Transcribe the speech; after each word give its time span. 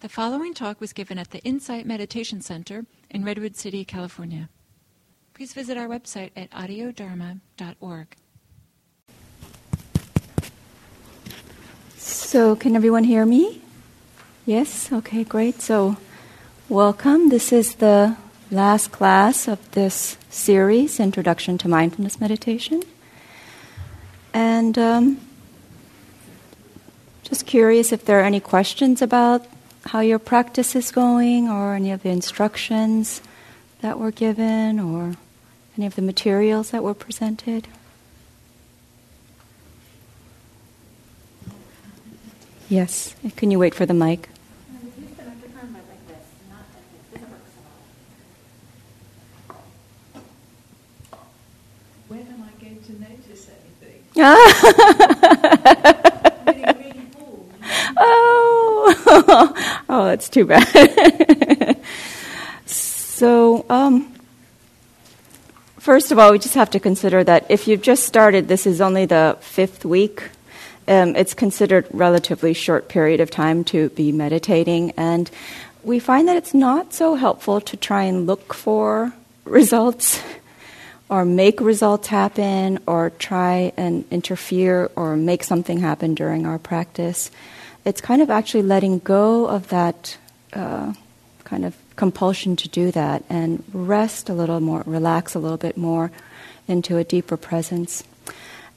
The 0.00 0.08
following 0.08 0.54
talk 0.54 0.80
was 0.80 0.94
given 0.94 1.18
at 1.18 1.30
the 1.30 1.40
Insight 1.40 1.84
Meditation 1.84 2.40
Center 2.40 2.86
in 3.10 3.22
Redwood 3.22 3.54
City, 3.54 3.84
California. 3.84 4.48
Please 5.34 5.52
visit 5.52 5.76
our 5.76 5.88
website 5.88 6.30
at 6.34 6.50
audiodharma.org. 6.52 8.16
So, 11.98 12.56
can 12.56 12.76
everyone 12.76 13.04
hear 13.04 13.26
me? 13.26 13.60
Yes? 14.46 14.90
Okay, 14.90 15.22
great. 15.22 15.60
So, 15.60 15.98
welcome. 16.70 17.28
This 17.28 17.52
is 17.52 17.74
the 17.74 18.16
last 18.50 18.92
class 18.92 19.46
of 19.46 19.70
this 19.72 20.16
series, 20.30 20.98
Introduction 20.98 21.58
to 21.58 21.68
Mindfulness 21.68 22.18
Meditation. 22.18 22.82
And 24.32 24.78
um, 24.78 25.20
just 27.22 27.44
curious 27.44 27.92
if 27.92 28.06
there 28.06 28.18
are 28.18 28.24
any 28.24 28.40
questions 28.40 29.02
about 29.02 29.46
how 29.86 30.00
your 30.00 30.18
practice 30.18 30.76
is 30.76 30.90
going 30.90 31.48
or 31.48 31.74
any 31.74 31.90
of 31.90 32.02
the 32.02 32.10
instructions 32.10 33.22
that 33.80 33.98
were 33.98 34.10
given 34.10 34.78
or 34.78 35.16
any 35.76 35.86
of 35.86 35.94
the 35.94 36.02
materials 36.02 36.70
that 36.70 36.82
were 36.82 36.94
presented. 36.94 37.68
Yes. 42.68 43.14
Can 43.36 43.50
you 43.50 43.58
wait 43.58 43.74
for 43.74 43.84
the 43.84 43.94
mic? 43.94 44.28
When 52.06 52.20
am 52.20 52.44
I 52.44 52.62
going 52.62 52.80
to 52.82 52.92
notice 53.00 53.50
anything? 53.50 54.04
oh, 59.88 60.04
that's 60.04 60.28
too 60.28 60.44
bad. 60.44 61.76
so, 62.66 63.66
um, 63.68 64.14
first 65.78 66.12
of 66.12 66.18
all, 66.20 66.30
we 66.30 66.38
just 66.38 66.54
have 66.54 66.70
to 66.70 66.78
consider 66.78 67.24
that 67.24 67.46
if 67.50 67.66
you've 67.66 67.82
just 67.82 68.04
started, 68.04 68.46
this 68.46 68.66
is 68.68 68.80
only 68.80 69.06
the 69.06 69.36
fifth 69.40 69.84
week. 69.84 70.28
Um, 70.86 71.16
it's 71.16 71.34
considered 71.34 71.88
relatively 71.90 72.54
short 72.54 72.88
period 72.88 73.18
of 73.18 73.32
time 73.32 73.64
to 73.64 73.88
be 73.90 74.12
meditating, 74.12 74.92
and 74.92 75.28
we 75.82 75.98
find 75.98 76.28
that 76.28 76.36
it's 76.36 76.54
not 76.54 76.92
so 76.92 77.16
helpful 77.16 77.60
to 77.62 77.76
try 77.76 78.04
and 78.04 78.28
look 78.28 78.54
for 78.54 79.12
results 79.44 80.22
or 81.08 81.24
make 81.24 81.60
results 81.60 82.06
happen 82.06 82.78
or 82.86 83.10
try 83.10 83.72
and 83.76 84.04
interfere 84.12 84.88
or 84.94 85.16
make 85.16 85.42
something 85.42 85.80
happen 85.80 86.14
during 86.14 86.46
our 86.46 86.60
practice 86.60 87.32
it's 87.84 88.00
kind 88.00 88.22
of 88.22 88.30
actually 88.30 88.62
letting 88.62 88.98
go 88.98 89.46
of 89.46 89.68
that 89.68 90.16
uh, 90.52 90.92
kind 91.44 91.64
of 91.64 91.76
compulsion 91.96 92.56
to 92.56 92.68
do 92.68 92.90
that 92.90 93.24
and 93.28 93.62
rest 93.72 94.28
a 94.28 94.34
little 94.34 94.60
more, 94.60 94.82
relax 94.86 95.34
a 95.34 95.38
little 95.38 95.58
bit 95.58 95.76
more 95.76 96.10
into 96.68 96.96
a 96.96 97.04
deeper 97.04 97.36
presence. 97.36 98.04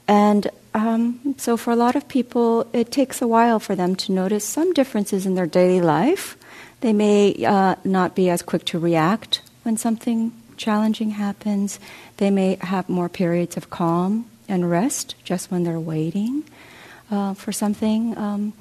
And 0.06 0.50
um, 0.74 1.34
so, 1.38 1.56
for 1.56 1.70
a 1.70 1.76
lot 1.76 1.94
of 1.94 2.08
people, 2.08 2.66
it 2.72 2.90
takes 2.90 3.22
a 3.22 3.28
while 3.28 3.60
for 3.60 3.74
them 3.76 3.94
to 3.96 4.12
notice 4.12 4.44
some 4.44 4.72
differences 4.72 5.24
in 5.24 5.34
their 5.36 5.46
daily 5.46 5.80
life. 5.80 6.36
They 6.80 6.92
may 6.92 7.44
uh, 7.46 7.76
not 7.84 8.14
be 8.14 8.28
as 8.28 8.42
quick 8.42 8.64
to 8.66 8.78
react 8.78 9.40
when 9.62 9.76
something 9.76 10.32
challenging 10.56 11.10
happens. 11.10 11.78
They 12.16 12.30
may 12.30 12.56
have 12.60 12.88
more 12.88 13.08
periods 13.08 13.56
of 13.56 13.70
calm 13.70 14.26
and 14.48 14.70
rest 14.70 15.14
just 15.24 15.50
when 15.50 15.64
they're 15.64 15.80
waiting 15.80 16.44
uh, 17.10 17.34
for 17.34 17.52
something. 17.52 18.18
Um, 18.18 18.52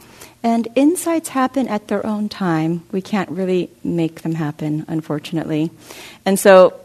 and 0.44 0.68
insights 0.76 1.30
happen 1.30 1.68
at 1.68 1.88
their 1.88 2.06
own 2.06 2.28
time. 2.28 2.84
We 2.92 3.02
can't 3.02 3.30
really 3.30 3.70
make 3.84 4.22
them 4.22 4.36
happen, 4.36 4.86
unfortunately. 4.88 5.72
And 6.26 6.38
so, 6.38 6.80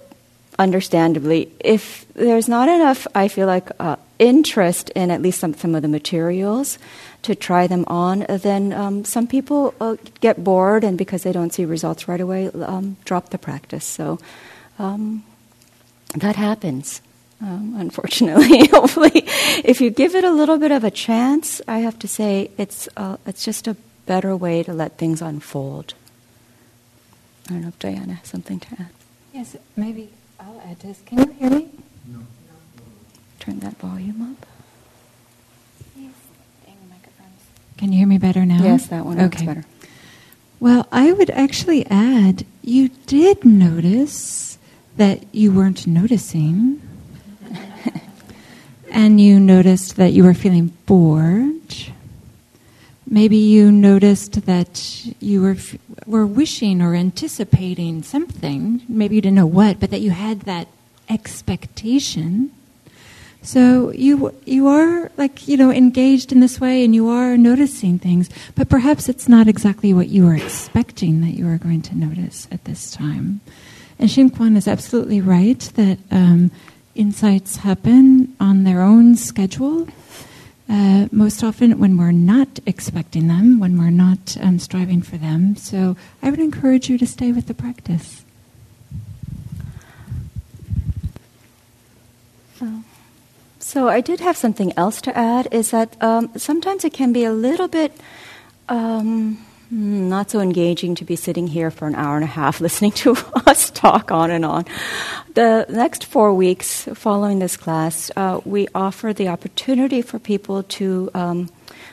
understandably, 0.58 1.52
if 1.60 2.06
there's 2.14 2.48
not 2.48 2.68
enough, 2.68 3.06
I 3.14 3.28
feel 3.28 3.46
like, 3.46 3.68
uh, 3.80 3.96
interest 4.18 4.90
in 4.90 5.10
at 5.10 5.22
least 5.22 5.40
some, 5.40 5.54
some 5.54 5.74
of 5.74 5.82
the 5.82 5.88
materials 5.88 6.78
to 7.22 7.34
try 7.34 7.66
them 7.66 7.84
on, 7.86 8.26
then 8.28 8.72
um, 8.72 9.04
some 9.04 9.26
people 9.26 9.74
uh, 9.80 9.96
get 10.20 10.42
bored 10.42 10.84
and 10.84 10.96
because 10.96 11.22
they 11.22 11.32
don't 11.32 11.52
see 11.52 11.64
results 11.64 12.08
right 12.08 12.20
away, 12.20 12.48
um, 12.48 12.96
drop 13.04 13.30
the 13.30 13.38
practice. 13.38 13.84
So 13.84 14.18
um, 14.78 15.24
that 16.14 16.36
happens 16.36 17.00
um, 17.40 17.74
unfortunately. 17.78 18.66
Hopefully, 18.72 19.24
if 19.64 19.80
you 19.80 19.90
give 19.90 20.14
it 20.14 20.24
a 20.24 20.30
little 20.30 20.58
bit 20.58 20.72
of 20.72 20.84
a 20.84 20.90
chance, 20.90 21.60
I 21.68 21.78
have 21.78 21.98
to 22.00 22.08
say 22.08 22.50
it's 22.56 22.88
uh, 22.96 23.16
it's 23.26 23.44
just 23.44 23.66
a 23.66 23.76
better 24.06 24.36
way 24.36 24.62
to 24.62 24.72
let 24.72 24.98
things 24.98 25.22
unfold. 25.22 25.94
I 27.46 27.52
don't 27.52 27.62
know 27.62 27.68
if 27.68 27.78
Diana 27.78 28.14
has 28.14 28.28
something 28.28 28.60
to 28.60 28.68
add. 28.72 28.90
Yes, 29.32 29.56
maybe 29.76 30.10
I'll 30.40 30.60
add 30.66 30.80
this. 30.80 31.00
Can 31.06 31.18
you 31.18 31.32
hear 31.38 31.50
me? 31.50 31.68
No. 32.06 32.20
Turn 33.38 33.60
that 33.60 33.76
volume 33.78 34.22
up. 34.22 34.46
Can 37.78 37.92
you 37.92 37.98
hear 37.98 38.08
me 38.08 38.18
better 38.18 38.44
now? 38.44 38.60
Yes, 38.60 38.88
that 38.88 39.06
one 39.06 39.20
okay. 39.20 39.46
better. 39.46 39.64
Well, 40.58 40.88
I 40.90 41.12
would 41.12 41.30
actually 41.30 41.86
add 41.86 42.44
you 42.60 42.88
did 43.06 43.44
notice 43.44 44.58
that 44.96 45.22
you 45.32 45.52
weren't 45.52 45.86
noticing 45.86 46.82
and 48.90 49.20
you 49.20 49.38
noticed 49.40 49.96
that 49.96 50.12
you 50.12 50.24
were 50.24 50.34
feeling 50.34 50.72
bored. 50.86 51.54
Maybe 53.06 53.36
you 53.36 53.72
noticed 53.72 54.44
that 54.46 55.06
you 55.20 55.40
were 55.40 55.56
were 56.06 56.26
wishing 56.26 56.82
or 56.82 56.94
anticipating 56.94 58.02
something. 58.02 58.82
Maybe 58.88 59.14
you 59.14 59.20
didn't 59.22 59.36
know 59.36 59.46
what, 59.46 59.80
but 59.80 59.90
that 59.90 60.00
you 60.00 60.10
had 60.10 60.42
that 60.42 60.68
expectation. 61.08 62.50
So 63.40 63.92
you 63.92 64.34
you 64.44 64.68
are 64.68 65.10
like 65.16 65.48
you 65.48 65.56
know 65.56 65.70
engaged 65.70 66.32
in 66.32 66.40
this 66.40 66.60
way, 66.60 66.84
and 66.84 66.94
you 66.94 67.08
are 67.08 67.38
noticing 67.38 67.98
things, 67.98 68.28
but 68.54 68.68
perhaps 68.68 69.08
it's 69.08 69.28
not 69.28 69.48
exactly 69.48 69.94
what 69.94 70.08
you 70.08 70.26
were 70.26 70.34
expecting 70.34 71.22
that 71.22 71.30
you 71.30 71.46
were 71.46 71.58
going 71.58 71.82
to 71.82 71.96
notice 71.96 72.46
at 72.50 72.64
this 72.64 72.90
time. 72.90 73.40
And 73.98 74.10
Shin 74.10 74.30
Kwan 74.30 74.56
is 74.56 74.68
absolutely 74.68 75.20
right 75.20 75.58
that 75.76 75.98
um, 76.10 76.50
insights 76.98 77.56
happen 77.56 78.36
on 78.38 78.64
their 78.64 78.82
own 78.82 79.16
schedule. 79.16 79.88
Uh, 80.68 81.08
most 81.10 81.42
often 81.42 81.78
when 81.78 81.96
we're 81.96 82.12
not 82.12 82.58
expecting 82.66 83.28
them, 83.28 83.58
when 83.58 83.78
we're 83.78 83.88
not 83.90 84.36
um, 84.42 84.58
striving 84.58 85.00
for 85.00 85.16
them. 85.16 85.56
So 85.56 85.96
I 86.22 86.30
would 86.30 86.40
encourage 86.40 86.90
you 86.90 86.98
to 86.98 87.06
stay 87.06 87.32
with 87.32 87.46
the 87.46 87.54
practice. 87.54 88.24
So 93.68 93.86
I 93.86 94.00
did 94.00 94.20
have 94.20 94.36
something 94.36 94.72
else 94.78 95.02
to 95.02 95.16
add. 95.16 95.46
Is 95.52 95.72
that 95.72 96.02
um, 96.02 96.30
sometimes 96.36 96.86
it 96.86 96.94
can 96.94 97.12
be 97.12 97.24
a 97.24 97.32
little 97.32 97.68
bit 97.68 97.92
um, 98.70 99.44
not 99.70 100.30
so 100.30 100.40
engaging 100.40 100.94
to 100.96 101.04
be 101.04 101.16
sitting 101.16 101.46
here 101.46 101.70
for 101.70 101.86
an 101.86 101.94
hour 101.94 102.16
and 102.16 102.24
a 102.24 102.28
half 102.28 102.60
listening 102.68 102.92
to 102.92 103.12
us 103.46 103.70
talk 103.70 104.10
on 104.10 104.30
and 104.30 104.44
on. 104.44 104.64
The 105.34 105.66
next 105.68 106.04
four 106.04 106.34
weeks 106.34 106.88
following 106.94 107.38
this 107.38 107.56
class, 107.56 108.10
uh, 108.16 108.40
we 108.44 108.68
offer 108.74 109.12
the 109.12 109.28
opportunity 109.28 110.02
for 110.02 110.18
people 110.18 110.62
to 110.64 111.10
um, 111.14 111.50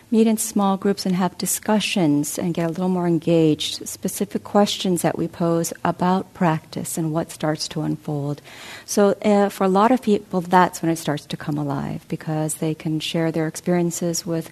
meet 0.10 0.28
in 0.28 0.38
small 0.38 0.78
groups 0.78 1.06
and 1.06 1.16
have 1.16 1.38
discussions 1.38 2.40
and 2.40 2.54
get 2.54 2.66
a 2.66 2.70
little 2.70 2.90
more 2.90 3.08
engaged. 3.08 3.88
Specific 3.88 4.44
questions 4.44 5.02
that 5.02 5.18
we 5.18 5.28
pose 5.28 5.74
about 5.84 6.34
practice 6.34 6.98
and 6.98 7.12
what 7.12 7.32
starts 7.32 7.68
to 7.68 7.82
unfold. 7.82 8.42
So, 8.86 9.10
uh, 9.24 9.50
for 9.50 9.66
a 9.66 9.70
lot 9.70 9.92
of 9.92 10.02
people, 10.02 10.42
that's 10.42 10.82
when 10.82 10.92
it 10.92 10.98
starts 10.98 11.26
to 11.26 11.38
come 11.38 11.58
alive 11.58 12.06
because 12.08 12.56
they 12.56 12.74
can 12.74 13.00
share 13.00 13.32
their 13.32 13.48
experiences 13.48 14.26
with 14.26 14.50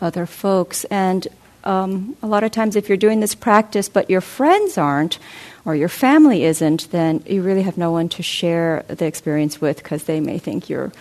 other 0.00 0.26
folks. 0.26 0.84
And 0.84 1.26
um, 1.64 2.16
a 2.22 2.26
lot 2.26 2.44
of 2.44 2.50
times 2.50 2.76
if 2.76 2.88
you're 2.88 2.96
doing 2.96 3.20
this 3.20 3.34
practice 3.34 3.88
but 3.88 4.08
your 4.08 4.20
friends 4.20 4.78
aren't 4.78 5.18
or 5.64 5.74
your 5.74 5.88
family 5.88 6.44
isn't, 6.44 6.90
then 6.90 7.22
you 7.26 7.42
really 7.42 7.62
have 7.62 7.76
no 7.76 7.90
one 7.90 8.08
to 8.10 8.22
share 8.22 8.84
the 8.88 9.04
experience 9.04 9.60
with 9.60 9.78
because 9.82 10.04
they 10.04 10.20
may 10.20 10.38
think 10.38 10.68
you're 10.68 10.92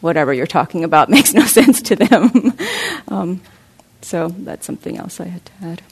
whatever 0.00 0.34
you're 0.34 0.46
talking 0.46 0.84
about 0.84 1.08
makes 1.16 1.32
no 1.32 1.44
sense 1.44 1.80
to 1.82 1.96
them. 1.96 2.52
um, 3.08 3.40
so 4.02 4.28
that's 4.28 4.66
something 4.66 4.98
else 4.98 5.20
I 5.20 5.26
had 5.26 5.44
to 5.46 5.52
add. 5.62 5.82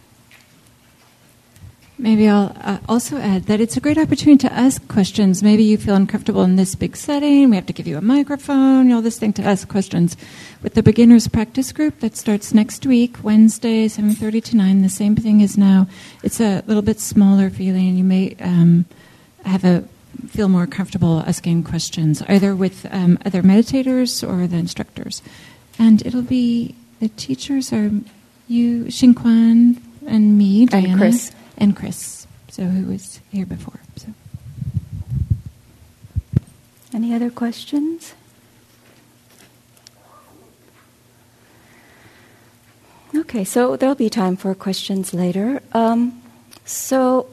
Maybe 2.03 2.29
I'll 2.29 2.53
uh, 2.61 2.79
also 2.89 3.17
add 3.19 3.45
that 3.45 3.61
it's 3.61 3.77
a 3.77 3.81
great 3.81 3.97
opportunity 3.97 4.49
to 4.49 4.53
ask 4.53 4.89
questions. 4.89 5.41
Maybe 5.41 5.63
you 5.63 5.79
feel 5.79 5.95
uncomfortable 5.95 6.43
in 6.43 6.57
this 6.57 6.75
big 6.75 6.97
setting. 6.97 7.49
We 7.51 7.55
have 7.55 7.67
to 7.67 7.73
give 7.73 7.87
you 7.87 7.97
a 7.97 8.01
microphone, 8.01 8.91
all 8.91 9.03
this 9.03 9.21
thing 9.21 9.33
to 9.35 9.43
ask 9.45 9.69
questions. 9.69 10.17
With 10.65 10.75
the 10.75 10.83
beginners 10.83 11.29
practice 11.29 11.71
group 11.71 12.01
that 12.01 12.17
starts 12.17 12.53
next 12.53 12.85
week, 12.87 13.19
Wednesday, 13.23 13.87
7.30 13.87 14.43
to 14.47 14.57
9, 14.57 14.83
the 14.83 14.89
same 14.89 15.15
thing 15.15 15.43
is 15.43 15.57
now. 15.57 15.87
It's 16.25 16.41
a 16.41 16.65
little 16.67 16.83
bit 16.83 16.99
smaller 16.99 17.51
feeling. 17.51 17.97
You 17.97 18.03
may 18.03 18.35
um, 18.41 18.87
have 19.45 19.65
a 19.65 19.85
feel 20.27 20.49
more 20.49 20.67
comfortable 20.67 21.21
asking 21.21 21.63
questions, 21.63 22.21
either 22.23 22.57
with 22.57 22.85
um, 22.91 23.17
other 23.25 23.43
meditators 23.43 24.29
or 24.29 24.49
the 24.49 24.57
instructors. 24.57 25.23
And 25.79 26.05
it'll 26.05 26.23
be, 26.23 26.75
the 26.99 27.11
teachers 27.11 27.73
are 27.73 27.93
you, 28.49 28.91
Shin 28.91 29.15
Kwan, 29.15 29.81
and 30.05 30.37
me, 30.37 30.67
Diana, 30.67 30.89
And 30.89 30.99
Chris. 30.99 31.33
And 31.63 31.77
Chris. 31.77 32.27
So 32.49 32.65
who 32.65 32.91
was 32.91 33.21
here 33.31 33.47
before? 33.47 33.79
So 33.97 34.09
Any 36.93 37.15
other 37.15 37.31
questions? 37.31 38.15
Okay, 43.15 43.45
so 43.45 43.77
there'll 43.77 43.95
be 43.95 44.11
time 44.11 44.37
for 44.37 44.55
questions 44.55 45.15
later. 45.15 45.63
Um, 45.73 46.21
so 46.65 47.29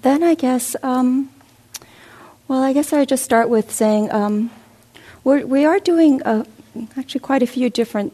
then 0.00 0.22
I 0.22 0.34
guess, 0.34 0.76
um, 0.84 1.28
well, 2.46 2.62
I 2.62 2.72
guess 2.72 2.92
I 2.92 3.04
just 3.04 3.24
start 3.24 3.48
with 3.48 3.72
saying 3.72 4.12
um, 4.12 4.50
we're, 5.24 5.44
we 5.44 5.64
are 5.64 5.80
doing 5.80 6.22
uh 6.22 6.44
actually 6.96 7.20
quite 7.20 7.42
a 7.42 7.46
few 7.46 7.68
different 7.68 8.12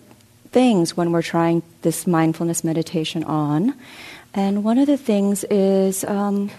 things 0.51 0.97
when 0.97 1.13
we're 1.13 1.23
trying 1.23 1.63
this 1.83 2.07
mindfulness 2.07 2.65
meditation 2.65 3.23
on. 3.25 3.75
And 4.35 4.63
one 4.65 4.79
of 4.79 4.87
the 4.87 4.97
things 4.97 5.45
is 5.45 6.05
um, 6.05 6.51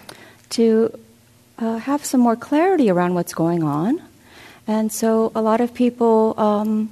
to 0.52 0.98
uh, 1.58 1.78
have 1.78 2.04
some 2.04 2.22
more 2.22 2.36
clarity 2.36 2.90
around 2.90 3.14
what's 3.14 3.34
going 3.34 3.64
on. 3.64 4.02
And 4.68 4.92
so 4.92 5.32
a 5.36 5.42
lot 5.42 5.62
of 5.62 5.74
people 5.74 6.34
um, 6.38 6.92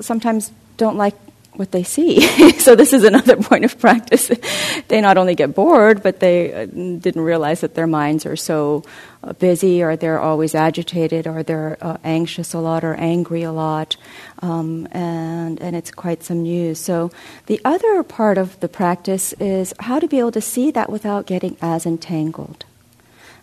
sometimes 0.00 0.52
don't 0.76 0.96
like 0.96 1.14
what 1.58 1.72
they 1.72 1.82
see. 1.82 2.20
so 2.58 2.74
this 2.76 2.92
is 2.92 3.04
another 3.04 3.36
point 3.48 3.64
of 3.64 3.78
practice. 3.78 4.30
they 4.88 5.00
not 5.00 5.18
only 5.18 5.34
get 5.34 5.54
bored, 5.54 6.02
but 6.02 6.20
they 6.20 6.52
uh, 6.52 6.66
didn't 6.66 7.22
realize 7.22 7.60
that 7.62 7.74
their 7.74 7.86
minds 7.86 8.24
are 8.24 8.36
so 8.36 8.84
uh, 9.24 9.32
busy, 9.34 9.82
or 9.82 9.96
they're 9.96 10.20
always 10.20 10.54
agitated, 10.54 11.26
or 11.26 11.42
they're 11.42 11.76
uh, 11.80 11.96
anxious 12.04 12.54
a 12.54 12.58
lot, 12.60 12.84
or 12.84 12.94
angry 12.94 13.42
a 13.42 13.52
lot, 13.52 13.96
um, 14.40 14.86
and 14.92 15.60
and 15.60 15.74
it's 15.74 15.90
quite 15.90 16.22
some 16.22 16.42
news. 16.42 16.78
So 16.78 17.10
the 17.46 17.60
other 17.64 18.02
part 18.04 18.38
of 18.38 18.58
the 18.60 18.68
practice 18.68 19.32
is 19.34 19.74
how 19.80 19.98
to 19.98 20.06
be 20.06 20.20
able 20.20 20.32
to 20.32 20.40
see 20.40 20.70
that 20.70 20.90
without 20.90 21.26
getting 21.26 21.56
as 21.60 21.84
entangled. 21.84 22.64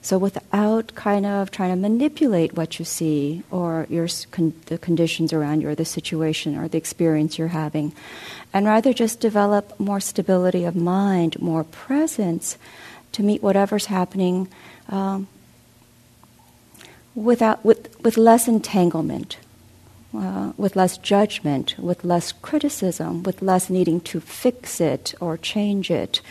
So 0.06 0.20
without 0.20 0.94
kind 0.94 1.26
of 1.26 1.50
trying 1.50 1.72
to 1.72 1.76
manipulate 1.76 2.54
what 2.54 2.78
you 2.78 2.86
see 2.86 3.42
or 3.50 3.88
your 3.90 4.08
con- 4.30 4.54
the 4.68 4.78
conditions 4.78 5.34
around 5.34 5.62
you 5.62 5.70
or 5.70 5.74
the 5.74 5.84
situation 5.84 6.56
or 6.56 6.68
the 6.68 6.78
experience 6.78 7.40
you're 7.40 7.48
having, 7.48 7.92
and 8.54 8.68
rather 8.68 8.94
just 8.94 9.20
develop 9.20 9.80
more 9.80 10.00
stability 10.00 10.64
of 10.64 10.76
mind, 10.76 11.42
more 11.42 11.64
presence 11.64 12.56
to 13.14 13.24
meet 13.24 13.42
whatever's 13.42 13.88
happening 13.88 14.48
um, 14.90 15.28
without 17.16 17.66
with 17.66 18.00
with 18.04 18.16
less 18.16 18.48
entanglement. 18.48 19.38
Uh, 20.16 20.54
with 20.56 20.78
less 20.78 20.98
judgment, 21.00 21.76
with 21.78 22.06
less 22.06 22.32
criticism, 22.32 23.22
with 23.24 23.42
less 23.42 23.70
needing 23.70 24.00
to 24.00 24.22
fix 24.22 24.80
it 24.80 25.14
or 25.20 25.36
change 25.36 25.92
it, 25.92 26.22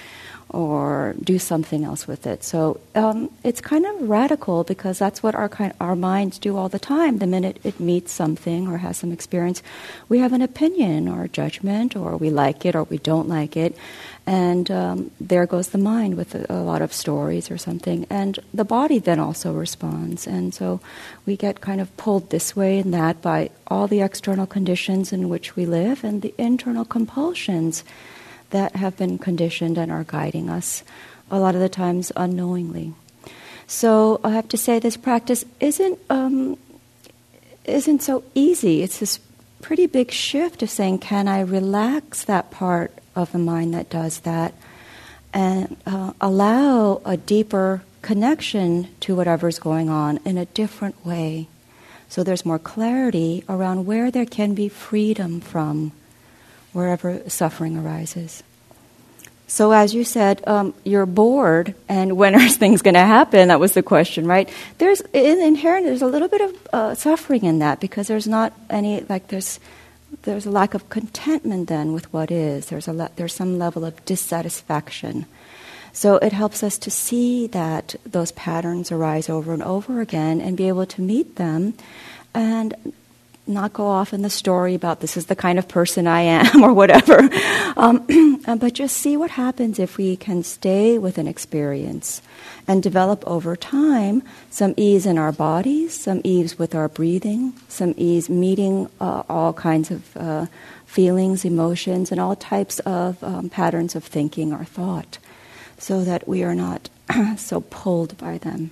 or 0.54 1.14
do 1.22 1.38
something 1.38 1.84
else 1.84 2.06
with 2.06 2.26
it. 2.26 2.44
So 2.44 2.80
um, 2.94 3.28
it's 3.42 3.60
kind 3.60 3.84
of 3.84 4.08
radical 4.08 4.62
because 4.62 4.98
that's 4.98 5.20
what 5.22 5.34
our 5.34 5.48
kind, 5.48 5.72
our 5.80 5.96
minds 5.96 6.38
do 6.38 6.56
all 6.56 6.68
the 6.68 6.78
time. 6.78 7.18
The 7.18 7.26
minute 7.26 7.58
it 7.64 7.80
meets 7.80 8.12
something 8.12 8.68
or 8.68 8.78
has 8.78 8.96
some 8.98 9.10
experience, 9.10 9.62
we 10.08 10.20
have 10.20 10.32
an 10.32 10.42
opinion 10.42 11.08
or 11.08 11.26
judgment, 11.26 11.96
or 11.96 12.16
we 12.16 12.30
like 12.30 12.64
it 12.64 12.76
or 12.76 12.84
we 12.84 12.98
don't 12.98 13.28
like 13.28 13.56
it, 13.56 13.76
and 14.26 14.70
um, 14.70 15.10
there 15.20 15.44
goes 15.44 15.68
the 15.68 15.78
mind 15.78 16.16
with 16.16 16.34
a, 16.34 16.46
a 16.48 16.62
lot 16.62 16.82
of 16.82 16.92
stories 16.92 17.50
or 17.50 17.58
something. 17.58 18.06
And 18.08 18.38
the 18.54 18.64
body 18.64 18.98
then 19.00 19.18
also 19.18 19.52
responds, 19.52 20.26
and 20.26 20.54
so 20.54 20.80
we 21.26 21.36
get 21.36 21.60
kind 21.60 21.80
of 21.80 21.94
pulled 21.96 22.30
this 22.30 22.54
way 22.54 22.78
and 22.78 22.94
that 22.94 23.20
by 23.20 23.50
all 23.66 23.88
the 23.88 24.02
external 24.02 24.46
conditions 24.46 25.12
in 25.12 25.28
which 25.28 25.56
we 25.56 25.66
live 25.66 26.04
and 26.04 26.22
the 26.22 26.34
internal 26.38 26.84
compulsions 26.84 27.82
that 28.50 28.76
have 28.76 28.96
been 28.96 29.18
conditioned 29.18 29.78
and 29.78 29.90
are 29.90 30.04
guiding 30.04 30.48
us, 30.48 30.82
a 31.30 31.38
lot 31.38 31.54
of 31.54 31.60
the 31.60 31.68
times 31.68 32.12
unknowingly. 32.16 32.94
So 33.66 34.20
I 34.22 34.30
have 34.30 34.48
to 34.48 34.56
say, 34.56 34.78
this 34.78 34.96
practice 34.96 35.44
isn't 35.60 35.98
um, 36.10 36.58
isn't 37.64 38.02
so 38.02 38.22
easy. 38.34 38.82
It's 38.82 38.98
this 39.00 39.18
pretty 39.62 39.86
big 39.86 40.10
shift 40.10 40.62
of 40.62 40.68
saying, 40.68 40.98
can 40.98 41.26
I 41.26 41.40
relax 41.40 42.24
that 42.24 42.50
part 42.50 42.92
of 43.16 43.32
the 43.32 43.38
mind 43.38 43.72
that 43.72 43.88
does 43.88 44.20
that, 44.20 44.52
and 45.32 45.76
uh, 45.86 46.12
allow 46.20 47.00
a 47.04 47.16
deeper 47.16 47.82
connection 48.02 48.88
to 49.00 49.16
whatever's 49.16 49.58
going 49.58 49.88
on 49.88 50.20
in 50.26 50.36
a 50.36 50.44
different 50.44 51.06
way. 51.06 51.48
So 52.10 52.22
there's 52.22 52.44
more 52.44 52.58
clarity 52.58 53.42
around 53.48 53.86
where 53.86 54.10
there 54.10 54.26
can 54.26 54.54
be 54.54 54.68
freedom 54.68 55.40
from 55.40 55.92
wherever 56.74 57.22
suffering 57.28 57.78
arises. 57.78 58.42
So, 59.46 59.72
as 59.72 59.94
you 59.94 60.04
said, 60.04 60.42
um, 60.46 60.74
you're 60.84 61.06
bored, 61.06 61.74
and 61.88 62.16
when 62.16 62.34
are 62.34 62.48
things 62.48 62.82
going 62.82 62.94
to 62.94 63.00
happen? 63.00 63.48
That 63.48 63.60
was 63.60 63.72
the 63.72 63.82
question, 63.82 64.26
right? 64.26 64.48
There's 64.78 65.00
in, 65.12 65.40
inherent. 65.40 65.86
There's 65.86 66.02
a 66.02 66.06
little 66.06 66.28
bit 66.28 66.40
of 66.40 66.68
uh, 66.72 66.94
suffering 66.94 67.44
in 67.44 67.60
that 67.60 67.80
because 67.80 68.08
there's 68.08 68.26
not 68.26 68.52
any 68.68 69.02
like 69.02 69.28
there's 69.28 69.60
there's 70.22 70.46
a 70.46 70.50
lack 70.50 70.74
of 70.74 70.88
contentment 70.88 71.68
then 71.68 71.92
with 71.92 72.12
what 72.12 72.30
is. 72.30 72.66
There's 72.66 72.88
a 72.88 72.92
le- 72.92 73.10
there's 73.16 73.34
some 73.34 73.58
level 73.58 73.84
of 73.84 74.04
dissatisfaction. 74.04 75.26
So 75.92 76.16
it 76.16 76.32
helps 76.32 76.64
us 76.64 76.76
to 76.78 76.90
see 76.90 77.46
that 77.48 77.94
those 78.04 78.32
patterns 78.32 78.90
arise 78.90 79.28
over 79.28 79.52
and 79.52 79.62
over 79.62 80.00
again, 80.00 80.40
and 80.40 80.56
be 80.56 80.66
able 80.66 80.86
to 80.86 81.00
meet 81.00 81.36
them, 81.36 81.74
and 82.34 82.74
not 83.46 83.72
go 83.72 83.86
off 83.86 84.12
in 84.12 84.22
the 84.22 84.30
story 84.30 84.74
about 84.74 85.00
this 85.00 85.16
is 85.16 85.26
the 85.26 85.36
kind 85.36 85.58
of 85.58 85.68
person 85.68 86.06
I 86.06 86.22
am 86.22 86.64
or 86.64 86.72
whatever, 86.72 87.28
um, 87.76 88.06
but 88.58 88.72
just 88.72 88.96
see 88.96 89.16
what 89.16 89.30
happens 89.30 89.78
if 89.78 89.96
we 89.96 90.16
can 90.16 90.42
stay 90.42 90.98
with 90.98 91.18
an 91.18 91.28
experience 91.28 92.22
and 92.66 92.82
develop 92.82 93.22
over 93.26 93.54
time 93.56 94.22
some 94.50 94.74
ease 94.76 95.04
in 95.06 95.18
our 95.18 95.32
bodies, 95.32 95.94
some 95.94 96.20
ease 96.24 96.58
with 96.58 96.74
our 96.74 96.88
breathing, 96.88 97.52
some 97.68 97.94
ease 97.96 98.30
meeting 98.30 98.88
uh, 99.00 99.22
all 99.28 99.52
kinds 99.52 99.90
of 99.90 100.16
uh, 100.16 100.46
feelings, 100.86 101.44
emotions, 101.44 102.10
and 102.10 102.20
all 102.20 102.36
types 102.36 102.78
of 102.80 103.22
um, 103.22 103.50
patterns 103.50 103.94
of 103.94 104.04
thinking 104.04 104.52
or 104.52 104.64
thought, 104.64 105.18
so 105.76 106.04
that 106.04 106.26
we 106.26 106.42
are 106.42 106.54
not 106.54 106.88
so 107.36 107.60
pulled 107.60 108.16
by 108.16 108.38
them. 108.38 108.70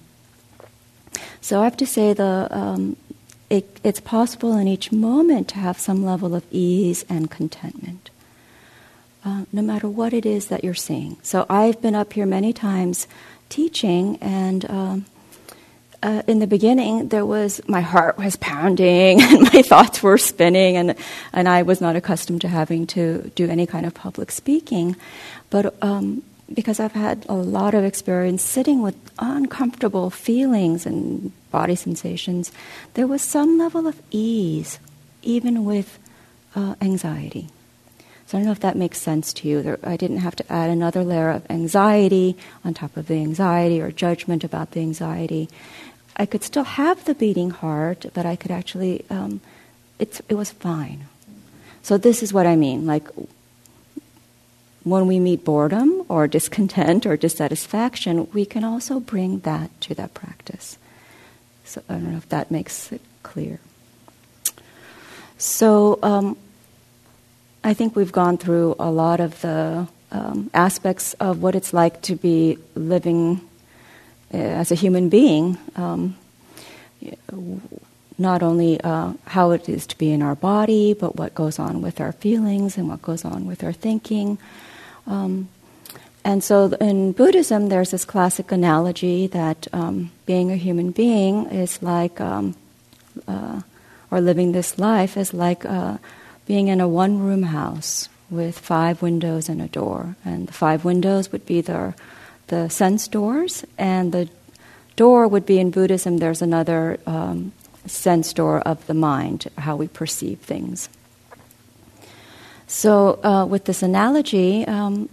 So 1.42 1.60
I 1.60 1.64
have 1.64 1.76
to 1.78 1.86
say 1.86 2.12
the 2.12 2.46
um, 2.50 2.96
it, 3.52 3.80
it's 3.84 4.00
possible 4.00 4.56
in 4.56 4.66
each 4.66 4.90
moment 4.90 5.46
to 5.48 5.56
have 5.56 5.78
some 5.78 6.02
level 6.02 6.34
of 6.34 6.42
ease 6.50 7.04
and 7.06 7.30
contentment, 7.30 8.08
uh, 9.26 9.44
no 9.52 9.60
matter 9.60 9.90
what 9.90 10.14
it 10.14 10.24
is 10.24 10.46
that 10.46 10.64
you're 10.64 10.72
seeing. 10.72 11.18
So 11.22 11.44
I've 11.50 11.82
been 11.82 11.94
up 11.94 12.14
here 12.14 12.24
many 12.24 12.54
times 12.54 13.06
teaching, 13.50 14.16
and 14.22 14.64
um, 14.70 15.04
uh, 16.02 16.22
in 16.26 16.38
the 16.38 16.46
beginning, 16.46 17.08
there 17.08 17.26
was 17.26 17.60
my 17.68 17.82
heart 17.82 18.16
was 18.16 18.36
pounding 18.36 19.20
and 19.22 19.42
my 19.52 19.60
thoughts 19.60 20.02
were 20.02 20.16
spinning, 20.16 20.78
and 20.78 20.94
and 21.34 21.46
I 21.46 21.60
was 21.60 21.78
not 21.78 21.94
accustomed 21.94 22.40
to 22.40 22.48
having 22.48 22.86
to 22.88 23.30
do 23.34 23.50
any 23.50 23.66
kind 23.66 23.84
of 23.84 23.92
public 23.92 24.32
speaking, 24.32 24.96
but. 25.50 25.74
Um, 25.82 26.22
because 26.54 26.80
I've 26.80 26.92
had 26.92 27.26
a 27.28 27.34
lot 27.34 27.74
of 27.74 27.84
experience 27.84 28.42
sitting 28.42 28.82
with 28.82 28.96
uncomfortable 29.18 30.10
feelings 30.10 30.86
and 30.86 31.32
body 31.50 31.74
sensations, 31.74 32.52
there 32.94 33.06
was 33.06 33.22
some 33.22 33.58
level 33.58 33.86
of 33.86 34.00
ease, 34.10 34.78
even 35.22 35.64
with 35.64 35.98
uh, 36.54 36.74
anxiety. 36.80 37.48
So 38.26 38.38
I 38.38 38.40
don't 38.40 38.46
know 38.46 38.52
if 38.52 38.60
that 38.60 38.76
makes 38.76 38.98
sense 38.98 39.32
to 39.34 39.48
you. 39.48 39.62
There, 39.62 39.78
I 39.82 39.96
didn't 39.96 40.18
have 40.18 40.36
to 40.36 40.52
add 40.52 40.70
another 40.70 41.04
layer 41.04 41.30
of 41.30 41.44
anxiety 41.50 42.36
on 42.64 42.72
top 42.72 42.96
of 42.96 43.06
the 43.06 43.20
anxiety 43.20 43.80
or 43.80 43.90
judgment 43.90 44.42
about 44.42 44.70
the 44.70 44.80
anxiety. 44.80 45.48
I 46.16 46.26
could 46.26 46.42
still 46.42 46.64
have 46.64 47.04
the 47.04 47.14
beating 47.14 47.50
heart, 47.50 48.06
but 48.14 48.24
I 48.24 48.36
could 48.36 48.50
actually, 48.50 49.04
um, 49.10 49.40
it 49.98 50.22
was 50.30 50.50
fine. 50.50 51.06
So 51.82 51.98
this 51.98 52.22
is 52.22 52.32
what 52.32 52.46
I 52.46 52.56
mean. 52.56 52.86
Like 52.86 53.08
when 54.84 55.06
we 55.06 55.20
meet 55.20 55.44
boredom 55.44 56.01
or 56.12 56.28
discontent 56.28 57.06
or 57.06 57.16
dissatisfaction, 57.16 58.28
we 58.34 58.44
can 58.44 58.64
also 58.64 59.00
bring 59.00 59.38
that 59.40 59.70
to 59.80 59.94
that 59.94 60.12
practice. 60.12 60.76
So 61.64 61.80
I 61.88 61.94
don't 61.94 62.12
know 62.12 62.18
if 62.18 62.28
that 62.28 62.50
makes 62.50 62.92
it 62.92 63.00
clear. 63.22 63.60
So 65.38 65.98
um, 66.02 66.36
I 67.64 67.72
think 67.72 67.96
we've 67.96 68.12
gone 68.12 68.36
through 68.36 68.76
a 68.78 68.90
lot 68.90 69.20
of 69.20 69.40
the 69.40 69.88
um, 70.10 70.50
aspects 70.52 71.14
of 71.14 71.42
what 71.42 71.54
it's 71.54 71.72
like 71.72 72.02
to 72.02 72.14
be 72.14 72.58
living 72.74 73.40
uh, 74.34 74.36
as 74.36 74.70
a 74.70 74.74
human 74.74 75.08
being. 75.08 75.56
Um, 75.76 76.18
not 78.18 78.42
only 78.42 78.78
uh, 78.82 79.14
how 79.24 79.52
it 79.52 79.66
is 79.66 79.86
to 79.86 79.96
be 79.96 80.12
in 80.12 80.20
our 80.20 80.34
body, 80.34 80.92
but 80.92 81.16
what 81.16 81.34
goes 81.34 81.58
on 81.58 81.80
with 81.80 82.02
our 82.02 82.12
feelings 82.12 82.76
and 82.76 82.86
what 82.90 83.00
goes 83.00 83.24
on 83.24 83.46
with 83.46 83.64
our 83.64 83.72
thinking. 83.72 84.36
Um, 85.06 85.48
and 86.24 86.42
so 86.42 86.66
in 86.80 87.12
Buddhism, 87.12 87.68
there's 87.68 87.90
this 87.90 88.04
classic 88.04 88.52
analogy 88.52 89.26
that 89.28 89.66
um, 89.72 90.10
being 90.26 90.50
a 90.50 90.56
human 90.56 90.90
being 90.92 91.46
is 91.46 91.82
like, 91.82 92.20
um, 92.20 92.54
uh, 93.26 93.62
or 94.10 94.20
living 94.20 94.52
this 94.52 94.78
life 94.78 95.16
is 95.16 95.34
like 95.34 95.64
uh, 95.64 95.98
being 96.46 96.68
in 96.68 96.80
a 96.80 96.88
one 96.88 97.18
room 97.18 97.44
house 97.44 98.08
with 98.30 98.58
five 98.58 99.02
windows 99.02 99.48
and 99.48 99.60
a 99.60 99.68
door. 99.68 100.16
And 100.24 100.46
the 100.46 100.52
five 100.52 100.84
windows 100.84 101.32
would 101.32 101.44
be 101.44 101.60
the, 101.60 101.94
the 102.46 102.68
sense 102.68 103.08
doors, 103.08 103.64
and 103.76 104.12
the 104.12 104.28
door 104.96 105.26
would 105.26 105.46
be 105.46 105.58
in 105.58 105.70
Buddhism, 105.70 106.18
there's 106.18 106.42
another 106.42 106.98
um, 107.06 107.52
sense 107.86 108.32
door 108.32 108.60
of 108.60 108.86
the 108.86 108.94
mind, 108.94 109.48
how 109.58 109.76
we 109.76 109.88
perceive 109.88 110.38
things. 110.40 110.88
So, 112.66 113.22
uh, 113.22 113.44
with 113.44 113.66
this 113.66 113.82
analogy, 113.82 114.66
um, 114.66 115.10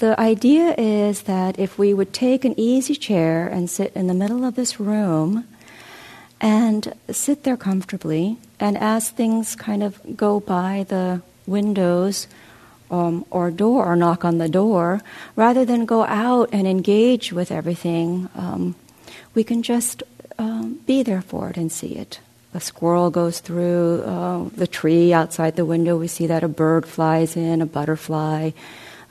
the 0.00 0.18
idea 0.18 0.74
is 0.78 1.22
that 1.22 1.58
if 1.58 1.78
we 1.78 1.92
would 1.92 2.12
take 2.12 2.44
an 2.44 2.58
easy 2.58 2.96
chair 2.96 3.46
and 3.46 3.68
sit 3.68 3.92
in 3.94 4.06
the 4.06 4.14
middle 4.14 4.44
of 4.44 4.56
this 4.56 4.80
room 4.80 5.46
and 6.40 6.94
sit 7.10 7.44
there 7.44 7.56
comfortably, 7.56 8.38
and 8.58 8.78
as 8.78 9.10
things 9.10 9.54
kind 9.54 9.82
of 9.82 10.16
go 10.16 10.40
by 10.40 10.86
the 10.88 11.20
windows 11.46 12.26
um, 12.90 13.26
or 13.30 13.50
door 13.50 13.84
or 13.84 13.94
knock 13.94 14.24
on 14.24 14.38
the 14.38 14.48
door, 14.48 15.02
rather 15.36 15.66
than 15.66 15.84
go 15.84 16.04
out 16.04 16.48
and 16.50 16.66
engage 16.66 17.30
with 17.30 17.52
everything, 17.52 18.28
um, 18.34 18.74
we 19.34 19.44
can 19.44 19.62
just 19.62 20.02
um, 20.38 20.80
be 20.86 21.02
there 21.02 21.22
for 21.22 21.50
it 21.50 21.58
and 21.58 21.70
see 21.70 21.94
it. 21.94 22.20
A 22.54 22.60
squirrel 22.60 23.10
goes 23.10 23.40
through 23.40 24.02
uh, 24.02 24.48
the 24.56 24.66
tree 24.66 25.12
outside 25.12 25.56
the 25.56 25.66
window. 25.66 25.98
We 25.98 26.08
see 26.08 26.26
that 26.26 26.42
a 26.42 26.48
bird 26.48 26.86
flies 26.86 27.36
in, 27.36 27.60
a 27.60 27.66
butterfly 27.66 28.52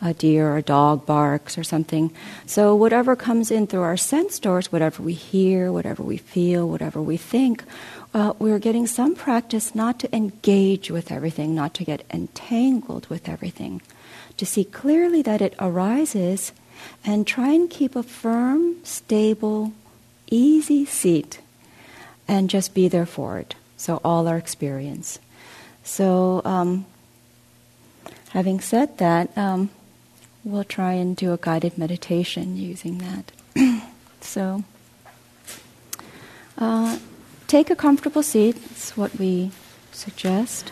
a 0.02 0.14
deer 0.14 0.50
or 0.50 0.58
a 0.58 0.62
dog 0.62 1.06
barks 1.06 1.58
or 1.58 1.64
something. 1.64 2.12
So, 2.46 2.76
whatever 2.76 3.16
comes 3.16 3.52
in 3.52 3.68
through 3.68 3.82
our 3.82 3.98
sense 3.98 4.40
doors, 4.40 4.72
whatever 4.72 5.04
we 5.04 5.14
hear, 5.14 5.72
whatever 5.72 6.04
we 6.04 6.18
feel, 6.18 6.68
whatever 6.68 7.02
we 7.02 7.18
think, 7.18 7.64
uh, 8.14 8.34
we're 8.40 8.60
getting 8.60 8.88
some 8.88 9.16
practice 9.16 9.76
not 9.76 10.00
to 10.00 10.16
engage 10.16 10.90
with 10.90 11.12
everything, 11.12 11.54
not 11.54 11.74
to 11.76 11.84
get 11.84 12.04
entangled 12.12 13.08
with 13.08 13.28
everything, 13.28 13.82
to 14.38 14.46
see 14.46 14.64
clearly 14.64 15.22
that 15.22 15.42
it 15.42 15.54
arises 15.60 16.54
and 17.04 17.28
try 17.28 17.50
and 17.50 17.70
keep 17.70 17.96
a 17.96 18.04
firm, 18.04 18.76
stable, 18.84 19.74
easy 20.32 20.86
seat 20.86 21.40
and 22.28 22.50
just 22.50 22.74
be 22.74 22.88
there 22.88 23.06
for 23.06 23.38
it. 23.40 23.56
So, 23.76 24.00
all 24.04 24.28
our 24.28 24.38
experience. 24.38 25.20
So, 25.84 26.42
um, 26.46 26.86
having 28.30 28.60
said 28.60 28.98
that, 29.00 29.36
um, 29.38 29.70
we'll 30.50 30.64
try 30.64 30.94
and 30.94 31.16
do 31.16 31.32
a 31.34 31.38
guided 31.38 31.78
meditation 31.78 32.58
using 32.58 32.98
that. 33.00 33.32
so, 34.22 34.64
uh, 36.58 36.98
take 37.48 37.70
a 37.70 37.76
comfortable 37.76 38.24
seat, 38.24 38.56
that's 38.56 38.98
what 38.98 39.16
we 39.18 39.52
suggest, 39.92 40.72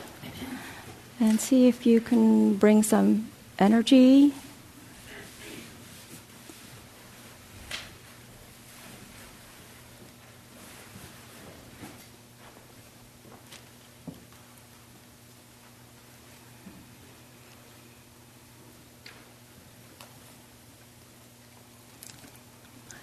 and 1.19 1.39
see 1.39 1.67
if 1.67 1.85
you 1.85 2.01
can 2.01 2.55
bring 2.55 2.83
some 2.83 3.29
energy. 3.59 4.33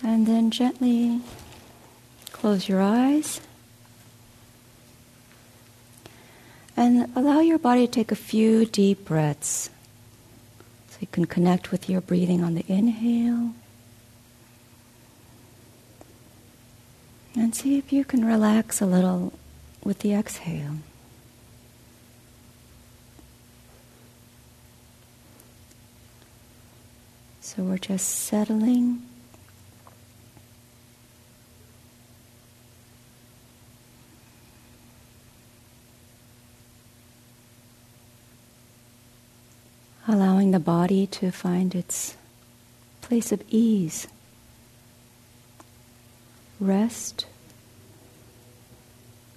And 0.07 0.27
then 0.27 0.44
gently 0.55 1.21
close 2.31 2.69
your 2.69 2.81
eyes. 2.81 3.41
And 6.77 7.11
allow 7.17 7.41
your 7.41 7.59
body 7.59 7.87
to 7.87 7.93
take 7.93 8.13
a 8.13 8.17
few 8.17 8.65
deep 8.65 9.05
breaths. 9.05 9.71
So 10.91 10.99
you 11.01 11.09
can 11.09 11.25
connect 11.25 11.73
with 11.73 11.89
your 11.89 12.01
breathing 12.01 12.45
on 12.45 12.55
the 12.55 12.65
inhale. 12.69 13.53
And 17.35 17.53
see 17.53 17.77
if 17.77 17.93
you 17.93 18.05
can 18.05 18.25
relax 18.25 18.81
a 18.81 18.87
little 18.87 19.33
with 19.83 20.01
the 20.01 20.15
exhale. 20.15 20.77
So 27.41 27.63
we're 27.63 27.79
just 27.79 28.09
settling 28.09 29.03
allowing 40.07 40.51
the 40.51 40.59
body 40.59 41.07
to 41.07 41.31
find 41.31 41.75
its 41.75 42.17
place 43.01 43.33
of 43.33 43.43
ease, 43.49 44.07
rest, 46.61 47.27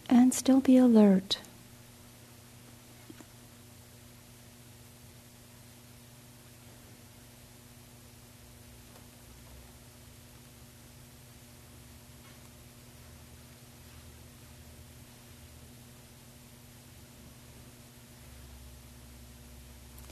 and 0.10 0.34
still 0.34 0.60
be 0.60 0.78
alert. 0.78 1.40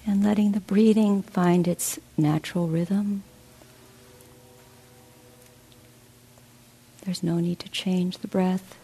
and 0.06 0.14
letting 0.26 0.54
the 0.54 0.60
breathing 0.60 1.22
find 1.22 1.68
its 1.68 2.00
natural 2.18 2.68
rhythm. 2.68 3.22
There's 7.04 7.22
no 7.22 7.40
need 7.40 7.60
to 7.60 7.70
change 7.70 8.18
the 8.18 8.28
breath. 8.28 8.76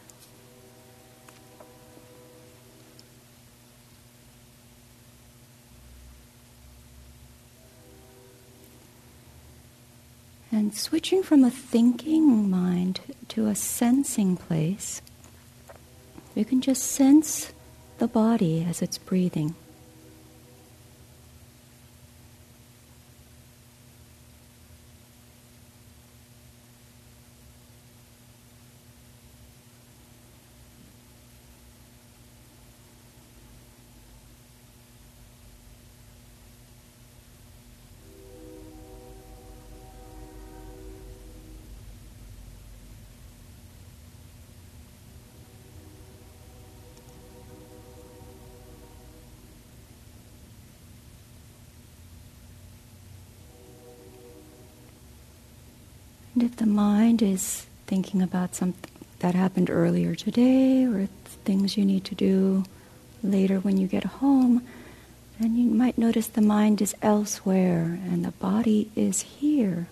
And 10.52 10.76
switching 10.76 11.24
from 11.24 11.44
a 11.44 11.50
thinking 11.50 12.52
mind 12.52 13.00
to 13.30 13.48
a 13.48 13.56
sensing 13.56 14.38
place, 14.38 15.02
you 16.36 16.46
can 16.46 16.62
just 16.62 16.84
sense 16.84 17.52
the 17.98 18.08
body 18.08 18.64
as 18.70 18.84
it's 18.84 19.00
breathing. 19.00 19.56
And 56.42 56.50
if 56.50 56.58
the 56.58 56.66
mind 56.66 57.22
is 57.22 57.68
thinking 57.86 58.20
about 58.20 58.56
something 58.56 58.90
that 59.20 59.36
happened 59.36 59.70
earlier 59.70 60.16
today 60.16 60.86
or 60.86 61.08
things 61.46 61.78
you 61.78 61.86
need 61.86 62.04
to 62.06 62.16
do 62.16 62.64
later 63.22 63.60
when 63.60 63.78
you 63.78 63.86
get 63.86 64.06
home, 64.06 64.66
then 65.40 65.56
you 65.56 65.70
might 65.70 66.00
notice 66.00 66.26
the 66.26 66.42
mind 66.42 66.82
is 66.82 66.96
elsewhere 67.04 68.00
and 68.10 68.26
the 68.26 68.32
body 68.32 68.90
is 68.96 69.22
here. 69.22 69.88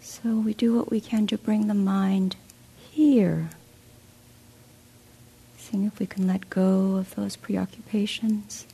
So 0.00 0.36
we 0.36 0.54
do 0.54 0.74
what 0.74 0.90
we 0.90 1.02
can 1.02 1.26
to 1.26 1.36
bring 1.36 1.66
the 1.66 1.74
mind 1.74 2.36
here. 2.92 3.50
Seeing 5.58 5.84
if 5.84 5.98
we 5.98 6.06
can 6.06 6.26
let 6.26 6.48
go 6.48 6.96
of 6.96 7.14
those 7.14 7.36
preoccupations. 7.36 8.66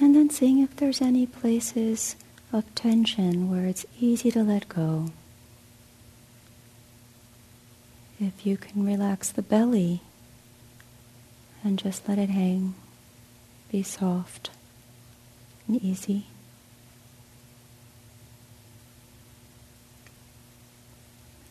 And 0.00 0.14
then 0.14 0.27
seeing 0.38 0.60
if 0.60 0.76
there's 0.76 1.02
any 1.02 1.26
places 1.26 2.14
of 2.52 2.72
tension 2.76 3.50
where 3.50 3.66
it's 3.66 3.84
easy 3.98 4.30
to 4.30 4.40
let 4.40 4.68
go. 4.68 5.10
if 8.20 8.46
you 8.46 8.56
can 8.56 8.86
relax 8.86 9.30
the 9.30 9.42
belly 9.42 10.00
and 11.64 11.76
just 11.76 12.08
let 12.08 12.18
it 12.18 12.30
hang, 12.30 12.74
be 13.72 13.82
soft 13.82 14.50
and 15.66 15.82
easy. 15.82 16.26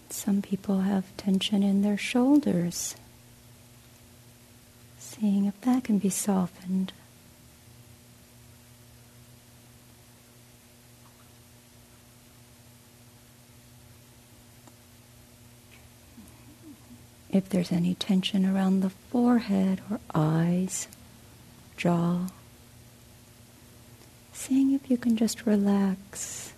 Some 0.09 0.41
people 0.41 0.81
have 0.81 1.05
tension 1.17 1.61
in 1.61 1.81
their 1.81 1.97
shoulders. 1.97 2.95
Seeing 4.97 5.43
if 5.43 5.59
that 5.61 5.83
can 5.83 5.99
be 5.99 6.09
softened. 6.09 6.93
If 17.37 17.49
there's 17.49 17.71
any 17.71 17.93
tension 17.93 18.47
around 18.47 18.79
the 18.79 18.89
forehead 18.89 19.79
or 19.91 19.99
eyes, 20.15 20.87
jaw, 21.77 22.29
seeing 24.33 24.73
if 24.73 24.89
you 24.89 24.97
can 24.97 25.15
just 25.15 25.45
relax. 25.45 26.51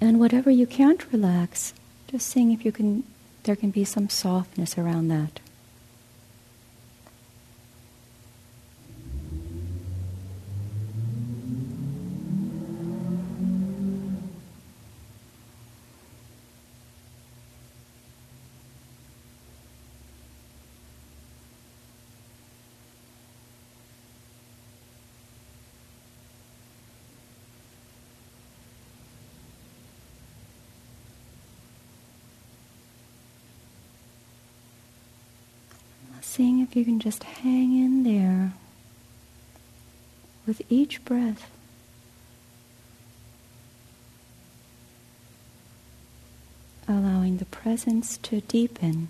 And 0.00 0.20
whatever 0.20 0.48
you 0.48 0.64
can't 0.64 1.04
relax, 1.12 1.74
just 2.06 2.28
seeing 2.28 2.52
if 2.52 2.64
you 2.64 2.70
can 2.70 3.02
there 3.42 3.56
can 3.56 3.72
be 3.72 3.84
some 3.84 4.08
softness 4.08 4.78
around 4.78 5.08
that. 5.08 5.40
Seeing 36.20 36.60
if 36.60 36.76
you 36.76 36.84
can 36.84 37.00
just 37.00 37.24
hang 37.24 37.78
in 37.78 38.02
there 38.02 38.52
with 40.46 40.60
each 40.68 41.04
breath. 41.04 41.50
Allowing 46.88 47.38
the 47.38 47.44
presence 47.46 48.16
to 48.18 48.40
deepen. 48.42 49.08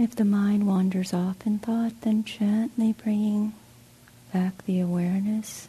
If 0.00 0.14
the 0.14 0.24
mind 0.24 0.68
wanders 0.68 1.12
off 1.12 1.44
in 1.44 1.58
thought, 1.58 2.02
then 2.02 2.22
gently 2.22 2.92
bringing 2.92 3.52
back 4.32 4.64
the 4.64 4.78
awareness 4.78 5.66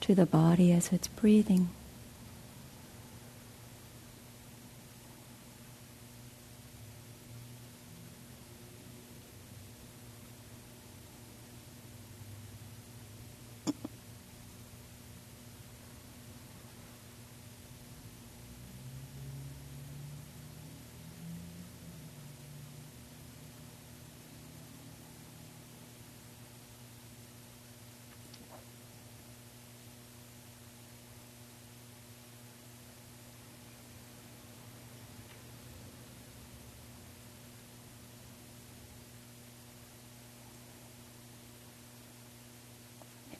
to 0.00 0.12
the 0.12 0.26
body 0.26 0.72
as 0.72 0.90
it's 0.92 1.06
breathing. 1.06 1.68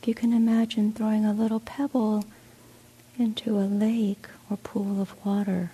If 0.04 0.08
you 0.08 0.14
can 0.14 0.34
imagine 0.34 0.92
throwing 0.92 1.24
a 1.24 1.32
little 1.32 1.60
pebble 1.60 2.26
into 3.18 3.58
a 3.58 3.64
lake 3.64 4.26
or 4.50 4.58
pool 4.58 5.00
of 5.00 5.14
water, 5.24 5.70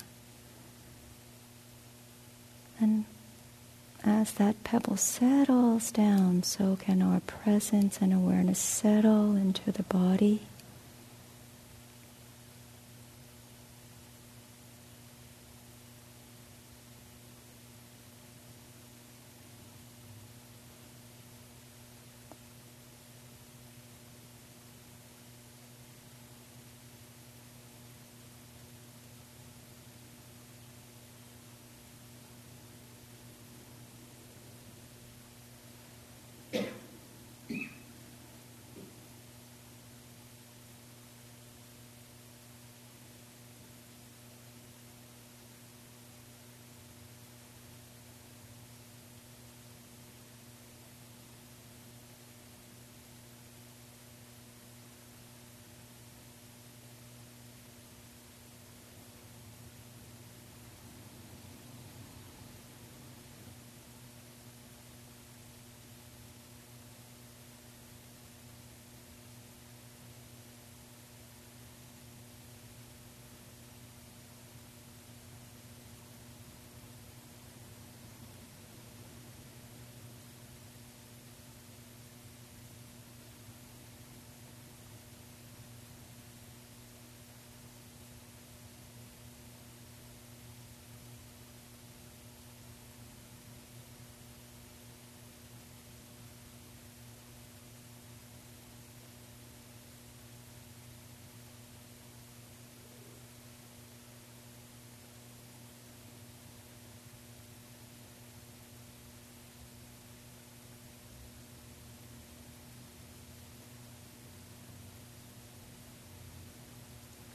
and 2.80 3.06
as 4.04 4.30
that 4.34 4.62
pebble 4.62 4.96
settles 4.96 5.90
down, 5.90 6.44
so 6.44 6.76
can 6.76 7.02
our 7.02 7.18
presence 7.18 7.98
and 8.00 8.12
awareness 8.12 8.60
settle 8.60 9.34
into 9.34 9.72
the 9.72 9.82
body. 9.82 10.42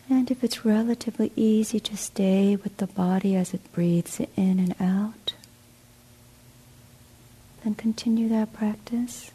And 0.09 0.29
if 0.29 0.43
it's 0.43 0.65
relatively 0.65 1.31
easy 1.35 1.79
to 1.79 1.97
stay 1.97 2.55
with 2.55 2.77
the 2.77 2.87
body 2.87 3.35
as 3.35 3.53
it 3.53 3.71
breathes 3.73 4.19
in 4.19 4.59
and 4.59 4.75
out, 4.79 5.33
then 7.63 7.73
continue 7.75 8.29
that 8.29 8.53
practice 8.53 9.31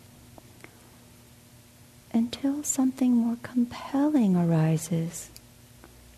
until 2.13 2.63
something 2.63 3.13
more 3.13 3.37
compelling 3.43 4.37
arises, 4.37 5.31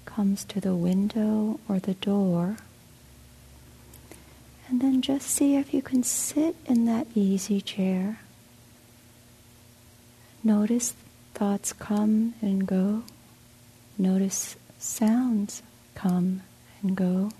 comes 0.05 0.45
to 0.45 0.61
the 0.61 0.75
window 0.75 1.61
or 1.69 1.79
the 1.79 1.95
door. 1.95 2.57
And 4.69 4.81
then 4.81 5.03
just 5.03 5.29
see 5.29 5.57
if 5.57 5.75
you 5.75 5.83
can 5.83 6.03
sit 6.03 6.57
in 6.67 6.87
that 6.87 7.07
easy 7.15 7.61
chair. 7.61 8.21
Notice 10.43 10.95
thoughts 11.35 11.73
come 11.73 12.35
and 12.41 12.67
go. 12.67 13.03
Notice 13.99 14.57
sounds 14.79 15.63
come 15.95 16.43
and 16.83 16.97
go. 16.97 17.31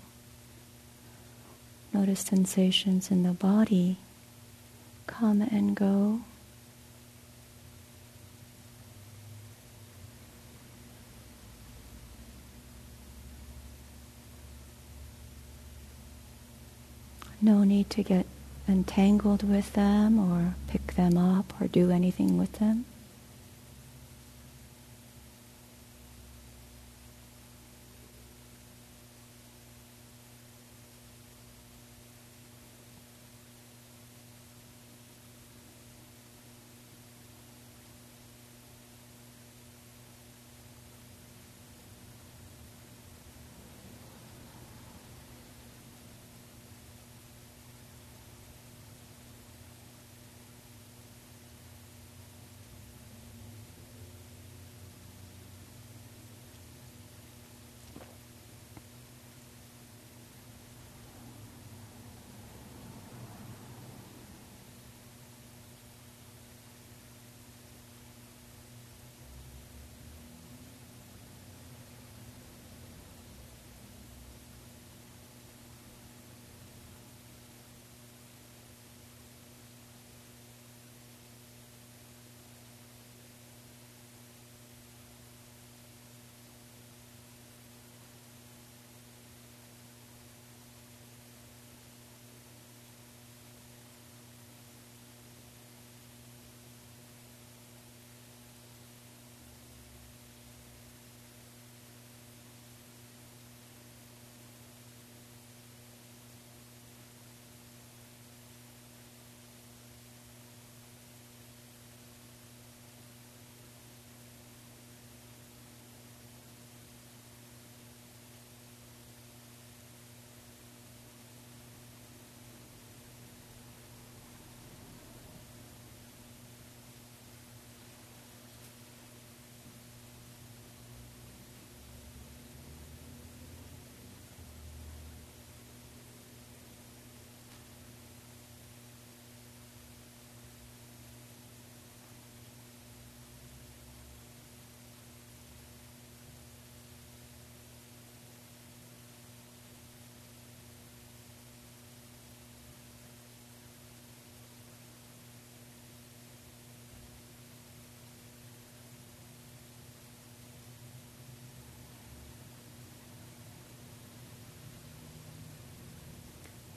Notice 1.93 2.21
sensations 2.21 3.11
in 3.11 3.23
the 3.23 3.33
body 3.33 3.97
come 5.07 5.41
and 5.41 5.75
go. 5.75 6.21
No 17.41 17.65
need 17.65 17.89
to 17.89 18.03
get 18.03 18.25
entangled 18.69 19.43
with 19.43 19.73
them 19.73 20.17
or 20.17 20.55
pick 20.67 20.95
them 20.95 21.17
up 21.17 21.53
or 21.59 21.67
do 21.67 21.91
anything 21.91 22.37
with 22.37 22.53
them. 22.53 22.85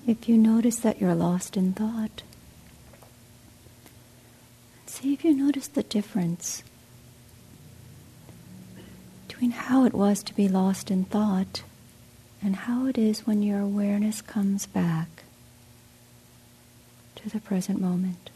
If 0.06 0.28
you 0.28 0.38
notice 0.38 0.76
that 0.76 1.00
you're 1.00 1.16
lost 1.16 1.56
in 1.56 1.72
thought, 1.72 2.22
see 4.86 5.12
if 5.12 5.24
you 5.24 5.34
notice 5.34 5.66
the 5.66 5.82
difference 5.82 6.62
between 9.26 9.50
how 9.50 9.84
it 9.84 9.92
was 9.92 10.22
to 10.22 10.34
be 10.34 10.48
lost 10.48 10.92
in 10.92 11.04
thought 11.04 11.64
and 12.40 12.54
how 12.54 12.86
it 12.86 12.96
is 12.96 13.26
when 13.26 13.42
your 13.42 13.58
awareness 13.58 14.22
comes 14.22 14.66
back 14.66 15.24
to 17.16 17.28
the 17.28 17.40
present 17.40 17.80
moment. 17.80 18.30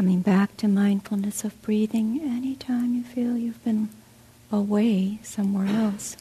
Coming 0.00 0.22
back 0.22 0.56
to 0.56 0.66
mindfulness 0.66 1.44
of 1.44 1.60
breathing 1.60 2.22
anytime 2.22 2.94
you 2.94 3.02
feel 3.02 3.36
you've 3.36 3.62
been 3.62 3.90
away 4.50 5.18
somewhere 5.22 5.66
else. 5.66 6.16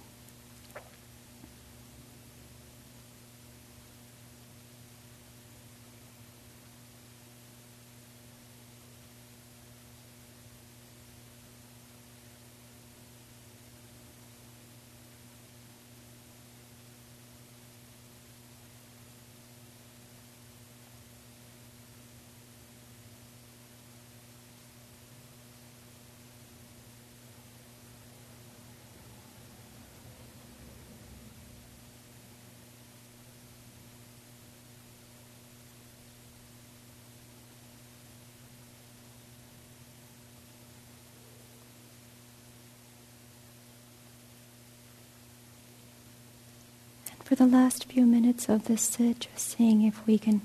For 47.29 47.35
the 47.35 47.45
last 47.45 47.85
few 47.85 48.07
minutes 48.07 48.49
of 48.49 48.65
this 48.65 48.81
sit, 48.81 49.27
just 49.31 49.49
seeing 49.55 49.83
if 49.83 50.03
we 50.07 50.17
can 50.17 50.41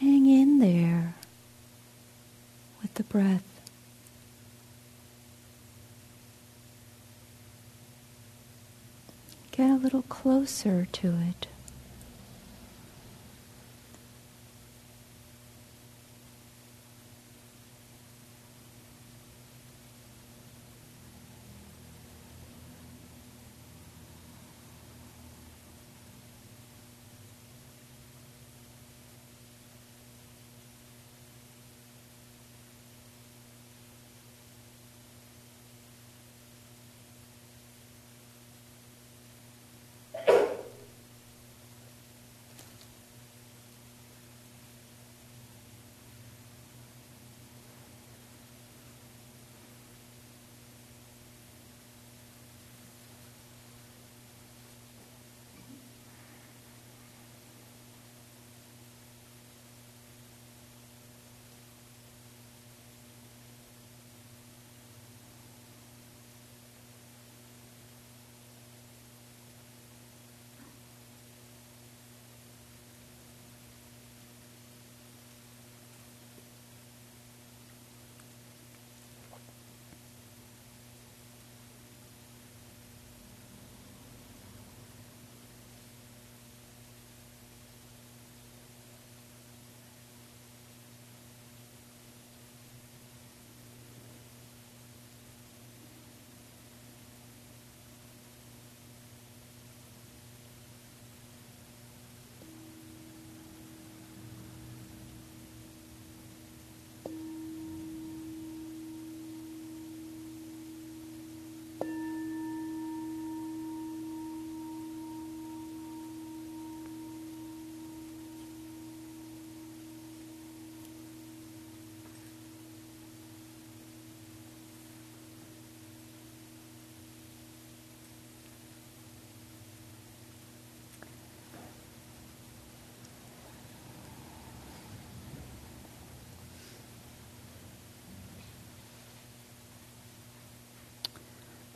hang 0.00 0.26
in 0.26 0.58
there 0.58 1.14
with 2.82 2.92
the 2.92 3.02
breath. 3.04 3.42
Get 9.50 9.70
a 9.70 9.76
little 9.76 10.02
closer 10.02 10.86
to 10.92 11.14
it. 11.26 11.46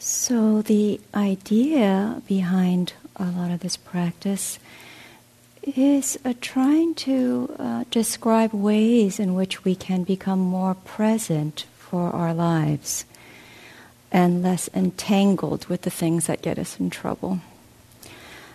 So, 0.03 0.63
the 0.63 0.99
idea 1.15 2.23
behind 2.27 2.95
a 3.17 3.27
lot 3.27 3.51
of 3.51 3.61
this 3.61 3.77
practice 3.77 4.59
is 5.63 6.19
uh, 6.25 6.33
trying 6.41 6.95
to 6.95 7.55
uh, 7.59 7.85
describe 7.91 8.55
ways 8.55 9.21
in 9.21 9.35
which 9.35 9.63
we 9.63 9.75
can 9.75 10.05
become 10.05 10.39
more 10.39 10.75
present 10.75 11.67
for 11.77 12.11
our 12.13 12.33
lives 12.33 13.05
and 14.11 14.43
less 14.43 14.71
entangled 14.73 15.67
with 15.67 15.83
the 15.83 15.91
things 15.91 16.29
that 16.29 16.41
get 16.41 16.59
us 16.59 16.81
in 16.81 16.89
trouble. 16.89 17.41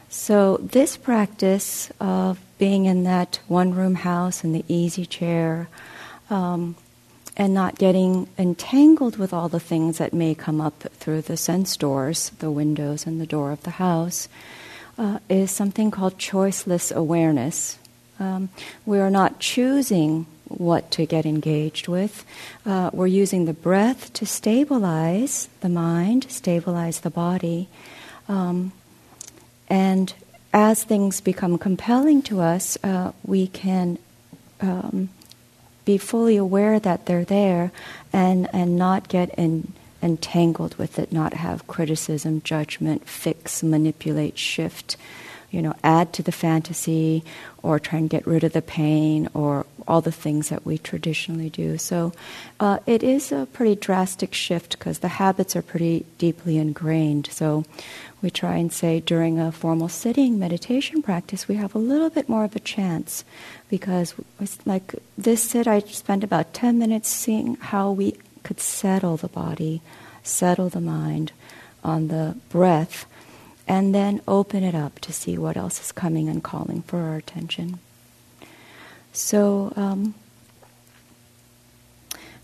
So, 0.10 0.58
this 0.58 0.98
practice 0.98 1.92
of 2.00 2.40
being 2.58 2.86
in 2.86 3.04
that 3.04 3.40
one 3.48 3.76
room 3.76 3.94
house 3.94 4.44
in 4.44 4.52
the 4.52 4.66
easy 4.68 5.06
chair, 5.06 5.68
um, 6.32 6.76
and 7.38 7.54
not 7.54 7.78
getting 7.78 8.28
entangled 8.38 9.18
with 9.18 9.34
all 9.34 9.50
the 9.50 9.60
things 9.60 9.98
that 9.98 10.14
may 10.14 10.34
come 10.34 10.62
up 10.62 10.84
through 10.94 11.22
the 11.22 11.38
sense 11.38 11.76
doors, 11.76 12.30
the 12.40 12.52
windows 12.52 13.06
and 13.06 13.20
the 13.20 13.26
door 13.26 13.52
of 13.52 13.64
the 13.64 13.72
house, 13.72 14.30
uh, 14.98 15.20
is 15.30 15.52
something 15.52 15.92
called 15.92 16.18
choiceless 16.18 16.96
awareness. 16.96 17.78
Um, 18.20 18.50
we 18.86 19.00
are 19.00 19.10
not 19.10 19.40
choosing 19.40 20.26
what 20.48 20.92
to 20.92 21.06
get 21.06 21.26
engaged 21.26 21.88
with. 21.88 22.26
Uh, 22.66 22.90
we're 22.94 23.08
using 23.08 23.46
the 23.46 23.54
breath 23.54 24.14
to 24.14 24.26
stabilize 24.26 25.50
the 25.62 25.70
mind, 25.70 26.28
stabilize 26.30 27.02
the 27.02 27.10
body. 27.10 27.68
Um, 28.30 28.72
and 29.70 30.14
as 30.54 30.84
things 30.84 31.20
become 31.20 31.58
compelling 31.58 32.22
to 32.24 32.40
us, 32.40 32.78
uh, 32.84 33.12
we 33.26 33.48
can 33.48 33.98
um, 34.62 35.10
be 35.86 35.98
fully 35.98 36.36
aware 36.36 36.80
that 36.80 37.06
they're 37.06 37.26
there 37.26 37.72
and, 38.12 38.50
and 38.54 38.76
not 38.78 39.08
get 39.08 39.30
in, 39.36 39.72
entangled 40.02 40.76
with 40.76 41.00
it, 41.00 41.12
not 41.12 41.34
have 41.34 41.68
criticism, 41.68 42.42
judgment, 42.44 43.08
fix, 43.08 43.64
manipulate, 43.64 44.38
shift, 44.38 44.98
you 45.52 45.62
know, 45.62 45.74
add 45.84 46.14
to 46.14 46.24
the 46.24 46.32
fantasy 46.32 47.24
or 47.64 47.80
try 47.80 48.00
and 48.00 48.10
get 48.10 48.28
rid 48.28 48.44
of 48.44 48.54
the 48.54 48.62
pain 48.62 49.30
or 49.34 49.66
all 49.88 50.02
the 50.02 50.12
things 50.12 50.50
that 50.50 50.66
we 50.66 50.78
traditionally 50.78 51.50
do. 51.50 51.78
So 51.78 52.12
uh, 52.60 52.80
it 52.86 53.04
is 53.04 53.32
a 53.32 53.48
pretty 53.54 53.76
drastic 53.76 54.34
shift 54.34 54.78
because 54.78 55.00
the 55.00 55.08
habits 55.08 55.56
are 55.56 55.62
pretty 55.62 56.06
deeply 56.18 56.58
ingrained. 56.58 57.28
So 57.32 57.66
we 58.22 58.30
try 58.30 58.58
and 58.58 58.74
say 58.74 59.00
during 59.00 59.40
a 59.40 59.52
formal 59.52 59.90
sitting 59.90 60.40
meditation 60.40 61.02
practice, 61.02 61.48
we 61.48 61.56
have 61.56 61.76
a 61.76 61.80
little 61.80 62.10
bit 62.10 62.28
more 62.28 62.44
of 62.44 62.56
a 62.56 62.60
chance 62.60 63.24
because, 63.70 64.16
it's 64.40 64.58
like 64.66 64.96
this 65.18 65.44
sit, 65.44 65.68
I 65.68 65.80
spent 65.80 66.24
about 66.24 66.54
10 66.54 66.80
minutes 66.80 67.10
seeing 67.10 67.56
how 67.58 67.92
we 67.92 68.16
could 68.44 68.60
settle 68.60 69.18
the 69.18 69.28
body, 69.28 69.82
settle 70.24 70.70
the 70.70 70.82
mind 70.82 71.32
on 71.84 72.08
the 72.08 72.36
breath, 72.50 73.06
and 73.68 73.94
then 73.94 74.22
open 74.28 74.64
it 74.64 74.76
up 74.76 75.00
to 75.00 75.14
see 75.14 75.38
what 75.38 75.58
else 75.58 75.82
is 75.82 75.92
coming 75.92 76.30
and 76.30 76.44
calling 76.44 76.82
for 76.84 77.00
our 77.00 77.16
attention. 77.16 77.80
So, 79.12 79.74
um, 79.76 80.14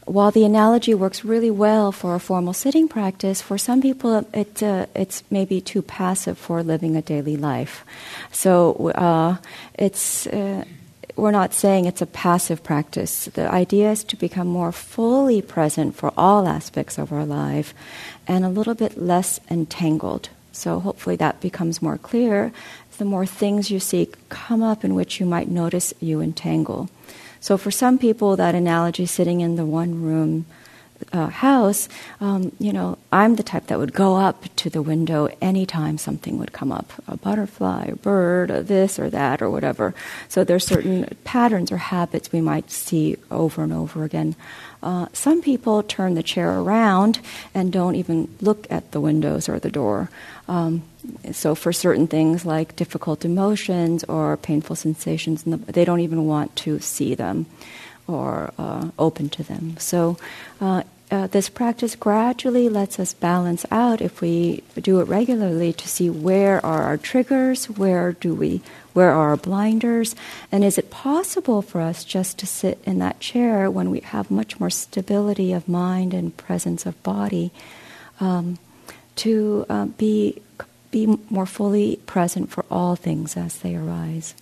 while 0.05 0.31
the 0.31 0.43
analogy 0.43 0.93
works 0.93 1.23
really 1.23 1.51
well 1.51 1.91
for 1.91 2.15
a 2.15 2.19
formal 2.19 2.53
sitting 2.53 2.87
practice, 2.87 3.41
for 3.41 3.57
some 3.57 3.81
people 3.81 4.25
it, 4.33 4.63
uh, 4.63 4.87
it's 4.95 5.23
maybe 5.29 5.61
too 5.61 5.81
passive 5.81 6.37
for 6.37 6.63
living 6.63 6.95
a 6.95 7.01
daily 7.01 7.37
life. 7.37 7.85
So 8.31 8.89
uh, 8.91 9.37
it's 9.75 10.27
uh, 10.27 10.65
we're 11.15 11.31
not 11.31 11.53
saying 11.53 11.85
it's 11.85 12.01
a 12.01 12.07
passive 12.07 12.63
practice. 12.63 13.25
The 13.25 13.51
idea 13.51 13.91
is 13.91 14.03
to 14.05 14.15
become 14.15 14.47
more 14.47 14.71
fully 14.71 15.41
present 15.41 15.95
for 15.95 16.11
all 16.17 16.47
aspects 16.47 16.97
of 16.97 17.11
our 17.13 17.25
life, 17.25 17.73
and 18.27 18.43
a 18.43 18.49
little 18.49 18.73
bit 18.73 18.97
less 18.97 19.39
entangled. 19.49 20.29
So 20.51 20.79
hopefully 20.79 21.15
that 21.17 21.41
becomes 21.41 21.81
more 21.81 21.97
clear. 21.97 22.51
The 22.97 23.05
more 23.05 23.25
things 23.25 23.71
you 23.71 23.79
see 23.79 24.09
come 24.29 24.61
up 24.61 24.83
in 24.83 24.93
which 24.93 25.19
you 25.19 25.25
might 25.25 25.49
notice 25.49 25.93
you 25.99 26.21
entangle. 26.21 26.89
So 27.39 27.57
for 27.57 27.71
some 27.71 27.97
people, 27.97 28.35
that 28.35 28.53
analogy, 28.53 29.07
sitting 29.07 29.41
in 29.41 29.55
the 29.55 29.65
one 29.65 30.03
room 30.03 30.45
uh, 31.11 31.27
house, 31.27 31.89
um, 32.19 32.51
you 32.59 32.71
know, 32.71 32.99
I'm 33.11 33.35
the 33.35 33.43
type 33.43 33.67
that 33.67 33.79
would 33.79 33.93
go 33.93 34.17
up 34.17 34.45
to 34.57 34.69
the 34.69 34.83
window 34.83 35.29
anytime 35.41 35.97
something 35.97 36.37
would 36.37 36.53
come 36.53 36.71
up 36.71 36.91
a 37.07 37.17
butterfly, 37.17 37.85
a 37.85 37.95
bird, 37.95 38.51
a 38.51 38.61
this 38.61 38.99
or 38.99 39.09
that, 39.09 39.41
or 39.41 39.49
whatever. 39.49 39.95
So 40.29 40.43
there's 40.43 40.65
certain 40.65 41.17
patterns 41.23 41.71
or 41.71 41.77
habits 41.77 42.31
we 42.31 42.41
might 42.41 42.69
see 42.69 43.17
over 43.31 43.63
and 43.63 43.73
over 43.73 44.03
again. 44.03 44.35
Uh, 44.83 45.07
some 45.13 45.41
people 45.41 45.83
turn 45.83 46.13
the 46.13 46.23
chair 46.23 46.59
around 46.59 47.19
and 47.53 47.71
don't 47.71 47.95
even 47.95 48.33
look 48.41 48.67
at 48.69 48.91
the 48.91 49.01
windows 49.01 49.49
or 49.49 49.59
the 49.59 49.71
door. 49.71 50.09
Um, 50.51 50.83
so 51.31 51.55
for 51.55 51.71
certain 51.71 52.07
things 52.07 52.45
like 52.45 52.75
difficult 52.75 53.23
emotions 53.23 54.03
or 54.03 54.35
painful 54.35 54.75
sensations, 54.75 55.43
they 55.45 55.85
don't 55.85 56.01
even 56.01 56.27
want 56.27 56.53
to 56.67 56.79
see 56.79 57.15
them 57.15 57.45
or 58.05 58.51
uh, 58.57 58.89
open 58.99 59.29
to 59.29 59.43
them. 59.43 59.77
So 59.79 60.17
uh, 60.59 60.83
uh, 61.09 61.27
this 61.27 61.47
practice 61.47 61.95
gradually 61.95 62.67
lets 62.67 62.99
us 62.99 63.13
balance 63.13 63.65
out 63.71 64.01
if 64.01 64.19
we 64.19 64.63
do 64.75 64.99
it 64.99 65.07
regularly 65.07 65.71
to 65.71 65.87
see 65.87 66.09
where 66.09 66.59
are 66.65 66.83
our 66.83 66.97
triggers, 66.97 67.69
where 67.69 68.11
do 68.11 68.35
we, 68.35 68.59
where 68.91 69.11
are 69.11 69.29
our 69.29 69.37
blinders, 69.37 70.15
and 70.51 70.65
is 70.65 70.77
it 70.77 70.91
possible 70.91 71.61
for 71.61 71.79
us 71.79 72.03
just 72.03 72.37
to 72.39 72.45
sit 72.45 72.77
in 72.85 72.99
that 72.99 73.21
chair 73.21 73.71
when 73.71 73.89
we 73.89 74.01
have 74.01 74.29
much 74.29 74.59
more 74.59 74.69
stability 74.69 75.53
of 75.53 75.69
mind 75.69 76.13
and 76.13 76.35
presence 76.35 76.85
of 76.85 77.01
body, 77.03 77.51
um, 78.19 78.57
to 79.17 79.65
uh, 79.69 79.85
be 79.85 80.41
be 80.91 81.17
more 81.29 81.45
fully 81.45 81.95
present 82.05 82.49
for 82.51 82.65
all 82.69 82.95
things 82.95 83.37
as 83.37 83.57
they 83.59 83.75
arise. 83.75 84.35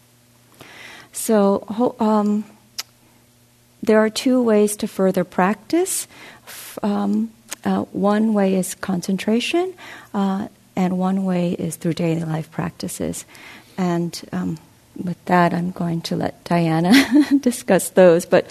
So. 1.12 1.96
Um, 2.00 2.46
there 3.82 4.00
are 4.00 4.10
two 4.10 4.42
ways 4.44 4.76
to 4.78 4.88
further 4.88 5.24
practice. 5.24 6.08
Um, 6.84 7.32
uh, 7.64 7.84
one 7.92 8.34
way 8.34 8.56
is 8.56 8.76
concentration, 8.76 9.74
uh, 10.14 10.48
and 10.76 10.98
one 10.98 11.26
way 11.26 11.54
is 11.54 11.76
through 11.76 11.94
daily 11.94 12.24
life 12.24 12.52
practices. 12.52 13.26
And 13.78 14.20
um, 14.32 14.58
with 15.02 15.24
that, 15.26 15.54
I'm 15.54 15.72
going 15.72 16.02
to 16.04 16.16
let 16.16 16.44
Diana 16.44 16.94
discuss 17.40 17.90
those. 17.90 18.26
But 18.26 18.50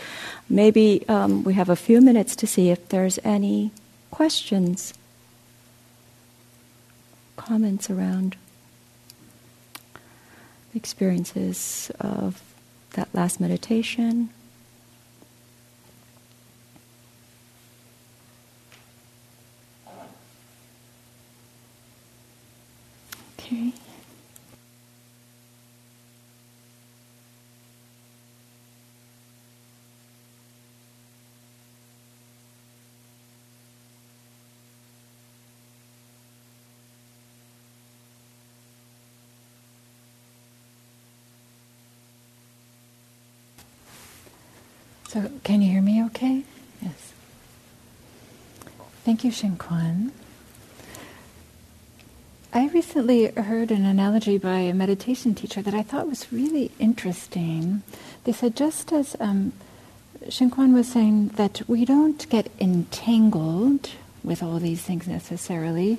maybe 0.49 1.05
um, 1.09 1.45
we 1.45 1.55
have 1.55 1.69
a 1.69 1.77
few 1.77 2.01
minutes 2.01 2.37
to 2.37 2.47
see 2.47 2.71
if 2.71 2.89
there's 2.89 3.19
any 3.25 3.71
questions, 4.11 4.95
comments 7.39 7.89
around 7.89 8.37
experiences 10.75 11.91
of 11.99 12.43
that 12.93 13.09
last 13.15 13.41
meditation. 13.41 14.29
Okay. 23.39 23.73
So, 45.19 45.33
can 45.43 45.63
you 45.63 45.73
hear 45.73 45.83
me 45.83 46.05
okay? 46.05 46.45
Yes. 46.81 47.13
Thank 49.05 49.25
you, 49.25 49.33
Shin 49.33 49.57
Kwan. 49.57 50.13
I 52.53 52.69
recently 52.69 53.27
heard 53.33 53.73
an 53.73 53.85
analogy 53.85 54.39
by 54.39 54.61
a 54.61 54.73
meditation 54.73 55.35
teacher 55.35 55.61
that 55.61 55.75
I 55.75 55.83
thought 55.83 56.09
was 56.09 56.33
really 56.33 56.71
interesting. 56.79 57.83
They 58.23 58.31
said, 58.31 58.55
just 58.55 58.93
as 58.93 59.17
um, 59.19 59.55
was 60.25 60.89
saying, 60.89 61.29
that 61.31 61.63
we 61.67 61.85
don't 61.85 62.29
get 62.29 62.49
entangled 62.61 63.91
with 64.23 64.41
all 64.41 64.61
these 64.61 64.83
things 64.83 65.09
necessarily, 65.09 65.99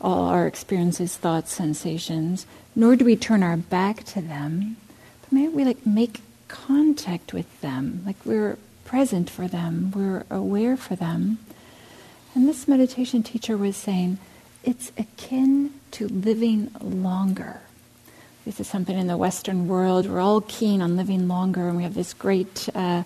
all 0.00 0.28
our 0.28 0.46
experiences, 0.46 1.14
thoughts, 1.14 1.52
sensations, 1.52 2.46
nor 2.74 2.96
do 2.96 3.04
we 3.04 3.16
turn 3.16 3.42
our 3.42 3.58
back 3.58 4.04
to 4.04 4.22
them, 4.22 4.78
but 5.20 5.30
maybe 5.30 5.52
we 5.52 5.64
like 5.64 5.86
make 5.86 6.22
contact 6.48 7.32
with 7.32 7.60
them, 7.60 8.02
like 8.06 8.16
we're 8.24 8.58
present 8.84 9.28
for 9.28 9.48
them, 9.48 9.92
we're 9.94 10.24
aware 10.30 10.76
for 10.76 10.94
them. 10.94 11.38
And 12.34 12.48
this 12.48 12.68
meditation 12.68 13.22
teacher 13.22 13.56
was 13.56 13.76
saying, 13.76 14.18
it's 14.62 14.92
akin 14.98 15.72
to 15.92 16.08
living 16.08 16.70
longer. 16.80 17.60
This 18.44 18.60
is 18.60 18.68
something 18.68 18.96
in 18.96 19.06
the 19.06 19.16
Western 19.16 19.66
world. 19.66 20.06
We're 20.06 20.20
all 20.20 20.40
keen 20.40 20.80
on 20.80 20.96
living 20.96 21.26
longer, 21.26 21.68
and 21.68 21.76
we 21.76 21.82
have 21.82 21.94
this 21.94 22.14
great 22.14 22.68
uh, 22.74 23.02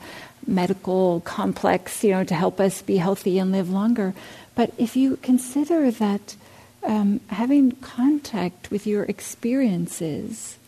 medical 0.47 1.20
complex, 1.20 2.05
you 2.05 2.11
know, 2.11 2.24
to 2.24 2.34
help 2.34 2.61
us 2.61 2.82
be 2.82 2.97
healthy 2.97 3.38
and 3.38 3.53
live 3.53 3.70
longer. 3.70 4.14
But 4.55 4.72
if 4.76 4.97
you 4.97 5.16
consider 5.18 5.91
that 5.93 6.36
um, 6.82 7.20
having 7.28 7.72
contact 7.72 8.70
with 8.70 8.86
your 8.86 9.05
experiences, 9.05 10.59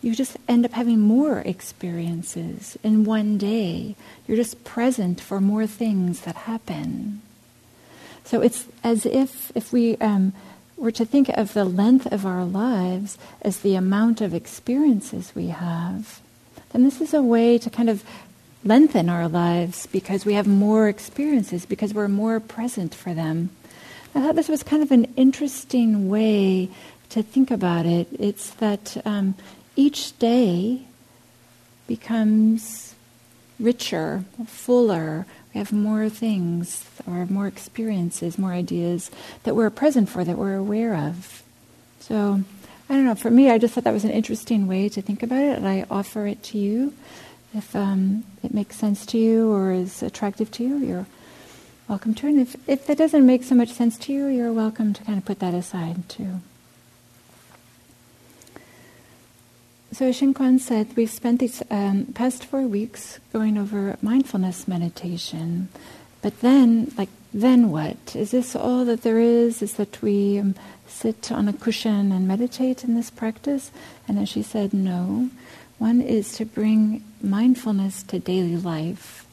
you 0.00 0.14
just 0.14 0.36
end 0.46 0.64
up 0.64 0.72
having 0.72 1.00
more 1.00 1.40
experiences 1.40 2.78
in 2.82 3.04
one 3.04 3.38
day. 3.38 3.96
You're 4.26 4.36
just 4.36 4.64
present 4.64 5.20
for 5.20 5.40
more 5.40 5.66
things 5.66 6.20
that 6.20 6.36
happen. 6.36 7.20
So 8.24 8.40
it's 8.40 8.66
as 8.84 9.06
if 9.06 9.50
if 9.54 9.72
we 9.72 9.96
um, 9.96 10.32
were 10.76 10.92
to 10.92 11.04
think 11.04 11.28
of 11.30 11.52
the 11.52 11.64
length 11.64 12.06
of 12.12 12.24
our 12.24 12.44
lives 12.44 13.18
as 13.42 13.60
the 13.60 13.74
amount 13.74 14.20
of 14.20 14.34
experiences 14.34 15.32
we 15.34 15.48
have, 15.48 16.20
then 16.70 16.84
this 16.84 17.00
is 17.00 17.12
a 17.12 17.22
way 17.22 17.58
to 17.58 17.70
kind 17.70 17.90
of 17.90 18.04
lengthen 18.64 19.08
our 19.08 19.28
lives 19.28 19.86
because 19.86 20.24
we 20.24 20.34
have 20.34 20.46
more 20.46 20.88
experiences, 20.88 21.66
because 21.66 21.94
we're 21.94 22.08
more 22.08 22.38
present 22.38 22.94
for 22.94 23.14
them. 23.14 23.50
I 24.14 24.20
thought 24.20 24.36
this 24.36 24.48
was 24.48 24.62
kind 24.62 24.82
of 24.82 24.90
an 24.90 25.12
interesting 25.16 26.08
way 26.08 26.68
to 27.10 27.22
think 27.22 27.50
about 27.50 27.86
it. 27.86 28.08
It's 28.18 28.50
that 28.54 29.00
um, 29.04 29.34
each 29.78 30.18
day 30.18 30.82
becomes 31.86 32.96
richer, 33.60 34.24
fuller, 34.44 35.24
we 35.54 35.58
have 35.58 35.72
more 35.72 36.08
things 36.08 36.84
or 37.06 37.26
more 37.26 37.46
experiences, 37.46 38.38
more 38.38 38.52
ideas 38.52 39.10
that 39.44 39.54
we're 39.54 39.70
present 39.70 40.08
for, 40.08 40.24
that 40.24 40.36
we're 40.36 40.56
aware 40.56 40.94
of. 40.96 41.44
So, 42.00 42.42
I 42.90 42.94
don't 42.94 43.04
know, 43.04 43.14
for 43.14 43.30
me, 43.30 43.50
I 43.50 43.58
just 43.58 43.74
thought 43.74 43.84
that 43.84 43.92
was 43.92 44.04
an 44.04 44.10
interesting 44.10 44.66
way 44.66 44.88
to 44.88 45.00
think 45.00 45.22
about 45.22 45.42
it, 45.42 45.56
and 45.56 45.68
I 45.68 45.86
offer 45.88 46.26
it 46.26 46.42
to 46.44 46.58
you. 46.58 46.92
If 47.54 47.74
um, 47.76 48.24
it 48.42 48.52
makes 48.52 48.76
sense 48.76 49.06
to 49.06 49.18
you 49.18 49.50
or 49.52 49.72
is 49.72 50.02
attractive 50.02 50.50
to 50.52 50.64
you, 50.64 50.78
you're 50.78 51.06
welcome 51.86 52.14
to. 52.14 52.26
And 52.26 52.40
if, 52.40 52.56
if 52.66 52.86
that 52.86 52.98
doesn't 52.98 53.24
make 53.24 53.44
so 53.44 53.54
much 53.54 53.72
sense 53.72 53.96
to 53.98 54.12
you, 54.12 54.26
you're 54.26 54.52
welcome 54.52 54.92
to 54.92 55.04
kind 55.04 55.18
of 55.18 55.24
put 55.24 55.38
that 55.38 55.54
aside 55.54 56.08
too. 56.08 56.40
So 59.90 60.12
Shin 60.12 60.34
Kwan 60.34 60.58
said 60.58 60.94
we've 60.96 61.10
spent 61.10 61.40
these 61.40 61.62
um, 61.70 62.06
past 62.14 62.44
four 62.44 62.62
weeks 62.62 63.18
going 63.32 63.56
over 63.56 63.96
mindfulness 64.02 64.68
meditation, 64.68 65.68
but 66.20 66.40
then, 66.40 66.92
like, 66.98 67.08
then 67.32 67.70
what? 67.70 68.14
Is 68.14 68.30
this 68.30 68.54
all 68.54 68.84
that 68.84 69.02
there 69.02 69.18
is? 69.18 69.62
Is 69.62 69.74
that 69.74 70.00
we 70.02 70.38
um, 70.38 70.54
sit 70.86 71.32
on 71.32 71.48
a 71.48 71.52
cushion 71.52 72.12
and 72.12 72.28
meditate 72.28 72.84
in 72.84 72.94
this 72.94 73.10
practice? 73.10 73.70
And 74.06 74.18
as 74.18 74.28
she 74.28 74.42
said, 74.42 74.74
no. 74.74 75.30
One 75.78 76.00
is 76.00 76.32
to 76.34 76.44
bring 76.44 77.02
mindfulness 77.22 78.02
to 78.04 78.18
daily 78.18 78.56
life. 78.56 79.26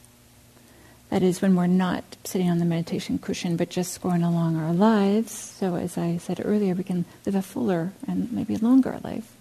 That 1.10 1.22
is, 1.22 1.41
when 1.41 1.56
we're 1.56 1.68
not 1.68 2.03
sitting 2.24 2.49
on 2.49 2.60
the 2.60 2.66
meditation 2.66 3.20
cushion, 3.20 3.58
but 3.58 3.70
just 3.70 4.01
going 4.01 4.24
along 4.24 4.56
our 4.56 4.74
lives. 4.74 5.32
So, 5.32 5.76
as 5.76 5.97
I 5.97 6.18
said 6.18 6.41
earlier, 6.43 6.76
we 6.76 6.84
can 6.84 7.06
live 7.26 7.36
a 7.36 7.41
fuller 7.41 7.93
and 8.08 8.32
maybe 8.32 8.58
longer 8.58 8.99
life. 9.03 9.35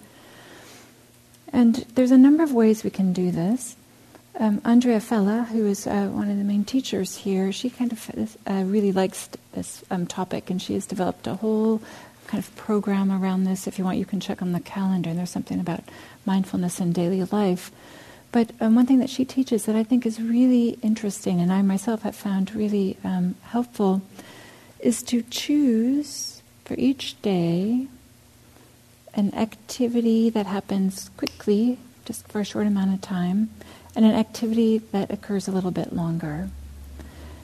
And 1.53 1.87
there's 1.95 2.11
a 2.11 2.19
number 2.19 2.43
of 2.43 2.53
ways 2.53 2.83
we 2.83 2.91
can 2.91 3.13
do 3.13 3.31
this. 3.31 3.77
um, 4.39 4.61
Andrea 4.65 5.01
Fella, 5.01 5.47
who 5.51 5.67
is 5.67 5.87
uh, 5.87 6.09
one 6.09 6.31
of 6.31 6.37
the 6.37 6.45
main 6.45 6.65
teachers 6.65 7.19
here, 7.19 7.53
she 7.53 7.71
kind 7.71 7.93
of 7.93 8.37
uh, 8.47 8.65
really 8.67 8.91
likes 8.91 9.29
this 9.53 9.85
um, 9.91 10.07
topic, 10.07 10.51
and 10.51 10.61
she 10.61 10.75
has 10.75 10.87
developed 10.87 11.27
a 11.27 11.37
whole 11.37 11.81
kind 12.27 12.43
of 12.43 12.55
program 12.57 13.13
around 13.13 13.45
this. 13.45 13.67
If 13.67 13.79
you 13.79 13.85
want, 13.85 13.99
you 13.99 14.05
can 14.05 14.21
check 14.21 14.43
on 14.43 14.53
the 14.53 14.61
calendar, 14.61 15.11
and 15.11 15.19
there's 15.19 15.31
something 15.31 15.61
about 15.61 15.85
mindfulness 16.27 16.81
in 16.81 16.93
daily 16.93 17.23
life. 17.25 17.71
But 18.33 18.51
um, 18.61 18.75
one 18.75 18.87
thing 18.87 18.99
that 18.99 19.11
she 19.11 19.25
teaches 19.25 19.67
that 19.67 19.77
I 19.77 19.85
think 19.85 20.05
is 20.05 20.21
really 20.21 20.79
interesting, 20.83 21.41
and 21.41 21.53
I 21.53 21.63
myself 21.63 22.03
have 22.03 22.17
found 22.17 22.55
really 22.55 22.97
um, 23.05 23.37
helpful, 23.43 24.03
is 24.81 25.03
to 25.05 25.23
choose 25.23 26.43
for 26.65 26.75
each 26.75 27.21
day 27.23 27.87
an 29.15 29.35
activity 29.35 30.31
that 30.31 30.47
happens 30.47 31.11
quickly, 31.17 31.79
just 32.05 32.27
for 32.29 32.41
a 32.41 32.45
short 32.45 32.67
amount 32.67 32.93
of 32.93 33.01
time, 33.01 33.51
and 33.97 34.05
an 34.05 34.15
activity 34.15 34.79
that 34.93 35.11
occurs 35.11 35.47
a 35.47 35.53
little 35.53 35.71
bit 35.71 35.93
longer. 35.93 36.51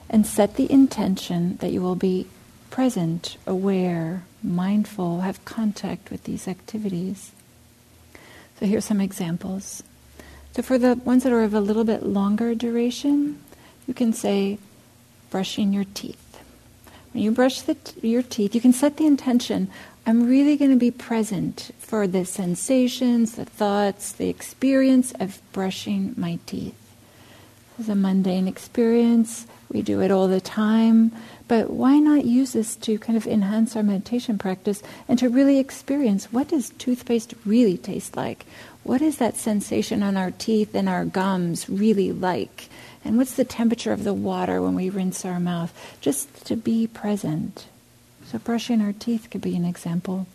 And 0.09 0.27
set 0.27 0.57
the 0.57 0.71
intention 0.71 1.57
that 1.59 1.71
you 1.71 1.81
will 1.81 1.95
be 1.95 2.27
present, 2.71 3.37
aware, 3.47 4.25
mindful, 4.43 5.21
have 5.21 5.45
contact 5.45 6.11
with 6.11 6.25
these 6.25 6.49
activities. 6.49 7.33
So 8.59 8.66
here's 8.66 8.85
some 8.85 9.01
examples. 9.01 9.83
So 10.57 10.62
for 10.62 10.79
the 10.79 10.97
ones 10.97 11.23
that 11.23 11.33
are 11.33 11.43
of 11.43 11.55
a 11.55 11.61
little 11.61 11.85
bit 11.85 12.03
longer 12.03 12.55
duration, 12.55 13.41
you 13.87 13.95
can 13.95 14.12
say 14.12 14.59
brushing 15.31 15.73
your 15.73 15.85
teeth. 15.95 16.41
When 17.12 17.23
you 17.23 17.31
brush 17.31 17.62
t- 17.62 17.75
your 18.03 18.23
teeth, 18.23 18.55
you 18.55 18.61
can 18.61 18.73
set 18.73 18.97
the 18.97 19.07
intention 19.07 19.71
I'm 20.07 20.27
really 20.27 20.57
going 20.57 20.71
to 20.71 20.77
be 20.77 20.91
present 20.91 21.71
for 21.79 22.07
the 22.07 22.25
sensations, 22.25 23.33
the 23.33 23.45
thoughts, 23.45 24.13
the 24.13 24.29
experience 24.29 25.13
of 25.21 25.41
brushing 25.53 26.15
my 26.17 26.39
teeth. 26.47 26.75
It's 27.79 27.89
a 27.89 27.95
mundane 27.95 28.49
experience. 28.49 29.47
We 29.71 29.83
do 29.83 30.01
it 30.01 30.11
all 30.11 30.29
the 30.29 30.41
time. 30.41 31.13
But 31.49 31.71
why 31.71 31.99
not 31.99 32.25
use 32.25 32.53
this 32.53 32.77
to 32.77 32.99
kind 32.99 33.17
of 33.17 33.27
enhance 33.27 33.75
our 33.75 33.83
meditation 33.83 34.39
practice 34.39 34.83
and 35.09 35.19
to 35.19 35.29
really 35.29 35.59
experience 35.59 36.33
what 36.33 36.49
does 36.49 36.71
toothpaste 36.71 37.35
really 37.45 37.77
taste 37.77 38.17
like? 38.17 38.47
What 38.83 39.03
is 39.03 39.19
that 39.19 39.37
sensation 39.37 40.03
on 40.03 40.17
our 40.17 40.31
teeth 40.31 40.75
and 40.75 40.89
our 40.89 41.05
gums 41.05 41.69
really 41.69 42.13
like? 42.13 42.69
And 43.05 43.17
what's 43.17 43.35
the 43.35 43.45
temperature 43.45 43.93
of 43.93 44.05
the 44.05 44.15
water 44.15 44.61
when 44.61 44.75
we 44.75 44.91
rinse 44.91 45.25
our 45.25 45.41
mouth? 45.41 45.73
Just 46.01 46.47
to 46.47 46.57
be 46.57 46.87
present. 46.87 47.67
So, 48.31 48.39
brushing 48.39 48.81
our 48.81 48.93
teeth 48.93 49.26
could 49.28 49.41
be 49.41 49.57
an 49.57 49.64
example. 49.64 50.28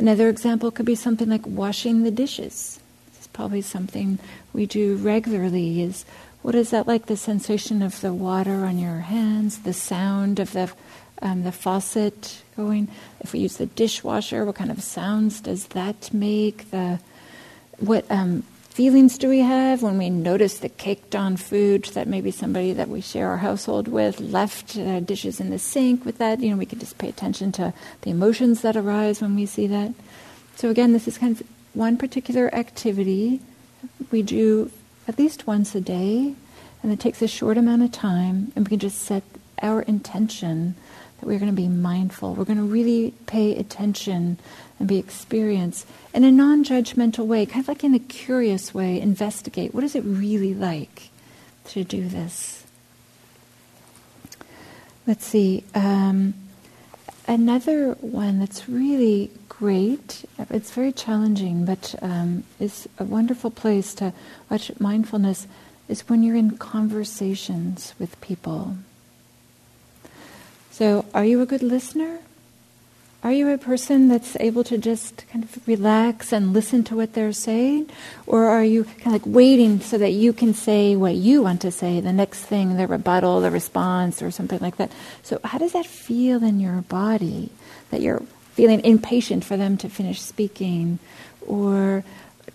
Another 0.00 0.28
example 0.28 0.72
could 0.72 0.84
be 0.86 0.96
something 0.96 1.28
like 1.28 1.46
washing 1.46 2.02
the 2.02 2.10
dishes. 2.10 2.80
This 3.10 3.20
is 3.20 3.26
probably 3.28 3.62
something 3.62 4.18
we 4.52 4.66
do 4.66 4.96
regularly. 4.96 5.80
Is 5.80 6.04
what 6.40 6.56
is 6.56 6.70
that 6.70 6.88
like? 6.88 7.06
The 7.06 7.16
sensation 7.16 7.82
of 7.82 8.00
the 8.00 8.12
water 8.12 8.64
on 8.64 8.80
your 8.80 8.98
hands, 8.98 9.58
the 9.58 9.72
sound 9.72 10.40
of 10.40 10.52
the 10.54 10.72
um, 11.20 11.44
the 11.44 11.52
faucet 11.52 12.42
going. 12.56 12.88
If 13.20 13.32
we 13.32 13.38
use 13.38 13.58
the 13.58 13.66
dishwasher, 13.66 14.44
what 14.44 14.56
kind 14.56 14.72
of 14.72 14.82
sounds 14.82 15.40
does 15.40 15.68
that 15.68 16.12
make? 16.12 16.72
The 16.72 16.98
what 17.78 18.10
um, 18.10 18.42
feelings 18.72 19.18
do 19.18 19.28
we 19.28 19.40
have 19.40 19.82
when 19.82 19.98
we 19.98 20.08
notice 20.08 20.58
the 20.58 20.68
caked 20.70 21.14
on 21.14 21.36
food 21.36 21.84
that 21.92 22.08
maybe 22.08 22.30
somebody 22.30 22.72
that 22.72 22.88
we 22.88 23.02
share 23.02 23.28
our 23.28 23.36
household 23.36 23.86
with 23.86 24.18
left 24.18 24.78
uh, 24.78 25.00
dishes 25.00 25.40
in 25.40 25.50
the 25.50 25.58
sink 25.58 26.06
with 26.06 26.16
that? 26.18 26.40
You 26.40 26.50
know, 26.50 26.56
we 26.56 26.64
could 26.64 26.80
just 26.80 26.96
pay 26.96 27.08
attention 27.08 27.52
to 27.52 27.74
the 28.00 28.10
emotions 28.10 28.62
that 28.62 28.76
arise 28.76 29.20
when 29.20 29.36
we 29.36 29.44
see 29.44 29.66
that. 29.66 29.92
So, 30.56 30.70
again, 30.70 30.94
this 30.94 31.06
is 31.06 31.18
kind 31.18 31.38
of 31.38 31.46
one 31.74 31.98
particular 31.98 32.52
activity 32.54 33.40
we 34.10 34.22
do 34.22 34.70
at 35.06 35.18
least 35.18 35.46
once 35.46 35.74
a 35.74 35.80
day, 35.80 36.34
and 36.82 36.92
it 36.92 36.98
takes 36.98 37.20
a 37.20 37.28
short 37.28 37.58
amount 37.58 37.82
of 37.82 37.92
time, 37.92 38.52
and 38.56 38.66
we 38.66 38.70
can 38.70 38.78
just 38.78 39.02
set 39.02 39.22
our 39.62 39.82
intention 39.82 40.74
that 41.20 41.26
we're 41.26 41.38
going 41.38 41.50
to 41.50 41.56
be 41.56 41.68
mindful. 41.68 42.34
We're 42.34 42.44
going 42.44 42.58
to 42.58 42.64
really 42.64 43.12
pay 43.26 43.54
attention 43.56 44.38
and 44.82 44.88
be 44.88 44.98
experienced 44.98 45.86
in 46.12 46.24
a 46.24 46.32
non 46.32 46.64
judgmental 46.64 47.24
way, 47.24 47.46
kind 47.46 47.62
of 47.62 47.68
like 47.68 47.84
in 47.84 47.94
a 47.94 48.00
curious 48.00 48.74
way, 48.74 49.00
investigate 49.00 49.72
what 49.72 49.84
is 49.84 49.94
it 49.94 50.00
really 50.00 50.54
like 50.54 51.10
to 51.66 51.84
do 51.84 52.08
this? 52.08 52.64
Let's 55.06 55.24
see. 55.24 55.62
Um, 55.72 56.34
another 57.28 57.92
one 58.00 58.40
that's 58.40 58.68
really 58.68 59.30
great, 59.48 60.24
it's 60.50 60.72
very 60.72 60.90
challenging, 60.90 61.64
but 61.64 61.94
um, 62.02 62.42
is 62.58 62.88
a 62.98 63.04
wonderful 63.04 63.52
place 63.52 63.94
to 63.94 64.12
watch 64.50 64.72
mindfulness, 64.80 65.46
is 65.88 66.08
when 66.08 66.24
you're 66.24 66.34
in 66.34 66.58
conversations 66.58 67.94
with 68.00 68.20
people. 68.20 68.78
So, 70.72 71.04
are 71.14 71.24
you 71.24 71.40
a 71.40 71.46
good 71.46 71.62
listener? 71.62 72.18
Are 73.24 73.30
you 73.30 73.50
a 73.50 73.58
person 73.58 74.08
that's 74.08 74.36
able 74.40 74.64
to 74.64 74.76
just 74.76 75.24
kind 75.30 75.44
of 75.44 75.68
relax 75.68 76.32
and 76.32 76.52
listen 76.52 76.82
to 76.84 76.96
what 76.96 77.12
they're 77.12 77.32
saying? 77.32 77.88
Or 78.26 78.46
are 78.46 78.64
you 78.64 78.82
kind 78.82 79.06
of 79.06 79.12
like 79.12 79.26
waiting 79.26 79.78
so 79.78 79.96
that 79.98 80.10
you 80.10 80.32
can 80.32 80.54
say 80.54 80.96
what 80.96 81.14
you 81.14 81.40
want 81.42 81.60
to 81.60 81.70
say, 81.70 82.00
the 82.00 82.12
next 82.12 82.40
thing, 82.40 82.76
the 82.76 82.88
rebuttal, 82.88 83.40
the 83.40 83.52
response, 83.52 84.22
or 84.22 84.32
something 84.32 84.58
like 84.58 84.76
that? 84.78 84.90
So, 85.22 85.38
how 85.44 85.58
does 85.58 85.72
that 85.72 85.86
feel 85.86 86.42
in 86.42 86.58
your 86.58 86.82
body? 86.82 87.50
That 87.90 88.00
you're 88.00 88.22
feeling 88.54 88.84
impatient 88.84 89.44
for 89.44 89.56
them 89.56 89.76
to 89.78 89.88
finish 89.88 90.20
speaking? 90.20 90.98
Or 91.46 92.02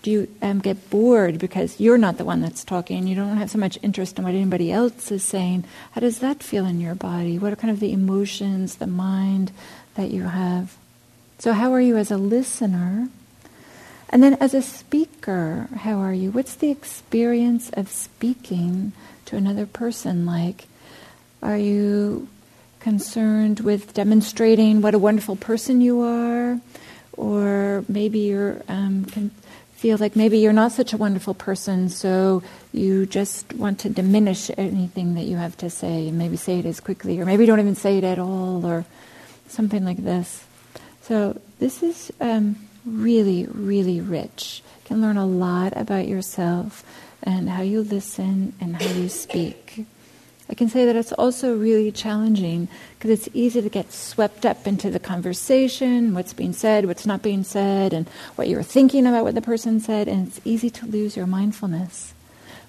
do 0.03 0.11
you 0.11 0.27
um, 0.41 0.59
get 0.59 0.89
bored 0.89 1.39
because 1.39 1.79
you're 1.79 1.97
not 1.97 2.17
the 2.17 2.25
one 2.25 2.41
that's 2.41 2.63
talking? 2.63 3.07
You 3.07 3.15
don't 3.15 3.37
have 3.37 3.51
so 3.51 3.57
much 3.57 3.79
interest 3.81 4.17
in 4.17 4.23
what 4.23 4.33
anybody 4.33 4.71
else 4.71 5.11
is 5.11 5.23
saying. 5.23 5.65
How 5.91 6.01
does 6.01 6.19
that 6.19 6.43
feel 6.43 6.65
in 6.65 6.79
your 6.79 6.95
body? 6.95 7.37
What 7.39 7.51
are 7.51 7.57
kind 7.57 7.71
of 7.71 7.79
the 7.79 7.91
emotions, 7.91 8.75
the 8.75 8.87
mind? 8.87 9.51
that 9.97 10.11
you 10.11 10.23
have. 10.23 10.77
So, 11.39 11.51
how 11.51 11.73
are 11.73 11.81
you 11.81 11.97
as 11.97 12.09
a 12.09 12.17
listener? 12.17 13.09
And 14.09 14.23
then, 14.23 14.35
as 14.35 14.53
a 14.53 14.61
speaker, 14.61 15.67
how 15.75 15.97
are 15.97 16.13
you? 16.13 16.31
What's 16.31 16.55
the 16.55 16.71
experience 16.71 17.69
of 17.73 17.89
speaking 17.89 18.93
to 19.25 19.35
another 19.35 19.65
person 19.65 20.25
like? 20.25 20.67
Are 21.43 21.57
you 21.57 22.29
concerned 22.79 23.59
with 23.59 23.93
demonstrating 23.93 24.81
what 24.81 24.95
a 24.95 24.99
wonderful 24.99 25.35
person 25.35 25.81
you 25.81 26.01
are? 26.01 26.61
Or 27.13 27.83
maybe 27.89 28.19
you're 28.19 28.61
um, 28.69 29.05
feel 29.77 29.97
like 29.99 30.15
maybe 30.15 30.39
you're 30.39 30.53
not 30.53 30.71
such 30.71 30.91
a 30.91 30.97
wonderful 30.97 31.35
person, 31.35 31.87
so 31.87 32.41
you 32.73 33.05
just 33.05 33.53
want 33.53 33.79
to 33.79 33.89
diminish 33.89 34.49
anything 34.57 35.13
that 35.13 35.25
you 35.25 35.37
have 35.37 35.55
to 35.57 35.69
say, 35.69 36.07
and 36.07 36.17
maybe 36.17 36.35
say 36.35 36.57
it 36.57 36.65
as 36.65 36.79
quickly, 36.79 37.19
or 37.19 37.25
maybe 37.25 37.45
don't 37.45 37.59
even 37.59 37.75
say 37.75 37.99
it 37.99 38.03
at 38.03 38.17
all, 38.17 38.65
or 38.65 38.85
something 39.47 39.85
like 39.85 40.03
this. 40.03 40.43
So 41.03 41.39
this 41.59 41.83
is 41.83 42.11
um, 42.19 42.55
really, 42.85 43.45
really 43.45 44.01
rich. 44.01 44.63
You 44.81 44.87
can 44.87 45.01
learn 45.01 45.15
a 45.15 45.27
lot 45.27 45.77
about 45.77 46.07
yourself 46.07 46.83
and 47.21 47.47
how 47.47 47.61
you 47.61 47.83
listen 47.83 48.53
and 48.59 48.81
how 48.81 48.89
you 48.89 49.09
speak. 49.09 49.85
I 50.49 50.55
can 50.55 50.69
say 50.69 50.85
that 50.85 50.95
it's 50.95 51.11
also 51.11 51.55
really 51.57 51.91
challenging 51.91 52.69
because 52.97 53.11
it's 53.11 53.35
easy 53.35 53.61
to 53.61 53.69
get 53.69 53.91
swept 53.91 54.45
up 54.45 54.65
into 54.65 54.89
the 54.89 54.99
conversation, 54.99 56.13
what's 56.13 56.33
being 56.33 56.53
said, 56.53 56.85
what's 56.85 57.05
not 57.05 57.21
being 57.21 57.43
said, 57.43 57.91
and 57.93 58.07
what 58.35 58.47
you're 58.47 58.63
thinking 58.63 59.05
about 59.05 59.23
what 59.25 59.35
the 59.35 59.41
person 59.41 59.79
said, 59.79 60.07
and 60.07 60.27
it's 60.27 60.39
easy 60.45 60.69
to 60.69 60.85
lose 60.85 61.17
your 61.17 61.27
mindfulness. 61.27 62.13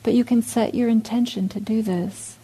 But 0.03 0.14
you 0.14 0.24
can 0.24 0.43
set 0.43 0.74
your 0.74 0.89
intention 0.89 1.49
to 1.51 1.61
do 1.61 1.83
this. 1.83 2.37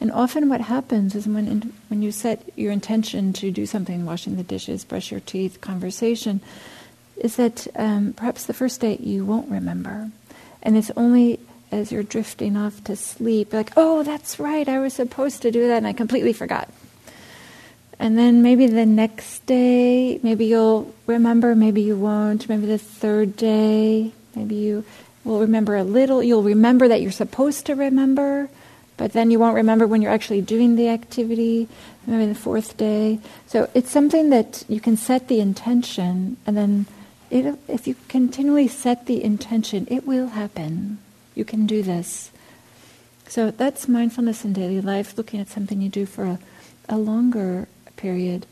And 0.00 0.10
often 0.10 0.48
what 0.48 0.62
happens 0.62 1.14
is 1.14 1.26
when, 1.26 1.46
in, 1.46 1.72
when 1.88 2.00
you 2.00 2.10
set 2.10 2.48
your 2.56 2.72
intention 2.72 3.34
to 3.34 3.50
do 3.50 3.66
something, 3.66 4.06
washing 4.06 4.36
the 4.36 4.42
dishes, 4.42 4.84
brush 4.84 5.10
your 5.10 5.20
teeth, 5.20 5.60
conversation, 5.60 6.40
is 7.18 7.36
that 7.36 7.66
um, 7.76 8.14
perhaps 8.14 8.46
the 8.46 8.54
first 8.54 8.80
day 8.80 8.96
you 8.96 9.26
won't 9.26 9.50
remember. 9.50 10.10
And 10.62 10.76
it's 10.76 10.90
only 10.96 11.38
as 11.70 11.92
you're 11.92 12.02
drifting 12.02 12.56
off 12.56 12.82
to 12.84 12.96
sleep, 12.96 13.52
like, 13.52 13.72
oh, 13.76 14.02
that's 14.02 14.38
right, 14.38 14.68
I 14.68 14.78
was 14.80 14.94
supposed 14.94 15.42
to 15.42 15.50
do 15.50 15.68
that 15.68 15.78
and 15.78 15.86
I 15.86 15.92
completely 15.92 16.32
forgot. 16.32 16.68
And 18.00 18.16
then 18.16 18.42
maybe 18.42 18.66
the 18.66 18.86
next 18.86 19.44
day, 19.44 20.18
maybe 20.22 20.46
you'll 20.46 20.94
remember, 21.06 21.54
maybe 21.54 21.82
you 21.82 21.96
won't. 21.96 22.48
Maybe 22.48 22.64
the 22.64 22.78
third 22.78 23.36
day, 23.36 24.12
maybe 24.34 24.54
you 24.54 24.84
will 25.22 25.40
remember 25.40 25.76
a 25.76 25.84
little. 25.84 26.22
You'll 26.22 26.42
remember 26.42 26.88
that 26.88 27.02
you're 27.02 27.12
supposed 27.12 27.66
to 27.66 27.74
remember, 27.74 28.48
but 28.96 29.12
then 29.12 29.30
you 29.30 29.38
won't 29.38 29.54
remember 29.54 29.86
when 29.86 30.00
you're 30.00 30.10
actually 30.10 30.40
doing 30.40 30.76
the 30.76 30.88
activity, 30.88 31.68
maybe 32.06 32.24
the 32.24 32.34
fourth 32.34 32.78
day. 32.78 33.18
So 33.46 33.68
it's 33.74 33.90
something 33.90 34.30
that 34.30 34.64
you 34.66 34.80
can 34.80 34.96
set 34.96 35.28
the 35.28 35.40
intention, 35.40 36.38
and 36.46 36.56
then 36.56 36.86
it, 37.28 37.58
if 37.68 37.86
you 37.86 37.96
continually 38.08 38.66
set 38.66 39.06
the 39.06 39.22
intention, 39.22 39.86
it 39.90 40.06
will 40.06 40.28
happen. 40.28 41.00
You 41.34 41.44
can 41.44 41.66
do 41.66 41.82
this. 41.82 42.30
So 43.28 43.50
that's 43.50 43.88
mindfulness 43.88 44.44
in 44.44 44.52
daily 44.52 44.80
life, 44.80 45.16
looking 45.16 45.40
at 45.40 45.48
something 45.48 45.80
you 45.80 45.88
do 45.88 46.06
for 46.06 46.24
a, 46.24 46.38
a 46.88 46.98
longer 46.98 47.68
period. 47.96 48.46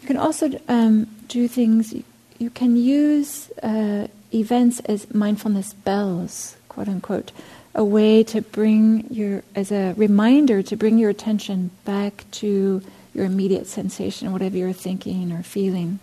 You 0.00 0.08
can 0.08 0.16
also 0.16 0.50
um, 0.68 1.04
do 1.28 1.46
things, 1.46 1.92
you, 1.92 2.04
you 2.38 2.50
can 2.50 2.76
use 2.76 3.50
uh, 3.62 4.08
events 4.32 4.80
as 4.80 5.12
mindfulness 5.14 5.72
bells 5.72 6.56
quote 6.72 6.88
unquote, 6.88 7.32
a 7.74 7.84
way 7.84 8.24
to 8.24 8.40
bring 8.40 9.06
your, 9.10 9.42
as 9.54 9.70
a 9.70 9.92
reminder 9.92 10.62
to 10.62 10.74
bring 10.74 10.96
your 10.98 11.10
attention 11.10 11.70
back 11.84 12.24
to 12.30 12.82
your 13.14 13.26
immediate 13.26 13.66
sensation, 13.66 14.32
whatever 14.32 14.56
you're 14.56 14.72
thinking 14.72 15.32
or 15.32 15.42
feeling. 15.42 15.98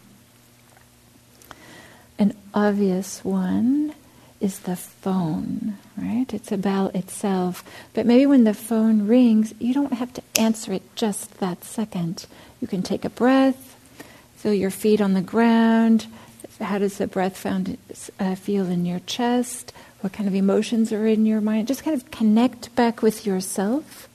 An 2.19 2.35
obvious 2.53 3.25
one 3.25 3.95
is 4.39 4.59
the 4.59 4.75
phone, 4.75 5.77
right? 5.97 6.33
It's 6.33 6.51
about 6.51 6.95
itself. 6.95 7.63
But 7.93 8.05
maybe 8.05 8.25
when 8.25 8.45
the 8.45 8.53
phone 8.53 9.07
rings, 9.07 9.53
you 9.59 9.73
don't 9.73 9.93
have 9.93 10.13
to 10.13 10.23
answer 10.37 10.71
it 10.71 10.83
just 10.95 11.39
that 11.39 11.63
second. 11.63 12.25
You 12.61 12.67
can 12.67 12.81
take 12.81 13.03
a 13.03 13.09
breath, 13.09 13.75
feel 14.35 14.53
your 14.53 14.71
feet 14.71 15.01
on 15.01 15.13
the 15.13 15.21
ground. 15.21 16.07
How 16.59 16.77
does 16.77 16.97
the 16.97 17.07
breath 17.07 17.37
found, 17.37 17.77
uh, 18.19 18.35
feel 18.35 18.67
in 18.67 18.85
your 18.85 18.99
chest? 18.99 19.73
What 20.01 20.13
kind 20.13 20.27
of 20.27 20.35
emotions 20.35 20.91
are 20.93 21.05
in 21.05 21.25
your 21.25 21.41
mind? 21.41 21.67
Just 21.67 21.83
kind 21.83 21.95
of 21.95 22.09
connect 22.11 22.73
back 22.75 23.01
with 23.01 23.25
yourself. 23.25 24.07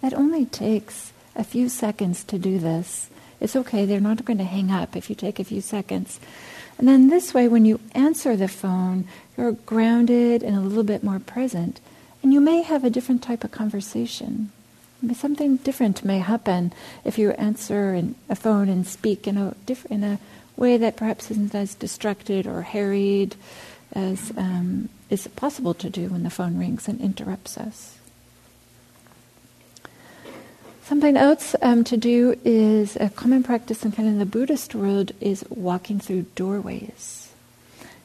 That 0.00 0.14
only 0.14 0.46
takes 0.46 1.12
a 1.34 1.44
few 1.44 1.68
seconds 1.68 2.24
to 2.24 2.38
do 2.38 2.58
this. 2.58 3.10
It's 3.40 3.56
okay, 3.56 3.84
they're 3.84 4.00
not 4.00 4.24
going 4.24 4.38
to 4.38 4.44
hang 4.44 4.70
up 4.70 4.96
if 4.96 5.10
you 5.10 5.16
take 5.16 5.38
a 5.38 5.44
few 5.44 5.60
seconds. 5.60 6.18
And 6.78 6.86
then 6.86 7.08
this 7.08 7.32
way, 7.32 7.48
when 7.48 7.64
you 7.64 7.80
answer 7.92 8.36
the 8.36 8.48
phone, 8.48 9.06
you're 9.36 9.52
grounded 9.52 10.42
and 10.42 10.56
a 10.56 10.60
little 10.60 10.84
bit 10.84 11.02
more 11.02 11.18
present. 11.18 11.80
And 12.22 12.32
you 12.32 12.40
may 12.40 12.62
have 12.62 12.84
a 12.84 12.90
different 12.90 13.22
type 13.22 13.44
of 13.44 13.50
conversation. 13.50 14.50
Something 15.14 15.56
different 15.58 16.04
may 16.04 16.18
happen 16.18 16.72
if 17.04 17.18
you 17.18 17.30
answer 17.32 18.02
a 18.28 18.34
phone 18.34 18.68
and 18.68 18.86
speak 18.86 19.26
in 19.26 19.36
a, 19.36 19.54
in 19.90 20.02
a 20.02 20.18
way 20.56 20.76
that 20.76 20.96
perhaps 20.96 21.30
isn't 21.30 21.54
as 21.54 21.74
distracted 21.74 22.46
or 22.46 22.62
harried 22.62 23.36
as 23.92 24.32
um, 24.36 24.88
is 25.10 25.28
possible 25.28 25.74
to 25.74 25.90
do 25.90 26.08
when 26.08 26.22
the 26.22 26.30
phone 26.30 26.58
rings 26.58 26.88
and 26.88 27.00
interrupts 27.00 27.56
us. 27.56 27.95
Something 30.86 31.16
else 31.16 31.56
um, 31.62 31.82
to 31.82 31.96
do 31.96 32.38
is 32.44 32.94
a 32.94 33.08
common 33.08 33.42
practice 33.42 33.84
in 33.84 33.90
kind 33.90 34.08
of 34.08 34.18
the 34.20 34.24
Buddhist 34.24 34.72
world 34.72 35.10
is 35.20 35.44
walking 35.50 35.98
through 35.98 36.26
doorways. 36.36 37.32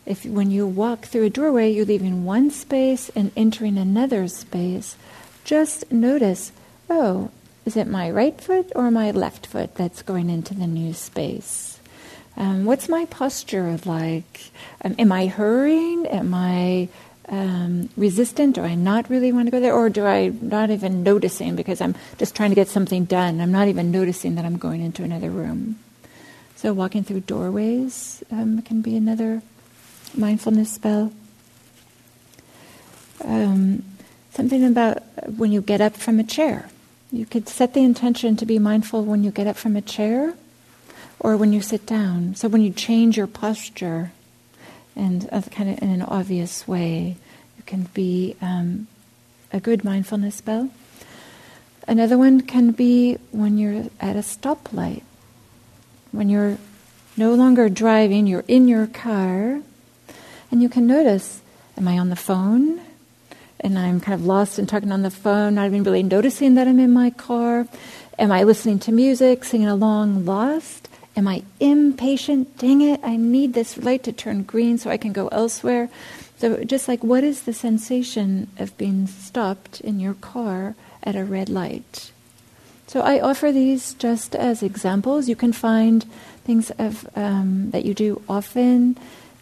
If 0.08 0.26
when 0.26 0.50
you 0.50 0.66
walk 0.66 1.06
through 1.06 1.26
a 1.26 1.30
doorway, 1.30 1.72
you're 1.72 1.86
leaving 1.86 2.26
one 2.26 2.50
space 2.50 3.10
and 3.10 3.32
entering 3.38 3.78
another 3.78 4.28
space. 4.28 4.96
Just 5.44 5.92
notice, 5.92 6.52
oh, 6.90 7.30
is 7.66 7.78
it 7.78 7.86
my 7.86 8.10
right 8.10 8.42
foot 8.42 8.72
or 8.76 8.90
my 8.90 9.12
left 9.12 9.46
foot 9.46 9.76
that's 9.76 10.02
going 10.02 10.32
into 10.32 10.56
the 10.56 10.66
new 10.66 10.94
space? 10.94 11.80
Um, 12.36 12.66
what's 12.66 12.90
my 12.90 13.06
posture 13.06 13.78
like? 13.86 14.50
Um, 14.84 14.96
am 14.98 15.12
I 15.12 15.28
hurrying? 15.28 16.08
Am 16.08 16.34
I 16.34 16.90
um, 17.32 17.90
resistant? 17.96 18.56
Do 18.56 18.62
I 18.62 18.76
not 18.76 19.10
really 19.10 19.32
want 19.32 19.48
to 19.48 19.52
go 19.52 19.60
there? 19.60 19.74
Or 19.74 19.90
do 19.90 20.06
I 20.06 20.28
not 20.42 20.70
even 20.70 21.02
noticing 21.02 21.56
because 21.56 21.82
I'm 21.82 21.96
just 22.18 22.36
trying 22.36 22.52
to 22.52 22.56
get 22.56 22.68
something 22.68 23.06
done? 23.06 23.40
I'm 23.40 23.52
not 23.52 23.70
even 23.70 23.90
noticing 23.90 24.36
that 24.36 24.46
I'm 24.46 24.58
going 24.58 24.82
into 24.82 25.04
another 25.04 25.30
room. 25.30 25.80
So, 26.58 26.74
walking 26.74 27.04
through 27.04 27.22
doorways 27.22 28.24
um, 28.32 28.62
can 28.62 28.82
be 28.82 28.96
another 28.96 29.42
mindfulness 30.16 30.78
bell. 30.78 31.12
Um, 33.24 33.84
something 34.34 34.64
about 34.64 35.02
when 35.38 35.52
you 35.52 35.62
get 35.62 35.82
up 35.82 35.96
from 35.96 36.20
a 36.20 36.24
chair. 36.24 36.70
You 37.12 37.26
could 37.26 37.50
set 37.50 37.74
the 37.74 37.84
intention 37.84 38.36
to 38.38 38.46
be 38.46 38.60
mindful 38.60 39.04
when 39.04 39.24
you 39.24 39.32
get 39.32 39.48
up 39.48 39.58
from 39.58 39.76
a 39.76 39.82
chair 39.82 40.34
or 41.20 41.36
when 41.38 41.54
you 41.54 41.62
sit 41.62 41.86
down. 41.86 42.36
So 42.36 42.48
when 42.48 42.62
you 42.62 42.72
change 42.72 43.18
your 43.18 43.28
posture, 43.28 44.12
and 45.02 45.28
kind 45.50 45.68
of 45.68 45.82
in 45.82 45.90
an 45.90 46.04
obvious 46.04 46.68
way, 46.68 47.18
you 47.58 47.64
can 47.66 47.90
be 47.94 48.36
um, 48.40 48.88
a 49.52 49.60
good 49.60 49.84
mindfulness 49.84 50.42
bell. 50.42 50.70
Another 51.88 52.20
one 52.20 52.42
can 52.42 52.72
be 52.72 53.18
when 53.32 53.58
you're 53.58 53.86
at 54.00 54.16
a 54.16 54.20
stoplight, 54.20 55.02
when 56.12 56.30
you're 56.30 56.60
no 57.18 57.34
longer 57.34 57.68
driving, 57.68 58.28
you're 58.28 58.46
in 58.48 58.68
your 58.68 58.86
car, 58.86 59.62
and 60.52 60.62
you 60.62 60.70
can 60.70 60.86
notice: 60.86 61.42
Am 61.78 61.88
I 61.88 61.98
on 61.98 62.10
the 62.10 62.16
phone? 62.16 62.80
And 63.60 63.78
I'm 63.78 64.00
kind 64.00 64.14
of 64.14 64.26
lost 64.26 64.60
in 64.60 64.68
talking 64.68 64.92
on 64.92 65.02
the 65.02 65.12
phone, 65.12 65.56
not 65.56 65.66
even 65.66 65.84
really 65.84 66.04
noticing 66.04 66.56
that 66.56 66.68
I'm 66.68 66.80
in 66.80 66.92
my 66.92 67.10
car. 67.10 67.68
Am 68.20 68.32
I 68.32 68.44
listening 68.44 68.80
to 68.80 68.92
music, 68.92 69.44
singing 69.44 69.68
along, 69.68 70.26
lost? 70.26 70.88
Am 71.16 71.28
I 71.28 71.44
impatient? 71.60 72.58
Dang 72.58 72.82
it, 72.82 73.02
I 73.04 73.18
need 73.18 73.54
this 73.54 73.78
light 73.78 74.04
to 74.04 74.14
turn 74.14 74.44
green 74.44 74.78
so 74.78 74.90
I 74.90 74.98
can 74.98 75.12
go 75.12 75.28
elsewhere. 75.28 75.90
So, 76.38 76.64
just 76.64 76.88
like 76.88 77.04
what 77.04 77.24
is 77.24 77.44
the 77.44 77.54
sensation 77.54 78.48
of 78.58 78.78
being 78.78 79.08
stopped 79.08 79.82
in 79.82 80.00
your 80.00 80.16
car 80.16 80.76
at 81.04 81.16
a 81.16 81.24
red 81.24 81.50
light? 81.50 82.12
So, 82.88 83.02
I 83.02 83.20
offer 83.20 83.52
these 83.52 83.94
just 83.94 84.36
as 84.36 84.64
examples. 84.64 85.28
You 85.28 85.36
can 85.36 85.54
find 85.54 86.06
things 86.46 86.72
of, 86.80 87.08
um, 87.16 87.72
that 87.72 87.86
you 87.86 87.94
do 87.94 88.22
often 88.28 88.98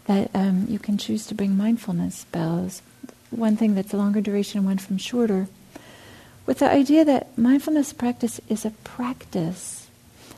that 0.06 0.30
um, 0.34 0.66
you 0.68 0.78
can 0.78 0.98
choose 0.98 1.26
to 1.26 1.34
bring 1.34 1.56
mindfulness 1.56 2.24
bells. 2.32 2.82
One 3.30 3.56
thing 3.56 3.74
that's 3.74 3.94
a 3.94 3.96
longer 3.96 4.20
duration, 4.20 4.64
one 4.64 4.78
from 4.78 4.98
shorter. 4.98 5.46
With 6.46 6.58
the 6.58 6.70
idea 6.70 7.04
that 7.04 7.38
mindfulness 7.38 7.92
practice 7.92 8.40
is 8.48 8.64
a 8.64 8.70
practice 8.82 9.88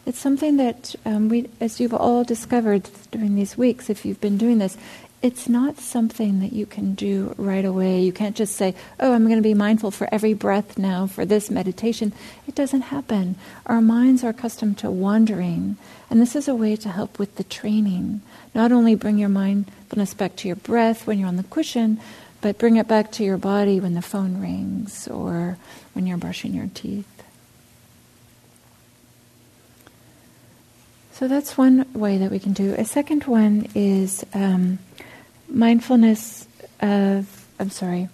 it's 0.04 0.18
something 0.18 0.56
that 0.56 0.94
um, 1.04 1.28
we, 1.28 1.48
as 1.60 1.80
you've 1.80 1.94
all 1.94 2.24
discovered 2.24 2.88
during 3.10 3.34
these 3.34 3.56
weeks, 3.56 3.88
if 3.88 4.04
you've 4.04 4.20
been 4.20 4.38
doing 4.38 4.58
this, 4.58 4.76
it's 5.22 5.48
not 5.48 5.78
something 5.78 6.40
that 6.40 6.52
you 6.52 6.66
can 6.66 6.94
do 6.94 7.32
right 7.38 7.64
away. 7.64 8.00
You 8.00 8.12
can't 8.12 8.34
just 8.34 8.56
say, 8.56 8.74
oh, 8.98 9.12
I'm 9.12 9.26
going 9.26 9.36
to 9.36 9.42
be 9.42 9.54
mindful 9.54 9.92
for 9.92 10.08
every 10.10 10.34
breath 10.34 10.76
now 10.76 11.06
for 11.06 11.24
this 11.24 11.48
meditation. 11.48 12.12
It 12.48 12.56
doesn't 12.56 12.80
happen. 12.82 13.36
Our 13.66 13.80
minds 13.80 14.24
are 14.24 14.30
accustomed 14.30 14.78
to 14.78 14.90
wandering, 14.90 15.76
and 16.10 16.20
this 16.20 16.34
is 16.34 16.48
a 16.48 16.56
way 16.56 16.74
to 16.74 16.88
help 16.88 17.20
with 17.20 17.36
the 17.36 17.44
training. 17.44 18.20
Not 18.52 18.72
only 18.72 18.96
bring 18.96 19.18
your 19.18 19.28
mindfulness 19.28 20.12
back 20.12 20.34
to 20.36 20.48
your 20.48 20.56
breath 20.56 21.06
when 21.06 21.20
you're 21.20 21.28
on 21.28 21.36
the 21.36 21.44
cushion, 21.44 22.00
but 22.40 22.58
bring 22.58 22.74
it 22.74 22.88
back 22.88 23.12
to 23.12 23.24
your 23.24 23.38
body 23.38 23.78
when 23.78 23.94
the 23.94 24.02
phone 24.02 24.40
rings 24.40 25.06
or 25.06 25.56
when 25.92 26.08
you're 26.08 26.18
brushing 26.18 26.52
your 26.52 26.68
teeth. 26.74 27.06
So 31.22 31.28
that's 31.28 31.56
one 31.56 31.86
way 31.92 32.18
that 32.18 32.32
we 32.32 32.40
can 32.40 32.52
do. 32.52 32.74
A 32.76 32.84
second 32.84 33.26
one 33.26 33.68
is 33.76 34.26
um, 34.34 34.80
mindfulness 35.48 36.48
of, 36.80 37.46
I'm 37.60 37.70
sorry. 37.70 38.08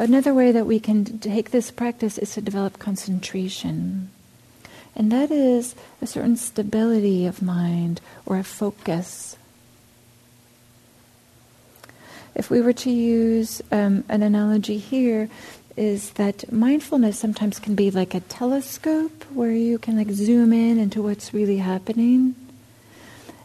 Another 0.00 0.34
way 0.34 0.50
that 0.50 0.66
we 0.66 0.80
can 0.80 1.20
take 1.20 1.52
this 1.52 1.70
practice 1.70 2.18
is 2.18 2.34
to 2.34 2.40
develop 2.40 2.80
concentration. 2.80 4.10
And 4.96 5.12
that 5.12 5.30
is 5.30 5.76
a 6.02 6.08
certain 6.08 6.36
stability 6.36 7.24
of 7.24 7.40
mind 7.40 8.00
or 8.26 8.36
a 8.36 8.42
focus. 8.42 9.36
If 12.34 12.50
we 12.50 12.60
were 12.60 12.72
to 12.72 12.90
use 12.90 13.62
um, 13.70 14.02
an 14.08 14.24
analogy 14.24 14.78
here, 14.78 15.30
is 15.76 16.10
that 16.10 16.52
mindfulness 16.52 17.18
sometimes 17.18 17.58
can 17.58 17.74
be 17.74 17.90
like 17.90 18.14
a 18.14 18.20
telescope 18.20 19.24
where 19.32 19.52
you 19.52 19.78
can 19.78 19.96
like 19.96 20.10
zoom 20.10 20.52
in 20.52 20.78
into 20.78 21.02
what's 21.02 21.32
really 21.32 21.58
happening. 21.58 22.34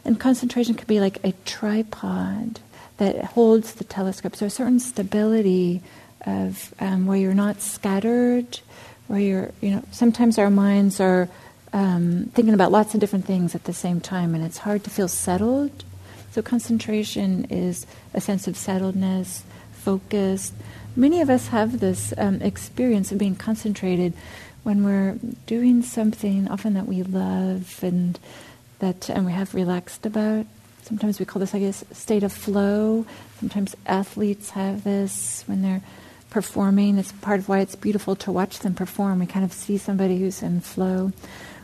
And 0.04 0.20
concentration 0.20 0.74
can 0.74 0.86
be 0.86 1.00
like 1.00 1.22
a 1.24 1.32
tripod 1.44 2.60
that 2.98 3.24
holds 3.24 3.74
the 3.74 3.84
telescope. 3.84 4.36
So 4.36 4.46
a 4.46 4.50
certain 4.50 4.80
stability 4.80 5.82
of 6.24 6.74
um, 6.80 7.06
where 7.06 7.16
you're 7.16 7.34
not 7.34 7.60
scattered, 7.60 8.60
where 9.06 9.20
you're, 9.20 9.50
you 9.60 9.70
know, 9.70 9.82
sometimes 9.92 10.38
our 10.38 10.50
minds 10.50 11.00
are 11.00 11.28
um, 11.72 12.30
thinking 12.34 12.54
about 12.54 12.72
lots 12.72 12.94
of 12.94 13.00
different 13.00 13.26
things 13.26 13.54
at 13.54 13.64
the 13.64 13.72
same 13.72 14.00
time, 14.00 14.34
and 14.34 14.44
it's 14.44 14.58
hard 14.58 14.82
to 14.84 14.90
feel 14.90 15.08
settled. 15.08 15.84
So 16.32 16.42
concentration 16.42 17.46
is 17.50 17.86
a 18.14 18.20
sense 18.20 18.46
of 18.48 18.54
settledness, 18.54 19.42
focus, 19.72 20.52
Many 20.98 21.20
of 21.20 21.28
us 21.28 21.48
have 21.48 21.78
this 21.78 22.14
um, 22.16 22.40
experience 22.40 23.12
of 23.12 23.18
being 23.18 23.36
concentrated 23.36 24.14
when 24.62 24.82
we're 24.82 25.18
doing 25.46 25.82
something 25.82 26.48
often 26.48 26.72
that 26.72 26.86
we 26.86 27.02
love 27.02 27.78
and 27.82 28.18
that 28.78 29.10
and 29.10 29.26
we 29.26 29.32
have 29.32 29.54
relaxed 29.54 30.06
about. 30.06 30.46
Sometimes 30.84 31.20
we 31.20 31.26
call 31.26 31.40
this, 31.40 31.54
I 31.54 31.58
guess, 31.58 31.84
state 31.92 32.22
of 32.22 32.32
flow. 32.32 33.04
Sometimes 33.40 33.76
athletes 33.84 34.50
have 34.50 34.84
this 34.84 35.44
when 35.46 35.60
they're 35.60 35.82
performing. 36.30 36.96
It's 36.96 37.12
part 37.12 37.40
of 37.40 37.48
why 37.48 37.60
it's 37.60 37.76
beautiful 37.76 38.16
to 38.16 38.32
watch 38.32 38.60
them 38.60 38.74
perform. 38.74 39.18
We 39.18 39.26
kind 39.26 39.44
of 39.44 39.52
see 39.52 39.76
somebody 39.76 40.18
who's 40.18 40.42
in 40.42 40.60
flow. 40.60 41.12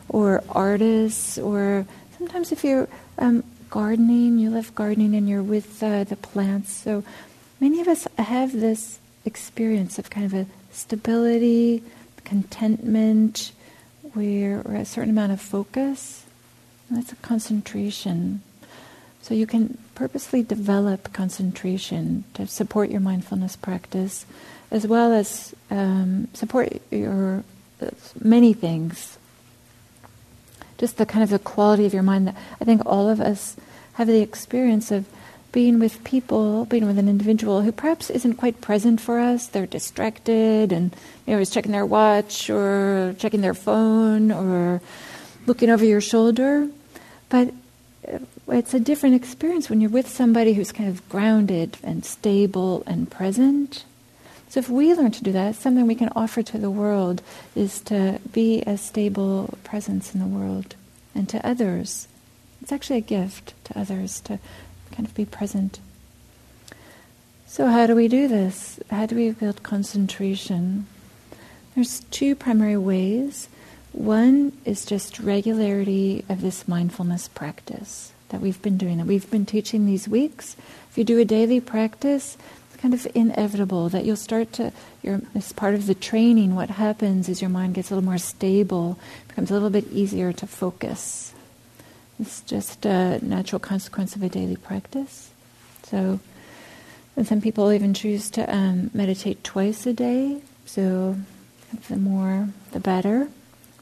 Or 0.09 0.43
artists, 0.49 1.39
or 1.39 1.87
sometimes 2.19 2.51
if 2.51 2.63
you're 2.63 2.87
um, 3.17 3.43
gardening, 3.71 4.37
you 4.37 4.51
love 4.51 4.75
gardening 4.75 5.15
and 5.15 5.27
you're 5.27 5.41
with 5.41 5.81
uh, 5.81 6.03
the 6.03 6.17
plants. 6.17 6.71
So 6.71 7.03
many 7.59 7.81
of 7.81 7.87
us 7.87 8.07
have 8.19 8.51
this 8.51 8.99
experience 9.25 9.99
of 9.99 10.09
kind 10.09 10.25
of 10.25 10.33
a 10.33 10.45
stability, 10.71 11.83
contentment, 12.23 13.51
where 14.13 14.61
or 14.65 14.75
a 14.75 14.85
certain 14.85 15.09
amount 15.09 15.31
of 15.31 15.41
focus. 15.41 16.25
And 16.89 16.97
that's 16.97 17.11
a 17.11 17.15
concentration. 17.17 18.41
So 19.21 19.33
you 19.33 19.47
can 19.47 19.77
purposely 19.95 20.43
develop 20.43 21.13
concentration 21.13 22.25
to 22.33 22.45
support 22.45 22.89
your 22.89 22.99
mindfulness 22.99 23.55
practice, 23.55 24.25
as 24.69 24.85
well 24.85 25.13
as 25.13 25.55
um, 25.71 26.27
support 26.33 26.81
your 26.91 27.43
uh, 27.81 27.89
many 28.21 28.53
things. 28.53 29.17
Just 30.77 30.97
the 30.97 31.05
kind 31.05 31.23
of 31.23 31.29
the 31.29 31.39
quality 31.39 31.85
of 31.85 31.93
your 31.93 32.03
mind 32.03 32.27
that 32.27 32.35
I 32.59 32.65
think 32.65 32.81
all 32.85 33.09
of 33.09 33.21
us 33.21 33.55
have 33.93 34.07
the 34.07 34.21
experience 34.21 34.91
of 34.91 35.05
being 35.53 35.79
with 35.79 36.03
people, 36.03 36.65
being 36.65 36.85
with 36.85 36.97
an 36.97 37.07
individual 37.07 37.61
who 37.61 37.71
perhaps 37.71 38.09
isn't 38.09 38.33
quite 38.33 38.59
present 38.59 38.99
for 38.99 39.19
us. 39.19 39.47
They're 39.47 39.67
distracted 39.67 40.73
and 40.73 40.93
know, 41.25 41.39
is 41.39 41.51
checking 41.51 41.71
their 41.71 41.85
watch 41.85 42.49
or 42.49 43.15
checking 43.19 43.41
their 43.41 43.53
phone 43.53 44.31
or 44.31 44.81
looking 45.45 45.69
over 45.69 45.85
your 45.85 46.01
shoulder. 46.01 46.67
But 47.29 47.53
uh, 48.11 48.19
it's 48.49 48.73
a 48.73 48.79
different 48.79 49.15
experience 49.15 49.69
when 49.69 49.79
you're 49.79 49.91
with 49.91 50.09
somebody 50.09 50.53
who's 50.53 50.71
kind 50.71 50.89
of 50.89 51.07
grounded 51.07 51.77
and 51.83 52.03
stable 52.03 52.83
and 52.87 53.09
present. 53.09 53.85
So 54.49 54.59
if 54.59 54.69
we 54.69 54.93
learn 54.93 55.11
to 55.11 55.23
do 55.23 55.31
that, 55.31 55.55
something 55.55 55.85
we 55.85 55.95
can 55.95 56.09
offer 56.15 56.41
to 56.43 56.57
the 56.57 56.71
world 56.71 57.21
is 57.55 57.79
to 57.81 58.19
be 58.31 58.63
a 58.63 58.77
stable 58.77 59.57
presence 59.63 60.13
in 60.13 60.19
the 60.19 60.27
world 60.27 60.75
and 61.13 61.29
to 61.29 61.45
others. 61.45 62.07
It's 62.61 62.71
actually 62.71 62.99
a 62.99 63.01
gift 63.01 63.53
to 63.65 63.79
others 63.79 64.21
to 64.21 64.39
kind 64.93 65.07
of 65.07 65.15
be 65.15 65.25
present. 65.25 65.79
So 67.47 67.67
how 67.67 67.85
do 67.85 67.95
we 67.95 68.07
do 68.07 68.27
this? 68.27 68.79
How 68.89 69.05
do 69.05 69.15
we 69.15 69.31
build 69.31 69.61
concentration? 69.61 70.87
There's 71.75 71.99
two 72.11 72.35
primary 72.35 72.77
ways. 72.77 73.49
One 73.91 74.53
is 74.65 74.85
just 74.85 75.19
regularity 75.19 76.25
of 76.29 76.41
this 76.41 76.67
mindfulness 76.67 77.27
practice 77.27 78.11
that 78.29 78.41
we've 78.41 78.61
been 78.61 78.77
doing, 78.77 78.97
that 78.97 79.05
we've 79.05 79.29
been 79.29 79.45
teaching 79.45 79.85
these 79.85 80.07
weeks. 80.07 80.55
If 80.89 80.97
you 80.97 81.03
do 81.03 81.19
a 81.19 81.25
daily 81.25 81.59
practice, 81.59 82.37
it's 82.71 82.81
kind 82.81 82.93
of 82.93 83.05
inevitable 83.13 83.89
that 83.89 84.05
you'll 84.05 84.15
start 84.15 84.53
to, 84.53 84.71
your, 85.03 85.21
as 85.35 85.53
part 85.53 85.75
of 85.75 85.85
the 85.85 85.93
training, 85.93 86.55
what 86.55 86.71
happens 86.71 87.29
is 87.29 87.41
your 87.41 87.51
mind 87.51 87.75
gets 87.75 87.91
a 87.91 87.95
little 87.95 88.09
more 88.09 88.17
stable, 88.17 88.97
becomes 89.27 89.51
a 89.51 89.53
little 89.53 89.69
bit 89.69 89.91
easier 89.91 90.33
to 90.33 90.47
focus. 90.47 91.32
It's 92.19 92.41
just 92.41 92.85
a 92.85 93.19
natural 93.23 93.59
consequence 93.59 94.15
of 94.15 94.23
a 94.23 94.29
daily 94.29 94.55
practice. 94.55 95.31
So, 95.83 96.19
and 97.15 97.27
some 97.27 97.41
people 97.41 97.71
even 97.71 97.93
choose 97.93 98.29
to 98.31 98.53
um, 98.53 98.91
meditate 98.93 99.43
twice 99.43 99.85
a 99.85 99.93
day. 99.93 100.41
So, 100.65 101.17
the 101.89 101.97
more, 101.97 102.49
the 102.71 102.79
better 102.79 103.29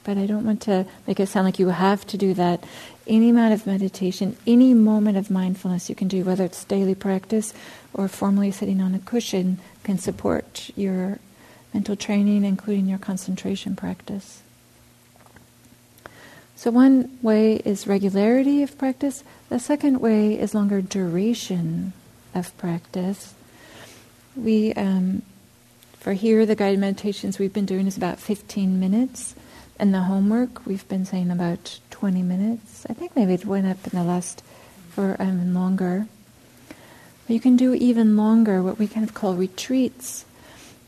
but 0.03 0.17
I 0.17 0.25
don't 0.25 0.45
want 0.45 0.61
to 0.63 0.85
make 1.07 1.19
it 1.19 1.27
sound 1.27 1.45
like 1.45 1.59
you 1.59 1.69
have 1.69 2.05
to 2.07 2.17
do 2.17 2.33
that. 2.33 2.63
Any 3.07 3.29
amount 3.29 3.53
of 3.53 3.67
meditation, 3.67 4.37
any 4.47 4.73
moment 4.73 5.17
of 5.17 5.29
mindfulness 5.29 5.89
you 5.89 5.95
can 5.95 6.07
do, 6.07 6.23
whether 6.23 6.43
it's 6.43 6.63
daily 6.63 6.95
practice 6.95 7.53
or 7.93 8.07
formally 8.07 8.51
sitting 8.51 8.81
on 8.81 8.95
a 8.95 8.99
cushion, 8.99 9.59
can 9.83 9.97
support 9.97 10.71
your 10.75 11.19
mental 11.73 11.95
training, 11.95 12.43
including 12.43 12.87
your 12.87 12.99
concentration 12.99 13.75
practice. 13.75 14.40
So, 16.61 16.69
one 16.69 17.17
way 17.23 17.55
is 17.55 17.87
regularity 17.87 18.61
of 18.61 18.77
practice, 18.77 19.23
the 19.49 19.57
second 19.57 19.99
way 19.99 20.39
is 20.39 20.53
longer 20.53 20.79
duration 20.79 21.91
of 22.35 22.55
practice. 22.59 23.33
We, 24.35 24.71
um, 24.73 25.23
for 25.97 26.13
here, 26.13 26.45
the 26.45 26.55
guided 26.55 26.79
meditations 26.79 27.39
we've 27.39 27.51
been 27.51 27.65
doing 27.65 27.87
is 27.87 27.97
about 27.97 28.19
15 28.19 28.79
minutes. 28.79 29.33
And 29.79 29.91
the 29.91 30.01
homework, 30.01 30.67
we've 30.67 30.87
been 30.87 31.03
saying 31.03 31.31
about 31.31 31.79
20 31.89 32.21
minutes. 32.21 32.85
I 32.87 32.93
think 32.93 33.15
maybe 33.15 33.33
it 33.33 33.43
went 33.43 33.65
up 33.65 33.91
in 33.91 33.97
the 33.97 34.05
last 34.05 34.43
for 34.91 35.13
even 35.13 35.55
longer. 35.55 36.05
But 37.25 37.33
you 37.33 37.39
can 37.39 37.57
do 37.57 37.73
even 37.73 38.15
longer, 38.15 38.61
what 38.61 38.77
we 38.77 38.87
kind 38.87 39.03
of 39.03 39.15
call 39.15 39.33
retreats, 39.33 40.25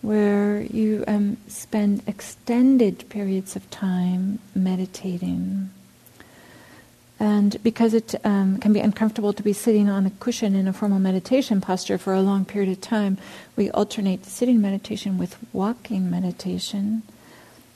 where 0.03 0.61
you 0.61 1.03
um, 1.07 1.37
spend 1.47 2.03
extended 2.05 3.07
periods 3.07 3.55
of 3.55 3.67
time 3.71 4.37
meditating. 4.53 5.71
And 7.21 7.55
because 7.63 7.93
it 7.93 8.13
um, 8.25 8.57
can 8.57 8.73
be 8.73 8.81
uncomfortable 8.81 9.31
to 9.31 9.41
be 9.41 9.53
sitting 9.53 9.89
on 9.89 10.05
a 10.05 10.11
cushion 10.19 10.55
in 10.55 10.67
a 10.67 10.73
formal 10.73 10.99
meditation 10.99 11.61
posture 11.61 11.97
for 11.97 12.13
a 12.13 12.21
long 12.21 12.43
period 12.43 12.69
of 12.69 12.81
time, 12.81 13.17
we 13.55 13.71
alternate 13.71 14.25
sitting 14.25 14.59
meditation 14.59 15.17
with 15.17 15.37
walking 15.53 16.11
meditation. 16.11 17.03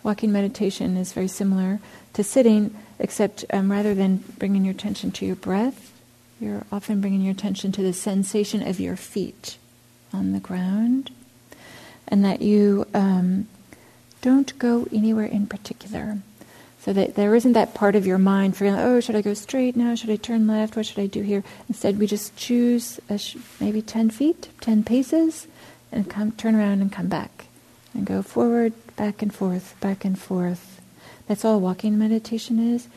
Walking 0.03 0.33
meditation 0.33 0.97
is 0.97 1.13
very 1.13 1.29
similar 1.29 1.79
to 2.11 2.25
sitting, 2.25 2.75
except 2.99 3.45
um, 3.53 3.71
rather 3.71 3.95
than 3.95 4.17
bringing 4.37 4.65
your 4.65 4.73
attention 4.73 5.11
to 5.11 5.25
your 5.25 5.37
breath, 5.37 5.93
you're 6.41 6.65
often 6.73 6.99
bringing 6.99 7.21
your 7.21 7.31
attention 7.31 7.71
to 7.71 7.81
the 7.81 7.93
sensation 7.93 8.67
of 8.67 8.81
your 8.81 8.97
feet 8.97 9.57
on 10.11 10.33
the 10.33 10.39
ground, 10.41 11.09
and 12.07 12.23
that 12.23 12.41
you 12.41 12.85
um, 12.93 13.47
don't 14.21 14.57
go 14.59 14.87
anywhere 14.91 15.25
in 15.25 15.47
particular. 15.47 16.19
So 16.79 16.93
that 16.93 17.15
there 17.15 17.35
isn't 17.35 17.53
that 17.53 17.73
part 17.73 17.95
of 17.95 18.07
your 18.07 18.17
mind 18.17 18.55
feeling, 18.55 18.79
oh, 18.79 19.01
should 19.01 19.15
I 19.15 19.21
go 19.21 19.33
straight 19.33 19.75
now? 19.75 19.95
Should 19.95 20.09
I 20.09 20.15
turn 20.15 20.47
left? 20.47 20.75
What 20.75 20.85
should 20.85 20.99
I 20.99 21.07
do 21.07 21.21
here? 21.21 21.43
Instead, 21.67 21.99
we 21.99 22.07
just 22.07 22.35
choose 22.37 22.99
sh- 23.17 23.35
maybe 23.59 23.81
10 23.81 24.09
feet, 24.09 24.49
10 24.61 24.83
paces, 24.83 25.47
and 25.91 26.09
come, 26.09 26.31
turn 26.31 26.55
around 26.55 26.81
and 26.81 26.91
come 26.91 27.07
back. 27.07 27.47
And 27.93 28.05
go 28.05 28.21
forward, 28.21 28.73
back 28.95 29.21
and 29.21 29.33
forth, 29.33 29.75
back 29.81 30.05
and 30.05 30.17
forth. 30.17 30.79
That's 31.27 31.43
all 31.43 31.59
walking 31.59 31.97
meditation 31.97 32.73
is. 32.73 32.87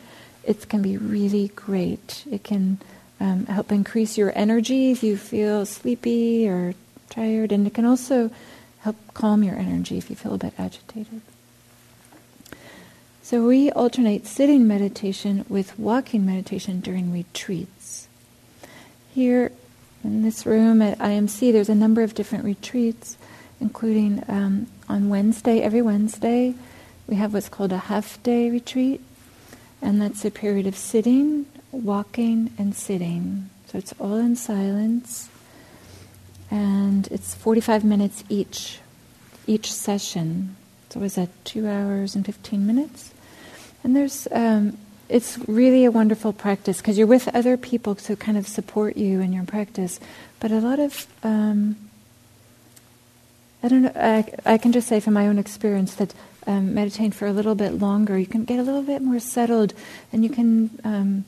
It 0.43 0.69
can 0.69 0.81
be 0.81 0.95
really 0.95 1.49
great. 1.49 2.23
It 2.31 2.43
can 2.43 2.79
um, 3.19 3.45
help 3.47 3.71
increase 3.71 4.17
your 4.17 4.31
energy 4.35 4.91
if 4.91 5.03
you 5.03 5.17
feel 5.17 5.65
sleepy 5.65 6.47
or 6.47 6.75
tired, 7.09 7.51
and 7.51 7.67
it 7.67 7.73
can 7.73 7.85
also 7.85 8.31
help 8.81 8.95
calm 9.13 9.43
your 9.43 9.55
energy 9.55 9.97
if 9.97 10.09
you 10.09 10.15
feel 10.15 10.33
a 10.33 10.37
bit 10.37 10.53
agitated. 10.57 11.21
So 13.23 13.47
we 13.47 13.71
alternate 13.71 14.27
sitting 14.27 14.67
meditation 14.67 15.45
with 15.47 15.77
walking 15.79 16.25
meditation 16.25 16.79
during 16.79 17.13
retreats. 17.13 18.07
Here 19.13 19.51
in 20.03 20.23
this 20.23 20.45
room 20.45 20.81
at 20.81 20.97
IMC, 20.97 21.53
there's 21.53 21.69
a 21.69 21.75
number 21.75 22.01
of 22.01 22.13
different 22.13 22.43
retreats, 22.43 23.17
including 23.59 24.23
um, 24.27 24.67
on 24.89 25.09
Wednesday, 25.09 25.61
every 25.61 25.81
Wednesday, 25.81 26.55
we 27.07 27.15
have 27.15 27.33
what's 27.33 27.49
called 27.49 27.71
a 27.71 27.77
half 27.77 28.21
day 28.23 28.49
retreat, 28.49 29.01
and 29.81 30.01
that's 30.01 30.25
a 30.25 30.31
period 30.31 30.65
of 30.65 30.75
sitting, 30.75 31.45
walking, 31.71 32.51
and 32.57 32.75
sitting. 32.75 33.49
So 33.67 33.77
it's 33.77 33.93
all 33.99 34.17
in 34.17 34.35
silence, 34.35 35.29
and 36.51 37.07
it's 37.07 37.33
45 37.33 37.83
minutes 37.83 38.23
each, 38.29 38.79
each 39.47 39.73
session. 39.73 40.55
So 40.89 41.01
is 41.01 41.15
that 41.15 41.29
two 41.45 41.67
hours 41.67 42.13
and 42.13 42.23
15 42.25 42.67
minutes? 42.67 43.11
And 43.83 43.95
there's, 43.95 44.27
um, 44.31 44.77
it's 45.09 45.39
really 45.47 45.85
a 45.85 45.91
wonderful 45.91 46.33
practice 46.33 46.77
because 46.77 46.97
you're 46.97 47.07
with 47.07 47.27
other 47.29 47.57
people 47.57 47.95
to 47.95 48.15
kind 48.15 48.37
of 48.37 48.47
support 48.47 48.97
you 48.97 49.21
in 49.21 49.33
your 49.33 49.45
practice. 49.45 49.99
But 50.39 50.51
a 50.51 50.59
lot 50.59 50.79
of 50.79 51.07
um, 51.23 51.77
I 53.63 53.67
don't 53.67 53.83
know. 53.83 53.91
I, 53.95 54.25
I 54.45 54.57
can 54.57 54.71
just 54.71 54.87
say 54.87 54.99
from 54.99 55.13
my 55.13 55.27
own 55.27 55.37
experience 55.37 55.95
that 55.95 56.13
um, 56.47 56.73
meditating 56.73 57.11
for 57.11 57.27
a 57.27 57.33
little 57.33 57.53
bit 57.53 57.73
longer, 57.73 58.17
you 58.17 58.25
can 58.25 58.43
get 58.43 58.59
a 58.59 58.63
little 58.63 58.81
bit 58.81 59.01
more 59.01 59.19
settled, 59.19 59.73
and 60.11 60.23
you 60.23 60.29
can 60.29 60.79
um, 60.83 61.25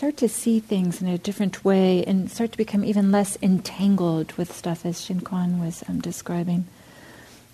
start 0.00 0.16
to 0.16 0.30
see 0.30 0.60
things 0.60 1.02
in 1.02 1.08
a 1.08 1.18
different 1.18 1.62
way, 1.62 2.02
and 2.06 2.30
start 2.30 2.50
to 2.50 2.56
become 2.56 2.82
even 2.82 3.12
less 3.12 3.36
entangled 3.42 4.32
with 4.38 4.50
stuff, 4.50 4.86
as 4.86 4.98
Shin 4.98 5.20
Kwan 5.20 5.60
was 5.60 5.84
um, 5.90 6.00
describing. 6.00 6.66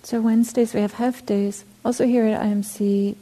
So 0.04 0.20
Wednesdays 0.20 0.72
we 0.72 0.80
have 0.80 0.92
half 0.92 1.26
days. 1.26 1.64
Also 1.84 2.06
here 2.06 2.24
at 2.24 2.40
IMC, 2.40 3.16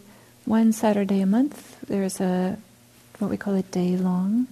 one 0.45 0.75
Saturday 0.75 1.23
a 1.23 1.27
month 1.27 1.81
there's 1.87 2.21
a 2.21 2.59
what 3.19 3.31
we 3.31 3.39
call 3.39 3.55
a 3.55 3.63
day 3.63 3.97
long. 3.97 4.47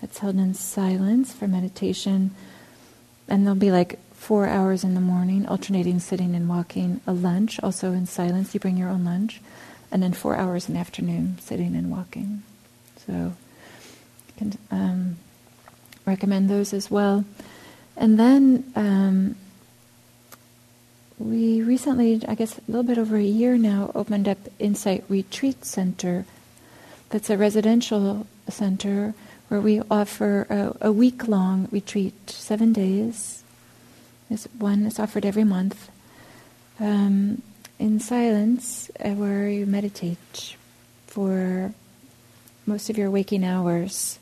That's 0.00 0.18
held 0.18 0.36
in 0.36 0.54
silence 0.54 1.32
for 1.32 1.48
meditation, 1.48 2.30
and 3.26 3.44
there'll 3.44 3.58
be 3.58 3.72
like 3.72 3.98
four 4.14 4.46
hours 4.46 4.84
in 4.84 4.94
the 4.94 5.00
morning, 5.00 5.48
alternating 5.48 5.98
sitting 5.98 6.36
and 6.36 6.48
walking, 6.48 7.00
a 7.08 7.12
lunch, 7.12 7.58
also 7.60 7.90
in 7.90 8.06
silence, 8.06 8.54
you 8.54 8.60
bring 8.60 8.76
your 8.76 8.88
own 8.88 9.04
lunch, 9.04 9.40
and 9.90 10.00
then 10.00 10.12
four 10.12 10.36
hours 10.36 10.68
in 10.68 10.74
the 10.74 10.80
afternoon, 10.80 11.38
sitting 11.40 11.74
and 11.74 11.90
walking. 11.90 12.44
So, 13.04 13.32
can 14.36 14.58
um, 14.70 15.16
recommend 16.04 16.48
those 16.48 16.72
as 16.72 16.90
well. 16.90 17.24
And 17.96 18.18
then 18.18 18.70
um, 18.76 19.36
we 21.18 21.62
recently, 21.62 22.22
I 22.28 22.34
guess 22.34 22.58
a 22.58 22.62
little 22.68 22.82
bit 22.82 22.98
over 22.98 23.16
a 23.16 23.22
year 23.22 23.56
now, 23.56 23.90
opened 23.94 24.28
up 24.28 24.38
Insight 24.58 25.04
Retreat 25.08 25.64
Center. 25.64 26.24
That's 27.10 27.30
a 27.30 27.36
residential 27.36 28.26
center 28.48 29.14
where 29.48 29.60
we 29.60 29.80
offer 29.90 30.46
a, 30.50 30.88
a 30.88 30.92
week 30.92 31.28
long 31.28 31.68
retreat, 31.70 32.30
seven 32.30 32.72
days, 32.72 33.44
this 34.28 34.48
one 34.58 34.86
is 34.86 34.98
offered 34.98 35.24
every 35.24 35.44
month 35.44 35.88
um, 36.80 37.42
in 37.78 38.00
silence, 38.00 38.90
uh, 38.98 39.10
where 39.10 39.48
you 39.48 39.66
meditate 39.66 40.56
for 41.06 41.72
most 42.66 42.90
of 42.90 42.98
your 42.98 43.10
waking 43.10 43.44
hours. 43.44 44.18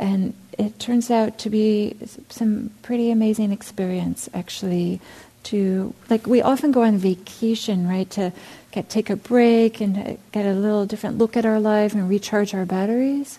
And 0.00 0.34
it 0.58 0.80
turns 0.80 1.10
out 1.10 1.38
to 1.40 1.50
be 1.50 1.94
some 2.30 2.70
pretty 2.82 3.12
amazing 3.12 3.52
experience, 3.52 4.28
actually. 4.34 5.00
To 5.44 5.94
like, 6.08 6.26
we 6.26 6.42
often 6.42 6.72
go 6.72 6.82
on 6.82 6.98
vacation, 6.98 7.86
right? 7.86 8.10
To 8.10 8.32
get 8.72 8.88
take 8.88 9.08
a 9.08 9.16
break 9.16 9.80
and 9.80 10.18
get 10.32 10.46
a 10.46 10.52
little 10.52 10.86
different 10.86 11.18
look 11.18 11.36
at 11.36 11.46
our 11.46 11.60
life 11.60 11.94
and 11.94 12.08
recharge 12.08 12.52
our 12.54 12.66
batteries. 12.66 13.38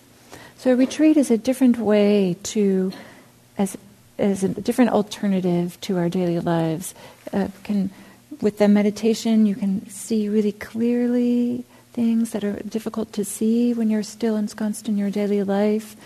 So 0.56 0.72
a 0.72 0.76
retreat 0.76 1.16
is 1.16 1.30
a 1.30 1.38
different 1.38 1.78
way 1.78 2.36
to, 2.54 2.92
as 3.58 3.76
as 4.18 4.44
a 4.44 4.48
different 4.48 4.92
alternative 4.92 5.80
to 5.82 5.98
our 5.98 6.08
daily 6.08 6.38
lives. 6.38 6.94
Uh, 7.32 7.48
can 7.64 7.90
with 8.40 8.58
the 8.58 8.68
meditation, 8.68 9.46
you 9.46 9.54
can 9.54 9.88
see 9.88 10.28
really 10.28 10.52
clearly 10.52 11.64
things 11.92 12.30
that 12.30 12.42
are 12.42 12.58
difficult 12.62 13.12
to 13.12 13.24
see 13.24 13.74
when 13.74 13.90
you're 13.90 14.02
still 14.02 14.36
ensconced 14.36 14.88
in 14.88 14.96
your 14.96 15.10
daily 15.10 15.42
life, 15.42 15.96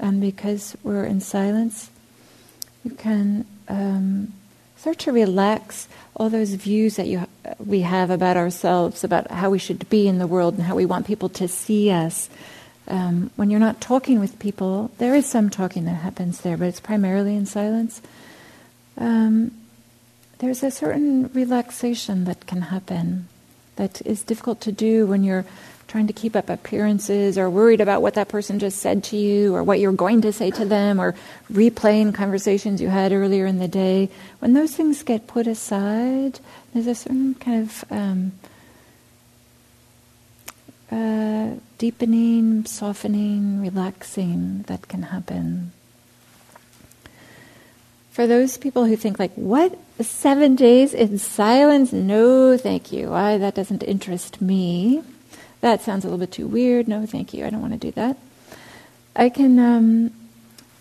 um, 0.00 0.20
because 0.20 0.76
we're 0.82 1.04
in 1.04 1.20
silence. 1.20 1.90
You 2.84 2.92
can 2.92 3.46
um, 3.68 4.32
start 4.76 4.98
to 5.00 5.12
relax 5.12 5.88
all 6.14 6.30
those 6.30 6.54
views 6.54 6.96
that 6.96 7.06
you 7.06 7.26
we 7.58 7.80
have 7.80 8.10
about 8.10 8.36
ourselves, 8.36 9.04
about 9.04 9.30
how 9.30 9.50
we 9.50 9.58
should 9.58 9.88
be 9.88 10.08
in 10.08 10.18
the 10.18 10.26
world, 10.26 10.54
and 10.54 10.64
how 10.64 10.74
we 10.74 10.86
want 10.86 11.06
people 11.06 11.28
to 11.30 11.48
see 11.48 11.90
us. 11.90 12.28
Um, 12.88 13.30
when 13.36 13.50
you're 13.50 13.60
not 13.60 13.80
talking 13.80 14.20
with 14.20 14.38
people, 14.38 14.90
there 14.98 15.14
is 15.14 15.26
some 15.26 15.50
talking 15.50 15.84
that 15.86 16.02
happens 16.02 16.40
there, 16.40 16.56
but 16.56 16.68
it's 16.68 16.80
primarily 16.80 17.34
in 17.34 17.46
silence. 17.46 18.00
Um, 18.96 19.50
there's 20.38 20.62
a 20.62 20.70
certain 20.70 21.30
relaxation 21.32 22.24
that 22.24 22.46
can 22.46 22.62
happen 22.62 23.28
that 23.76 24.04
is 24.06 24.22
difficult 24.22 24.60
to 24.62 24.72
do 24.72 25.06
when 25.06 25.24
you're 25.24 25.44
trying 25.88 26.06
to 26.08 26.12
keep 26.12 26.34
up 26.34 26.50
appearances 26.50 27.38
or 27.38 27.48
worried 27.48 27.80
about 27.80 28.02
what 28.02 28.14
that 28.14 28.28
person 28.28 28.58
just 28.58 28.78
said 28.78 29.04
to 29.04 29.16
you 29.16 29.54
or 29.54 29.62
what 29.62 29.78
you're 29.78 29.92
going 29.92 30.20
to 30.22 30.32
say 30.32 30.50
to 30.50 30.64
them 30.64 31.00
or 31.00 31.14
replaying 31.52 32.12
conversations 32.14 32.80
you 32.80 32.88
had 32.88 33.12
earlier 33.12 33.46
in 33.46 33.58
the 33.58 33.68
day. 33.68 34.08
When 34.40 34.52
those 34.52 34.74
things 34.74 35.02
get 35.02 35.26
put 35.26 35.46
aside, 35.46 36.40
there's 36.74 36.88
a 36.88 36.94
certain 36.94 37.34
kind 37.34 37.62
of 37.62 37.84
um, 37.90 38.32
uh, 40.90 41.54
deepening, 41.78 42.64
softening, 42.64 43.60
relaxing 43.60 44.62
that 44.66 44.88
can 44.88 45.02
happen. 45.04 45.72
For 48.10 48.26
those 48.26 48.56
people 48.56 48.86
who 48.86 48.96
think 48.96 49.18
like, 49.18 49.34
what? 49.34 49.78
Seven 50.00 50.56
days 50.56 50.94
in 50.94 51.18
silence? 51.18 51.92
No, 51.92 52.56
thank 52.56 52.90
you. 52.90 53.12
I, 53.12 53.38
that 53.38 53.54
doesn't 53.54 53.82
interest 53.82 54.40
me. 54.40 55.02
That 55.60 55.82
sounds 55.82 56.04
a 56.04 56.08
little 56.08 56.18
bit 56.18 56.32
too 56.32 56.46
weird. 56.46 56.88
No, 56.88 57.06
thank 57.06 57.32
you. 57.34 57.44
I 57.44 57.50
don't 57.50 57.60
want 57.60 57.72
to 57.72 57.78
do 57.78 57.90
that. 57.92 58.16
I 59.14 59.28
can, 59.28 59.58
um, 59.58 60.12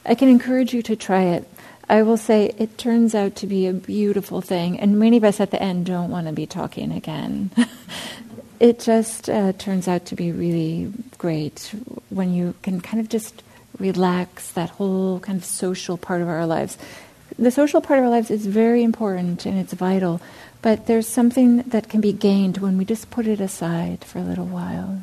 I 0.05 0.15
can 0.15 0.27
encourage 0.27 0.73
you 0.73 0.81
to 0.83 0.95
try 0.95 1.23
it. 1.23 1.49
I 1.87 2.01
will 2.01 2.17
say 2.17 2.53
it 2.57 2.77
turns 2.77 3.13
out 3.13 3.35
to 3.37 3.47
be 3.47 3.67
a 3.67 3.73
beautiful 3.73 4.41
thing, 4.41 4.79
and 4.79 4.99
many 4.99 5.17
of 5.17 5.23
us 5.23 5.39
at 5.39 5.51
the 5.51 5.61
end 5.61 5.85
don't 5.85 6.09
want 6.09 6.27
to 6.27 6.33
be 6.33 6.47
talking 6.47 6.91
again. 6.91 7.51
it 8.59 8.79
just 8.79 9.29
uh, 9.29 9.53
turns 9.53 9.87
out 9.87 10.05
to 10.07 10.15
be 10.15 10.31
really 10.31 10.91
great 11.17 11.73
when 12.09 12.33
you 12.33 12.55
can 12.63 12.81
kind 12.81 12.99
of 12.99 13.09
just 13.09 13.43
relax 13.77 14.51
that 14.51 14.69
whole 14.71 15.19
kind 15.19 15.37
of 15.37 15.45
social 15.45 15.97
part 15.97 16.21
of 16.21 16.27
our 16.27 16.45
lives 16.45 16.77
the 17.37 17.51
social 17.51 17.81
part 17.81 17.99
of 17.99 18.05
our 18.05 18.11
lives 18.11 18.31
is 18.31 18.45
very 18.45 18.83
important 18.83 19.45
and 19.45 19.59
it's 19.59 19.73
vital, 19.73 20.21
but 20.61 20.87
there's 20.87 21.07
something 21.07 21.57
that 21.63 21.89
can 21.89 22.01
be 22.01 22.13
gained 22.13 22.57
when 22.57 22.77
we 22.77 22.85
just 22.85 23.09
put 23.09 23.27
it 23.27 23.41
aside 23.41 24.03
for 24.03 24.19
a 24.19 24.23
little 24.23 24.45
while. 24.45 25.01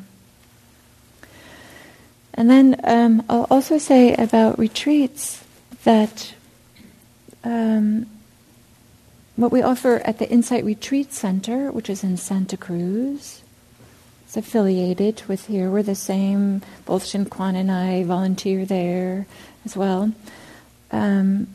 And 2.33 2.49
then 2.49 2.81
um, 2.83 3.23
I'll 3.29 3.47
also 3.49 3.77
say 3.77 4.15
about 4.15 4.57
retreats 4.57 5.43
that 5.83 6.33
um, 7.43 8.07
what 9.35 9.51
we 9.51 9.61
offer 9.61 10.01
at 10.05 10.19
the 10.19 10.29
Insight 10.29 10.63
Retreat 10.63 11.13
Center, 11.13 11.71
which 11.71 11.89
is 11.89 12.03
in 12.03 12.17
Santa 12.17 12.57
Cruz, 12.57 13.43
it's 14.25 14.37
affiliated 14.37 15.21
with 15.27 15.45
here. 15.45 15.69
We're 15.69 15.83
the 15.83 15.93
same. 15.93 16.63
Both 16.85 17.05
Shin 17.05 17.25
Kwan 17.25 17.55
and 17.55 17.71
I 17.71 18.03
volunteer 18.03 18.65
there 18.65 19.27
as 19.63 19.77
well. 19.77 20.11
Um, 20.91 21.47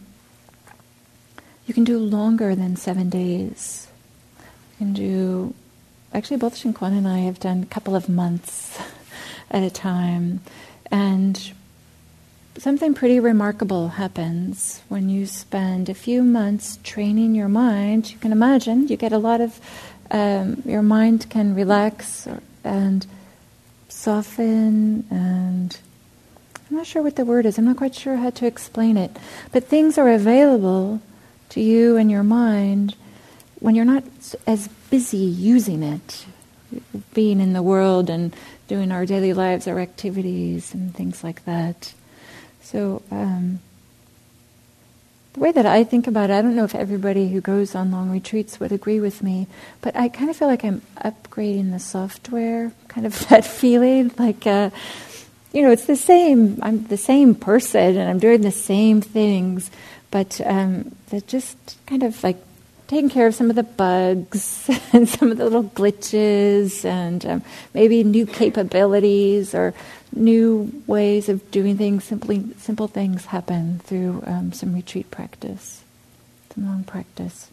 you 1.69 1.75
can 1.75 1.85
do 1.85 1.99
longer 1.99 2.55
than 2.55 2.77
seven 2.77 3.11
days. 3.11 3.89
You 4.41 4.87
can 4.87 4.93
do, 4.95 5.55
actually, 6.15 6.39
both 6.39 6.57
Shin 6.57 6.73
Kwan 6.73 6.95
and 6.95 7.07
I 7.07 7.19
have 7.19 7.39
done 7.39 7.63
a 7.63 7.67
couple 7.67 7.95
of 7.95 8.09
months 8.09 8.81
at 9.51 9.63
a 9.63 9.69
time. 9.69 10.41
And 10.91 11.53
something 12.57 12.95
pretty 12.95 13.21
remarkable 13.21 13.89
happens 13.89 14.81
when 14.89 15.11
you 15.11 15.27
spend 15.27 15.91
a 15.91 15.95
few 15.95 16.23
months 16.23 16.79
training 16.83 17.35
your 17.35 17.49
mind. 17.49 18.13
You 18.13 18.19
can 18.19 18.33
imagine 18.33 18.89
you 18.89 18.97
get 18.97 19.13
a 19.13 19.19
lot 19.19 19.43
of, 19.43 19.61
um, 20.11 20.63
your 20.65 20.83
mind 20.83 21.29
can 21.29 21.55
relax 21.55 22.27
and 22.65 23.07
soften 23.91 25.07
and 25.11 25.79
I'm 26.71 26.77
not 26.79 26.87
sure 26.87 27.03
what 27.03 27.17
the 27.17 27.27
word 27.27 27.45
is. 27.45 27.59
I'm 27.59 27.67
not 27.67 27.77
quite 27.77 27.95
sure 27.95 28.17
how 28.17 28.31
to 28.31 28.47
explain 28.47 28.97
it. 28.97 29.15
But 29.53 29.65
things 29.65 29.99
are 29.99 30.09
available 30.09 31.01
to 31.51 31.61
you 31.61 31.97
and 31.97 32.11
your 32.11 32.23
mind 32.23 32.95
when 33.61 33.75
you're 33.75 33.85
not 33.85 34.05
as 34.47 34.69
busy 34.91 35.17
using 35.17 35.83
it, 35.83 36.27
being 37.15 37.41
in 37.41 37.53
the 37.53 37.63
world 37.63 38.11
and 38.11 38.35
doing 38.69 38.93
our 38.93 39.07
daily 39.07 39.33
lives, 39.33 39.67
our 39.67 39.81
activities, 39.81 40.75
and 40.75 40.95
things 40.95 41.25
like 41.25 41.45
that. 41.45 41.95
So, 42.63 43.03
um, 43.11 43.61
the 45.39 45.41
way 45.41 45.53
that 45.53 45.67
I 45.67 45.85
think 45.85 46.07
about 46.07 46.31
it, 46.31 46.33
I 46.33 46.43
don't 46.43 46.57
know 46.57 46.65
if 46.65 46.75
everybody 46.75 47.29
who 47.29 47.41
goes 47.41 47.75
on 47.75 47.93
long 47.93 48.11
retreats 48.11 48.59
would 48.59 48.73
agree 48.73 48.99
with 48.99 49.23
me, 49.23 49.47
but 49.81 49.95
I 49.95 50.09
kind 50.09 50.31
of 50.31 50.37
feel 50.37 50.49
like 50.49 50.65
I'm 50.65 50.83
upgrading 50.97 51.71
the 51.71 51.79
software, 51.79 52.73
kind 52.89 53.07
of 53.07 53.29
that 53.29 53.45
feeling 53.45 54.11
like, 54.19 54.47
uh, 54.47 54.71
you 55.53 55.63
know, 55.63 55.71
it's 55.71 55.87
the 55.87 55.97
same. 55.97 56.59
I'm 56.63 56.85
the 56.85 56.97
same 56.97 57.35
person 57.35 57.97
and 57.97 58.11
I'm 58.11 58.19
doing 58.19 58.43
the 58.43 58.51
same 58.51 59.01
things, 59.01 59.71
but 60.11 60.41
um, 60.45 60.95
just 61.27 61.57
kind 61.87 62.03
of 62.03 62.23
like 62.23 62.37
taking 62.87 63.11
care 63.11 63.27
of 63.27 63.35
some 63.35 63.51
of 63.51 63.57
the 63.57 63.63
bugs 63.63 64.69
and 64.93 65.09
some 65.09 65.31
of 65.31 65.39
the 65.39 65.45
little 65.45 65.65
glitches 65.65 66.85
and 66.85 67.25
um, 67.27 67.43
maybe 67.75 68.03
new 68.03 68.27
capabilities 68.27 69.55
or 69.55 69.75
new 70.15 70.83
ways 70.87 71.29
of 71.29 71.51
doing 71.51 71.77
things. 71.77 72.05
Simply, 72.05 72.45
simple 72.59 72.89
things 72.89 73.27
happen 73.27 73.81
through 73.81 74.23
um, 74.27 74.53
some 74.53 74.75
retreat 74.75 75.11
practice, 75.11 75.85
some 76.55 76.67
long 76.67 76.85
practice. 76.85 77.51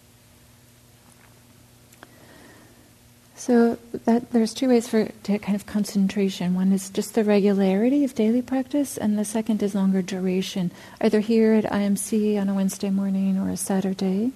So 3.46 3.78
that 4.06 4.32
there's 4.32 4.56
two 4.56 4.70
ways 4.70 4.88
for 4.88 5.06
to 5.06 5.38
kind 5.38 5.56
of 5.56 5.68
concentration. 5.68 6.56
One 6.56 6.72
is 6.72 6.90
just 6.90 7.14
the 7.14 7.24
regularity 7.24 8.04
of 8.04 8.16
daily 8.16 8.42
practice, 8.42 8.98
and 8.98 9.20
the 9.20 9.24
second 9.24 9.62
is 9.62 9.76
longer 9.76 10.02
duration, 10.02 10.72
either 11.00 11.20
here 11.20 11.54
at 11.54 11.66
IMC 11.66 12.42
on 12.42 12.50
a 12.50 12.56
Wednesday 12.56 12.90
morning 12.90 13.38
or 13.38 13.52
a 13.52 13.56
Saturday, 13.56 14.32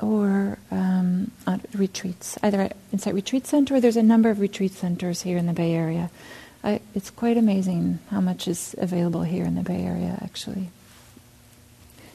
or 0.00 0.58
um, 0.70 1.32
retreats, 1.74 2.38
either 2.42 2.62
at 2.62 2.76
Insight 2.94 3.12
Retreat 3.12 3.46
Center 3.46 3.78
there's 3.78 3.98
a 3.98 4.02
number 4.02 4.30
of 4.30 4.40
retreat 4.40 4.72
centers 4.72 5.20
here 5.20 5.36
in 5.36 5.44
the 5.44 5.52
Bay 5.52 5.74
Area. 5.74 6.08
I, 6.62 6.80
it's 6.94 7.10
quite 7.10 7.36
amazing 7.36 7.98
how 8.08 8.22
much 8.22 8.48
is 8.48 8.74
available 8.78 9.24
here 9.24 9.44
in 9.44 9.54
the 9.54 9.62
Bay 9.62 9.82
Area, 9.84 10.18
actually. 10.22 10.70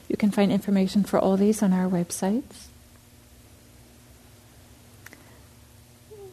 You 0.07 0.17
can 0.17 0.31
find 0.31 0.51
information 0.51 1.03
for 1.03 1.19
all 1.19 1.37
these 1.37 1.61
on 1.61 1.71
our 1.71 1.87
websites. 1.87 2.68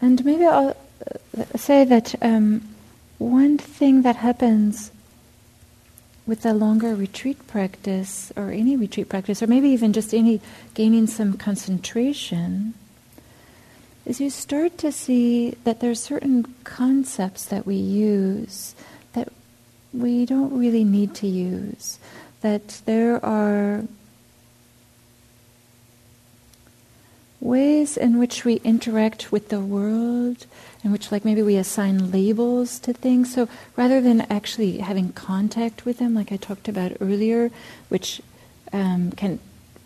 And 0.01 0.25
maybe 0.25 0.45
I'll 0.45 0.77
uh, 1.39 1.45
say 1.57 1.85
that 1.85 2.15
um, 2.23 2.63
one 3.19 3.59
thing 3.59 4.03
that 4.03 4.17
happens 4.17 4.91
with 6.27 6.45
a 6.45 6.53
longer 6.53 6.95
retreat 6.95 7.47
practice, 7.47 8.33
or 8.37 8.51
any 8.51 8.77
retreat 8.77 9.09
practice, 9.09 9.43
or 9.43 9.47
maybe 9.47 9.69
even 9.69 9.93
just 9.93 10.13
any 10.13 10.41
gaining 10.75 11.07
some 11.07 11.37
concentration, 11.37 12.75
is 14.05 14.21
you 14.21 14.31
start 14.31 14.77
to 14.79 14.91
see 14.91 15.51
that 15.65 15.81
there 15.81 15.91
are 15.91 15.95
certain 15.95 16.45
concepts 16.65 17.45
that 17.47 17.67
we 17.67 17.77
use 17.77 18.75
that 19.13 19.33
we 19.93 20.27
don't 20.27 20.57
really 20.57 20.85
need 20.85 21.15
to 21.15 21.27
use. 21.27 21.99
That 22.41 22.81
there 22.85 23.25
are 23.25 23.85
ways 27.41 27.97
in 27.97 28.19
which 28.19 28.45
we 28.45 28.55
interact 28.57 29.31
with 29.31 29.49
the 29.49 29.61
world, 29.61 30.47
in 30.83 30.93
which, 30.93 31.13
like, 31.13 31.25
maybe 31.25 31.43
we 31.43 31.57
assign 31.57 32.11
labels 32.11 32.79
to 32.81 32.93
things. 32.93 33.35
So 33.35 33.49
rather 33.77 34.01
than 34.01 34.23
actually 34.23 34.79
having 34.79 35.13
contact 35.13 35.85
with 35.85 35.99
them, 35.99 36.15
like 36.15 36.33
I 36.33 36.37
talked 36.37 36.69
about 36.69 36.97
earlier, 37.01 37.51
which 37.89 38.23
um, 38.73 39.13
can 39.13 39.39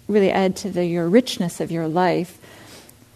really 0.09 0.30
add 0.30 0.57
to 0.57 0.70
the, 0.70 0.84
your 0.84 1.09
richness 1.09 1.61
of 1.61 1.70
your 1.70 1.88
life, 1.88 2.38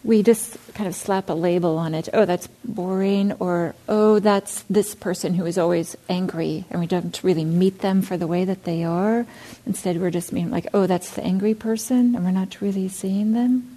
we 0.03 0.22
just 0.22 0.59
kind 0.74 0.87
of 0.87 0.95
slap 0.95 1.30
a 1.30 1.32
label 1.32 1.78
on 1.78 1.95
it. 1.95 2.11
Oh, 2.12 2.26
that's 2.26 2.47
boring, 2.62 3.32
or 3.41 3.74
oh, 3.89 4.18
that's 4.18 4.62
this 4.68 4.95
person 4.95 5.32
who 5.32 5.47
is 5.47 5.57
always 5.57 5.97
angry, 6.11 6.66
and 6.70 6.78
we 6.78 6.87
don't 6.87 7.18
really 7.22 7.45
meet 7.45 7.80
them 7.80 8.03
for 8.03 8.18
the 8.18 8.26
way 8.26 8.45
that 8.45 8.64
they 8.64 8.85
are. 8.85 9.24
Instead, 9.64 9.99
we're 9.99 10.11
just 10.11 10.30
meaning 10.30 10.51
like, 10.51 10.66
oh, 10.74 10.87
that's 10.87 11.12
the 11.12 11.24
angry 11.24 11.55
person, 11.55 12.14
and 12.14 12.22
we're 12.22 12.32
not 12.32 12.61
really 12.61 12.89
seeing 12.89 13.32
them. 13.32 13.74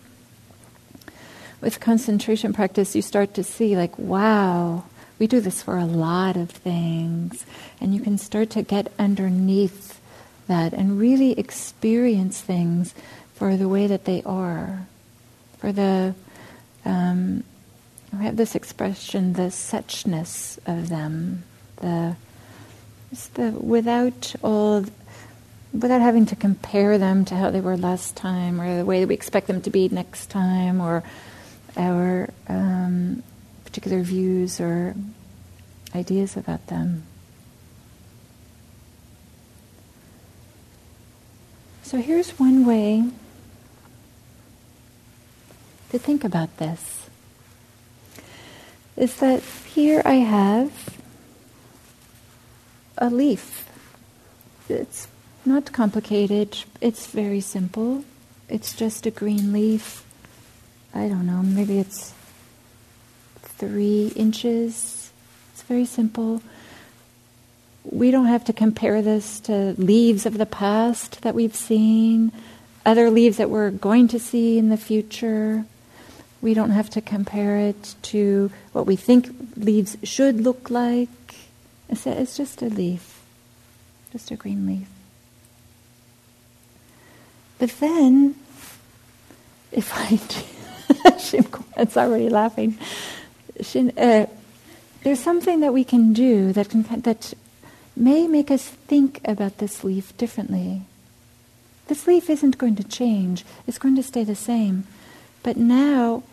With 1.62 1.80
concentration 1.80 2.53
practice, 2.53 2.95
you 2.95 3.01
start 3.01 3.34
to 3.34 3.43
see, 3.43 3.76
like, 3.76 3.97
wow, 3.97 4.84
we 5.20 5.28
do 5.28 5.39
this 5.39 5.64
for 5.64 5.78
a 5.78 5.86
lot 5.86 6.38
of 6.38 6.51
things, 6.51 7.45
and 7.82 7.93
you 7.93 8.01
can 8.01 8.18
start 8.18 8.51
to 8.51 8.62
get 8.62 8.91
underneath 8.99 9.99
that 10.47 10.74
and 10.74 10.99
really 10.99 11.38
experience 11.38 12.39
things 12.39 12.93
for 13.34 13.58
the 13.58 13.68
way 13.68 13.88
that 13.88 14.05
they 14.05 14.22
are. 14.24 14.88
For 15.58 15.72
the 15.72 16.14
um, 16.86 17.43
we 18.14 18.26
have 18.26 18.38
this 18.38 18.55
expression, 18.55 19.34
the 19.34 19.49
suchness 19.49 20.58
of 20.66 20.89
them, 20.89 21.43
the, 21.78 22.16
the 23.34 23.51
without 23.51 24.34
all, 24.41 24.86
without 25.74 26.01
having 26.01 26.26
to 26.28 26.36
compare 26.36 26.97
them 26.97 27.26
to 27.26 27.36
how 27.36 27.51
they 27.51 27.60
were 27.60 27.76
last 27.76 28.16
time, 28.16 28.62
or 28.62 28.78
the 28.78 28.86
way 28.86 29.01
that 29.01 29.08
we 29.08 29.14
expect 29.14 29.47
them 29.47 29.62
to 29.62 29.70
be 29.70 29.89
next 29.89 30.30
time, 30.30 30.80
or 30.80 31.03
our 31.78 32.30
um, 32.49 33.23
particular 33.63 34.01
views 34.01 34.59
or 34.59 34.95
ideas 35.95 36.36
about 36.36 36.67
them. 36.67 37.03
So 41.84 41.99
here's 41.99 42.32
one 42.32 42.65
way 42.65 43.09
to 45.91 45.97
think 45.97 46.23
about 46.23 46.57
this 46.57 47.07
is 48.97 49.15
that 49.17 49.41
here 49.73 50.01
I 50.03 50.15
have 50.15 50.97
a 52.97 53.09
leaf. 53.09 53.69
It's 54.67 55.07
not 55.45 55.71
complicated, 55.71 56.57
it's 56.82 57.07
very 57.07 57.39
simple. 57.39 58.03
It's 58.49 58.73
just 58.73 59.05
a 59.05 59.11
green 59.11 59.53
leaf. 59.53 60.03
I 60.94 61.08
don't 61.08 61.26
know, 61.26 61.42
maybe 61.44 61.80
it's 61.80 62.14
three 63.58 64.12
inches. 64.16 65.12
It's 65.54 65.64
very 65.64 65.86
simple. 65.86 66.42
We 67.84 68.12
don't 68.12 68.26
have 68.26 68.46
to 68.46 68.54
compare 68.54 69.02
this 69.02 69.40
to 69.42 69.74
leaves 69.78 70.26
of 70.26 70.38
the 70.38 70.46
past 70.46 71.22
that 71.22 71.34
we've 71.34 71.56
seen, 71.56 72.32
other 72.86 73.10
leaves 73.10 73.38
that 73.38 73.50
we're 73.50 73.72
going 73.72 74.08
to 74.10 74.20
see 74.20 74.58
in 74.58 74.70
the 74.70 74.78
future. 74.78 75.66
We 76.42 76.54
don't 76.54 76.72
have 76.72 76.90
to 76.92 77.02
compare 77.02 77.58
it 77.58 77.96
to 78.04 78.52
what 78.74 78.86
we 78.86 78.96
think 78.96 79.30
leaves 79.56 79.98
should 80.04 80.42
look 80.42 80.70
like. 80.70 81.10
It's, 81.90 82.38
just 82.38 82.62
a 82.62 82.66
leaf, 82.66 83.22
just 84.12 84.30
a 84.30 84.36
green 84.36 84.68
leaf. 84.68 84.88
But 87.58 87.72
then, 87.80 88.36
if 89.72 89.92
I, 89.94 90.20
it's 91.78 91.97
already 91.97 92.30
laughing. 92.30 92.78
uh, 93.97 94.26
there's 95.03 95.20
something 95.20 95.62
that 95.62 95.74
we 95.74 95.84
can 95.84 96.14
do 96.14 96.53
that 96.53 96.70
can 96.70 96.84
that 97.01 97.34
may 97.95 98.28
make 98.28 98.51
us 98.51 98.68
think 98.68 99.20
about 99.26 99.58
this 99.58 99.84
leaf 99.84 100.16
differently. 100.18 100.82
This 101.88 102.05
leaf 102.05 102.30
isn't 102.30 102.58
going 102.58 102.76
to 102.76 102.84
change; 102.84 103.45
it's 103.66 103.80
going 103.80 103.95
to 103.95 104.03
stay 104.03 104.24
the 104.24 104.36
same. 104.36 104.86
But 105.43 105.58
now, 105.58 106.24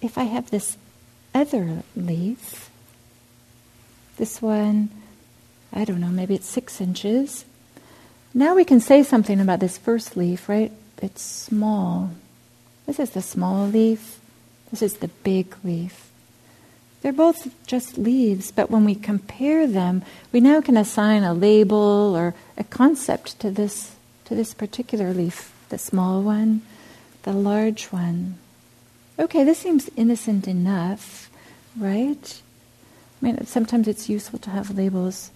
if 0.00 0.16
I 0.16 0.24
have 0.24 0.50
this 0.50 0.76
other 1.34 1.82
leaf, 1.94 2.70
this 4.16 4.40
one, 4.40 4.90
I 5.72 5.84
don't 5.84 6.00
know, 6.00 6.08
maybe 6.08 6.34
it's 6.34 6.48
six 6.48 6.80
inches. 6.80 7.44
Now 8.34 8.54
we 8.54 8.64
can 8.64 8.80
say 8.80 9.02
something 9.02 9.40
about 9.40 9.60
this 9.60 9.76
first 9.76 10.16
leaf, 10.16 10.48
right? 10.48 10.72
It's 11.02 11.22
small. 11.22 12.10
This 12.86 12.98
is 12.98 13.10
the 13.10 13.22
small 13.22 13.66
leaf. 13.66 14.18
This 14.70 14.82
is 14.82 14.94
the 14.94 15.08
big 15.08 15.54
leaf. 15.62 16.10
They're 17.00 17.12
both 17.12 17.52
just 17.66 17.98
leaves, 17.98 18.52
but 18.52 18.70
when 18.70 18.84
we 18.84 18.94
compare 18.94 19.66
them, 19.66 20.02
we 20.30 20.40
now 20.40 20.60
can 20.60 20.76
assign 20.76 21.24
a 21.24 21.34
label 21.34 22.14
or 22.16 22.34
a 22.56 22.64
concept 22.64 23.40
to 23.40 23.50
this 23.50 23.96
to 24.24 24.34
this 24.36 24.54
particular 24.54 25.12
leaf, 25.12 25.52
the 25.68 25.78
small 25.78 26.22
one 26.22 26.62
the 27.22 27.32
large 27.32 27.86
one. 27.86 28.38
Okay, 29.18 29.44
this 29.44 29.58
seems 29.58 29.90
innocent 29.96 30.48
enough, 30.48 31.30
right? 31.76 32.42
I 33.20 33.24
mean, 33.24 33.46
sometimes 33.46 33.86
it's 33.86 34.08
useful 34.08 34.38
to 34.40 34.50
have 34.50 34.76
labels. 34.76 35.30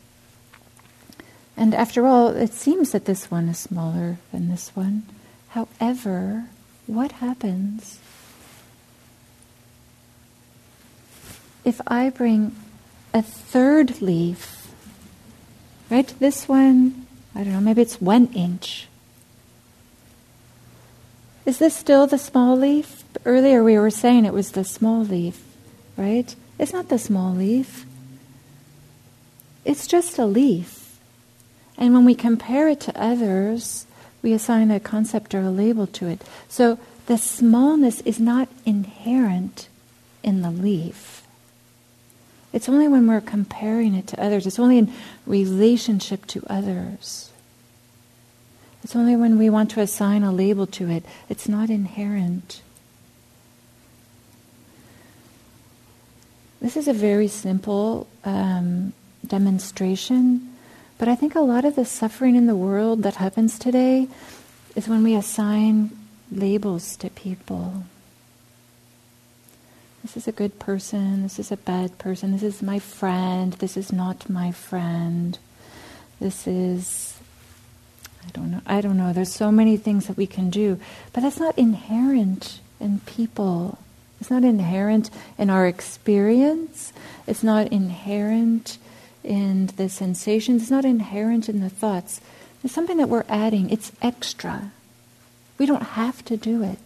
And 1.57 1.75
after 1.75 2.07
all, 2.07 2.29
it 2.29 2.53
seems 2.53 2.91
that 2.93 3.05
this 3.05 3.31
one 3.31 3.49
is 3.49 3.59
smaller 3.59 4.19
than 4.33 4.49
this 4.49 4.75
one. 4.75 5.05
However, 5.51 6.47
what 6.87 7.13
happens 7.13 7.99
if 11.67 11.81
I 11.87 12.11
bring 12.11 12.55
a 13.13 13.21
third 13.21 14.01
leaf, 14.01 14.71
right? 15.91 16.07
This 16.21 16.47
one, 16.47 17.07
I 17.35 17.43
don't 17.43 17.53
know, 17.53 17.61
maybe 17.61 17.83
it's 17.83 18.01
one 18.01 18.29
inch. 18.29 18.87
Is 21.45 21.59
this 21.59 21.75
still 21.75 22.07
the 22.07 22.19
small 22.19 22.57
leaf? 22.57 23.03
Earlier 23.25 23.65
we 23.65 23.79
were 23.79 23.91
saying 23.91 24.25
it 24.25 24.33
was 24.33 24.53
the 24.53 24.65
small 24.65 25.03
leaf, 25.03 25.43
right? 25.97 26.35
It's 26.59 26.73
not 26.73 26.89
the 26.89 26.99
small 26.99 27.35
leaf. 27.35 27.85
It's 29.65 29.89
just 29.89 30.19
a 30.19 30.27
leaf. 30.27 30.99
And 31.77 31.93
when 31.93 32.05
we 32.05 32.15
compare 32.15 32.69
it 32.69 32.81
to 32.83 33.01
others, 33.01 33.87
we 34.27 34.33
assign 34.33 34.73
a 34.73 34.81
concept 34.81 35.37
or 35.37 35.43
a 35.43 35.51
label 35.51 35.87
to 35.87 36.09
it. 36.09 36.21
So 36.49 36.81
the 37.07 37.17
smallness 37.17 38.01
is 38.01 38.19
not 38.19 38.49
inherent 38.65 39.69
in 40.25 40.43
the 40.43 40.51
leaf. 40.51 41.23
It's 42.53 42.69
only 42.69 42.89
when 42.89 43.07
we're 43.07 43.21
comparing 43.21 43.95
it 43.95 44.09
to 44.09 44.21
others, 44.21 44.45
it's 44.45 44.59
only 44.59 44.79
in 44.79 44.93
relationship 45.27 46.27
to 46.27 46.43
others. 46.49 47.31
It's 48.83 48.97
only 48.97 49.15
when 49.15 49.39
we 49.39 49.49
want 49.49 49.71
to 49.73 49.81
assign 49.81 50.25
a 50.25 50.33
label 50.33 50.67
to 50.67 50.91
it, 50.91 51.05
it's 51.29 51.49
not 51.49 51.71
inherent. 51.71 52.63
This 56.61 56.77
is 56.77 56.89
a 56.89 56.93
very 56.93 57.29
simple 57.29 58.09
um, 58.25 58.93
demonstration, 59.25 60.56
but 60.99 61.09
I 61.09 61.15
think 61.15 61.35
a 61.35 61.41
lot 61.41 61.65
of 61.65 61.77
the 61.77 61.85
suffering 61.85 62.37
in 62.37 62.47
the 62.47 62.57
world 62.57 63.03
that 63.03 63.17
happens 63.17 63.59
today 63.59 64.09
is 64.75 64.89
when 64.89 65.03
we 65.03 65.15
assign 65.15 65.91
labels 66.31 66.97
to 66.97 67.11
people. 67.11 67.85
This 70.03 70.17
is 70.17 70.29
a 70.29 70.33
good 70.33 70.59
person, 70.59 71.23
this 71.23 71.39
is 71.39 71.51
a 71.51 71.57
bad 71.57 71.99
person, 71.99 72.33
this 72.33 72.43
is 72.43 72.63
my 72.63 72.79
friend, 72.79 73.55
this 73.55 73.77
is 73.77 73.93
not 73.93 74.31
my 74.31 74.53
friend, 74.53 75.39
this 76.21 76.47
is 76.47 77.17
I 78.27 78.31
don't 78.33 78.51
know. 78.51 78.61
I 78.67 78.81
don't 78.81 78.97
know. 78.97 79.13
There's 79.13 79.33
so 79.33 79.53
many 79.53 79.77
things 79.77 80.07
that 80.07 80.17
we 80.17 80.27
can 80.27 80.51
do, 80.51 80.81
but 81.13 81.23
that's 81.23 81.39
not 81.39 81.57
inherent 81.57 82.61
in 82.81 83.01
people. 83.01 83.79
It's 84.21 84.31
not 84.31 84.45
inherent 84.45 85.11
in 85.39 85.51
our 85.51 85.67
experience. 85.67 86.93
It's 87.27 87.43
not 87.43 87.69
inherent 87.69 88.79
in 89.27 89.67
the 89.77 89.89
sensations. 89.89 90.63
It's 90.63 90.71
not 90.71 90.85
inherent 90.85 91.49
in 91.49 91.61
the 91.61 91.69
thoughts. 91.69 92.21
It's 92.65 92.73
something 92.73 92.97
that 92.97 93.09
we're 93.09 93.25
adding. 93.29 93.69
It's 93.71 93.93
extra. 94.01 94.71
We 95.59 95.67
don't 95.67 95.83
have 95.83 96.25
to 96.27 96.37
do 96.37 96.63
it. 96.63 96.79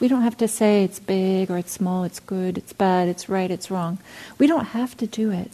We 0.00 0.08
don't 0.08 0.22
have 0.22 0.36
to 0.38 0.48
say 0.48 0.82
it's 0.82 0.98
big 0.98 1.50
or 1.50 1.58
it's 1.58 1.70
small, 1.70 2.02
it's 2.02 2.18
good, 2.18 2.58
it's 2.58 2.72
bad, 2.72 3.08
it's 3.08 3.28
right, 3.28 3.50
it's 3.50 3.70
wrong. 3.70 3.98
We 4.36 4.48
don't 4.48 4.66
have 4.66 4.96
to 4.96 5.06
do 5.06 5.30
it. 5.30 5.52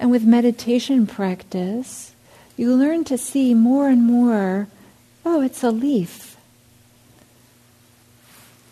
And 0.00 0.10
with 0.10 0.24
meditation 0.24 1.06
practice, 1.06 2.14
you 2.56 2.74
learn 2.74 3.04
to 3.04 3.16
see 3.16 3.54
more 3.54 3.88
and 3.88 4.02
more 4.02 4.66
oh, 5.26 5.42
it's 5.42 5.64
a 5.64 5.70
leaf. 5.70 6.35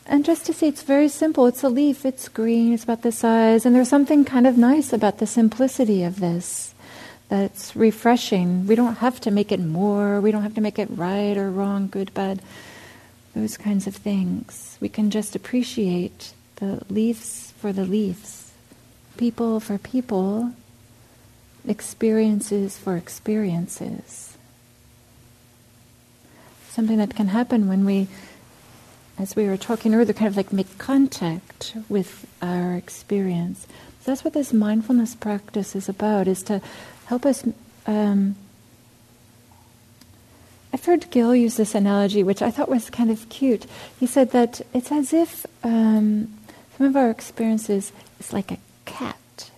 And 0.07 0.25
just 0.25 0.45
to 0.47 0.53
see, 0.53 0.69
it's 0.69 0.83
very 0.83 1.09
simple. 1.09 1.47
It's 1.47 1.63
a 1.63 1.69
leaf, 1.69 2.05
it's 2.05 2.29
green, 2.29 2.75
it's 2.75 2.85
about 2.85 3.03
this 3.03 3.19
size, 3.19 3.65
and 3.65 3.75
there's 3.75 3.89
something 3.89 4.25
kind 4.25 4.47
of 4.47 4.59
nice 4.59 4.93
about 4.93 5.19
the 5.19 5.27
simplicity 5.27 6.03
of 6.03 6.21
this. 6.21 6.75
That's 7.31 7.75
refreshing. 7.75 8.67
We 8.67 8.75
don't 8.75 8.97
have 8.97 9.19
to 9.23 9.31
make 9.31 9.51
it 9.51 9.61
more, 9.61 10.21
we 10.21 10.31
don't 10.31 10.43
have 10.43 10.55
to 10.57 10.61
make 10.61 10.79
it 10.79 10.89
right 10.91 11.37
or 11.37 11.51
wrong, 11.51 11.89
good, 11.89 12.13
bad, 12.13 12.43
those 13.35 13.57
kinds 13.57 13.87
of 13.87 13.97
things. 13.97 14.77
We 14.79 14.91
can 14.91 15.11
just 15.11 15.35
appreciate 15.35 16.35
the 16.57 16.83
leaves 16.91 17.53
for 17.59 17.73
the 17.73 17.85
leaves, 17.87 18.53
people 19.17 19.59
for 19.59 19.79
people, 19.79 20.53
experiences 21.67 22.77
for 22.77 22.97
experiences. 22.97 24.37
Something 26.69 26.99
that 26.99 27.15
can 27.15 27.29
happen 27.29 27.69
when 27.69 27.87
we 27.87 28.09
as 29.19 29.37
we 29.37 29.47
were 29.47 29.57
talking 29.57 29.95
earlier, 29.95 30.13
kind 30.13 30.29
of 30.29 30.37
like 30.37 30.53
make 30.53 30.79
contact 30.79 31.77
with 31.89 32.27
our 32.43 32.75
experience. 32.75 33.67
So 34.01 34.11
that's 34.11 34.25
what 34.25 34.35
this 34.35 34.53
mindfulness 34.53 35.15
practice 35.15 35.75
is 35.75 35.89
about, 35.89 36.29
is 36.29 36.43
to 36.45 36.61
help 37.07 37.25
us. 37.25 37.47
Um, 37.87 38.37
I've 40.73 40.85
heard 40.85 41.11
Gil 41.11 41.35
use 41.35 41.57
this 41.57 41.75
analogy, 41.75 42.23
which 42.25 42.43
I 42.43 42.51
thought 42.51 42.69
was 42.69 42.91
kind 42.91 43.11
of 43.11 43.29
cute. 43.29 43.67
He 44.01 44.07
said 44.07 44.33
that 44.33 44.61
it's 44.75 44.91
as 44.91 45.13
if 45.13 45.47
um, 45.63 46.37
some 46.77 46.87
of 46.87 46.97
our 46.97 47.11
experiences 47.11 47.93
is 48.19 48.33
like 48.33 48.51
a 48.51 48.59
cat, 48.85 49.51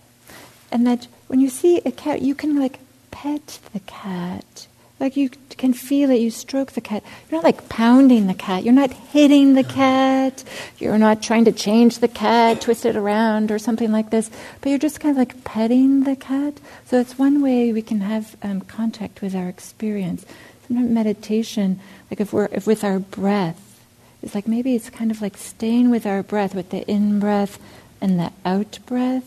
and 0.71 0.85
that 0.85 1.07
when 1.27 1.39
you 1.39 1.49
see 1.49 1.79
a 1.79 1.91
cat, 1.91 2.21
you 2.21 2.35
can 2.35 2.59
like 2.59 2.79
pet 3.09 3.59
the 3.73 3.79
cat 3.81 4.67
like 4.99 5.15
you 5.15 5.29
can 5.57 5.73
feel 5.73 6.09
it, 6.09 6.19
you 6.19 6.31
stroke 6.31 6.71
the 6.71 6.81
cat. 6.81 7.03
You're 7.29 7.37
not 7.37 7.43
like 7.43 7.69
pounding 7.69 8.25
the 8.25 8.33
cat. 8.33 8.63
You're 8.63 8.73
not 8.73 8.91
hitting 8.91 9.53
the 9.53 9.63
cat. 9.63 10.43
You're 10.79 10.97
not 10.97 11.21
trying 11.21 11.45
to 11.45 11.51
change 11.51 11.99
the 11.99 12.07
cat, 12.07 12.61
twist 12.61 12.85
it 12.85 12.95
around 12.95 13.51
or 13.51 13.59
something 13.59 13.91
like 13.91 14.09
this. 14.09 14.31
But 14.59 14.69
you're 14.69 14.79
just 14.79 14.99
kind 14.99 15.11
of 15.11 15.17
like 15.17 15.43
petting 15.43 16.03
the 16.03 16.15
cat. 16.15 16.59
So 16.85 16.99
it's 16.99 17.17
one 17.17 17.41
way 17.41 17.71
we 17.71 17.83
can 17.83 18.01
have 18.01 18.35
um, 18.41 18.61
contact 18.61 19.21
with 19.21 19.35
our 19.35 19.47
experience. 19.47 20.25
Sometimes 20.67 20.89
meditation, 20.89 21.79
like 22.09 22.19
if 22.19 22.33
we're 22.33 22.49
if 22.51 22.65
with 22.65 22.83
our 22.83 22.99
breath, 22.99 23.83
it's 24.23 24.33
like 24.33 24.47
maybe 24.47 24.75
it's 24.75 24.89
kind 24.89 25.11
of 25.11 25.21
like 25.21 25.37
staying 25.37 25.91
with 25.91 26.05
our 26.05 26.23
breath, 26.23 26.55
with 26.55 26.71
the 26.71 26.85
in 26.89 27.19
breath 27.19 27.59
and 28.01 28.19
the 28.19 28.31
out 28.43 28.79
breath. 28.85 29.25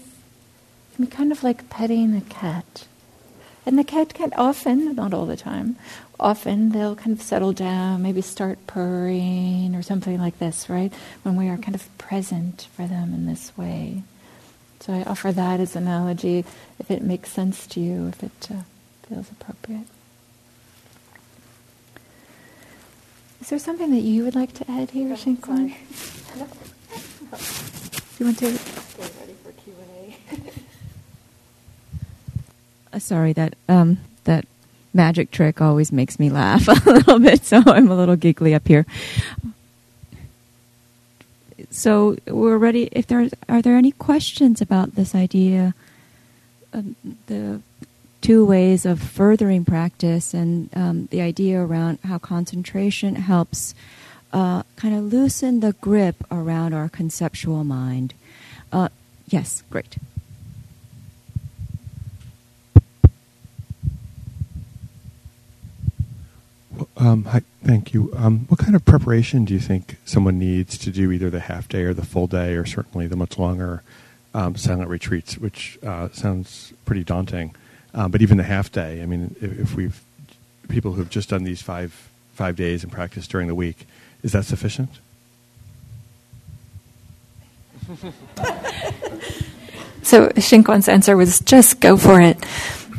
It 0.92 0.96
can 0.96 1.04
be 1.04 1.10
kind 1.10 1.32
of 1.32 1.44
like 1.44 1.70
petting 1.70 2.16
a 2.16 2.20
cat. 2.22 2.86
And 3.66 3.78
the 3.78 3.84
cat 3.84 4.14
can 4.14 4.32
often, 4.34 4.94
not 4.94 5.12
all 5.12 5.26
the 5.26 5.36
time, 5.36 5.76
often 6.18 6.70
they'll 6.70 6.96
kind 6.96 7.16
of 7.16 7.22
settle 7.22 7.52
down, 7.52 8.02
maybe 8.02 8.22
start 8.22 8.58
purring 8.66 9.74
or 9.74 9.82
something 9.82 10.18
like 10.18 10.38
this, 10.38 10.68
right? 10.68 10.92
When 11.22 11.36
we 11.36 11.48
are 11.48 11.56
kind 11.56 11.74
of 11.74 11.98
present 11.98 12.68
for 12.74 12.86
them 12.86 13.14
in 13.14 13.26
this 13.26 13.56
way. 13.56 14.02
So 14.80 14.94
I 14.94 15.02
offer 15.02 15.30
that 15.32 15.60
as 15.60 15.76
an 15.76 15.84
analogy 15.84 16.44
if 16.78 16.90
it 16.90 17.02
makes 17.02 17.30
sense 17.30 17.66
to 17.68 17.80
you, 17.80 18.08
if 18.08 18.22
it 18.22 18.48
uh, 18.50 18.62
feels 19.06 19.30
appropriate. 19.30 19.86
Is 23.40 23.50
there 23.50 23.58
something 23.58 23.90
that 23.90 24.00
you 24.00 24.24
would 24.24 24.34
like 24.34 24.52
to 24.54 24.70
add 24.70 24.90
here, 24.90 25.14
Shinkwan? 25.16 25.68
you 28.18 28.26
want 28.26 28.38
to? 28.38 28.48
Uh, 28.48 28.58
sorry 32.98 33.32
that 33.34 33.54
um, 33.68 33.98
that 34.24 34.46
magic 34.92 35.30
trick 35.30 35.60
always 35.60 35.92
makes 35.92 36.18
me 36.18 36.30
laugh 36.30 36.66
a 36.86 36.90
little 36.90 37.18
bit, 37.18 37.44
so 37.44 37.62
I'm 37.66 37.90
a 37.90 37.96
little 37.96 38.16
giggly 38.16 38.54
up 38.54 38.66
here. 38.66 38.86
So 41.70 42.16
we're 42.26 42.58
ready. 42.58 42.88
If 42.92 43.06
there 43.06 43.28
are 43.48 43.62
there 43.62 43.76
any 43.76 43.92
questions 43.92 44.60
about 44.60 44.94
this 44.94 45.14
idea, 45.14 45.74
um, 46.72 46.96
the 47.26 47.60
two 48.20 48.44
ways 48.44 48.84
of 48.84 49.00
furthering 49.00 49.64
practice, 49.64 50.34
and 50.34 50.68
um, 50.74 51.06
the 51.10 51.20
idea 51.20 51.60
around 51.60 51.98
how 52.04 52.18
concentration 52.18 53.14
helps 53.14 53.74
uh, 54.32 54.62
kind 54.76 54.94
of 54.94 55.12
loosen 55.12 55.60
the 55.60 55.72
grip 55.74 56.16
around 56.30 56.74
our 56.74 56.88
conceptual 56.88 57.64
mind. 57.64 58.14
Uh, 58.72 58.88
yes, 59.28 59.62
great. 59.70 59.96
Um, 67.00 67.24
hi, 67.24 67.40
thank 67.64 67.94
you. 67.94 68.12
Um, 68.14 68.44
what 68.48 68.60
kind 68.60 68.76
of 68.76 68.84
preparation 68.84 69.46
do 69.46 69.54
you 69.54 69.60
think 69.60 69.96
someone 70.04 70.38
needs 70.38 70.76
to 70.76 70.90
do 70.90 71.10
either 71.10 71.30
the 71.30 71.40
half 71.40 71.66
day 71.66 71.84
or 71.84 71.94
the 71.94 72.04
full 72.04 72.26
day, 72.26 72.52
or 72.52 72.66
certainly 72.66 73.06
the 73.06 73.16
much 73.16 73.38
longer 73.38 73.82
um, 74.34 74.54
silent 74.54 74.90
retreats, 74.90 75.38
which 75.38 75.78
uh, 75.82 76.10
sounds 76.12 76.74
pretty 76.84 77.02
daunting? 77.02 77.54
Uh, 77.94 78.06
but 78.06 78.20
even 78.20 78.36
the 78.36 78.42
half 78.42 78.70
day, 78.70 79.00
I 79.02 79.06
mean, 79.06 79.34
if, 79.40 79.60
if, 79.60 79.74
we've 79.74 80.02
people 80.68 80.92
who've 80.92 81.08
just 81.08 81.30
done 81.30 81.42
these 81.44 81.62
five 81.62 82.10
five 82.34 82.54
days 82.54 82.82
and 82.82 82.92
practice 82.92 83.26
during 83.26 83.48
the 83.48 83.54
week, 83.54 83.86
is 84.22 84.32
that 84.32 84.44
sufficient? 84.44 84.90
so 90.02 90.28
Shinkwan's 90.36 90.86
answer 90.86 91.16
was 91.16 91.40
just 91.40 91.80
go 91.80 91.96
for 91.96 92.20
it. 92.20 92.36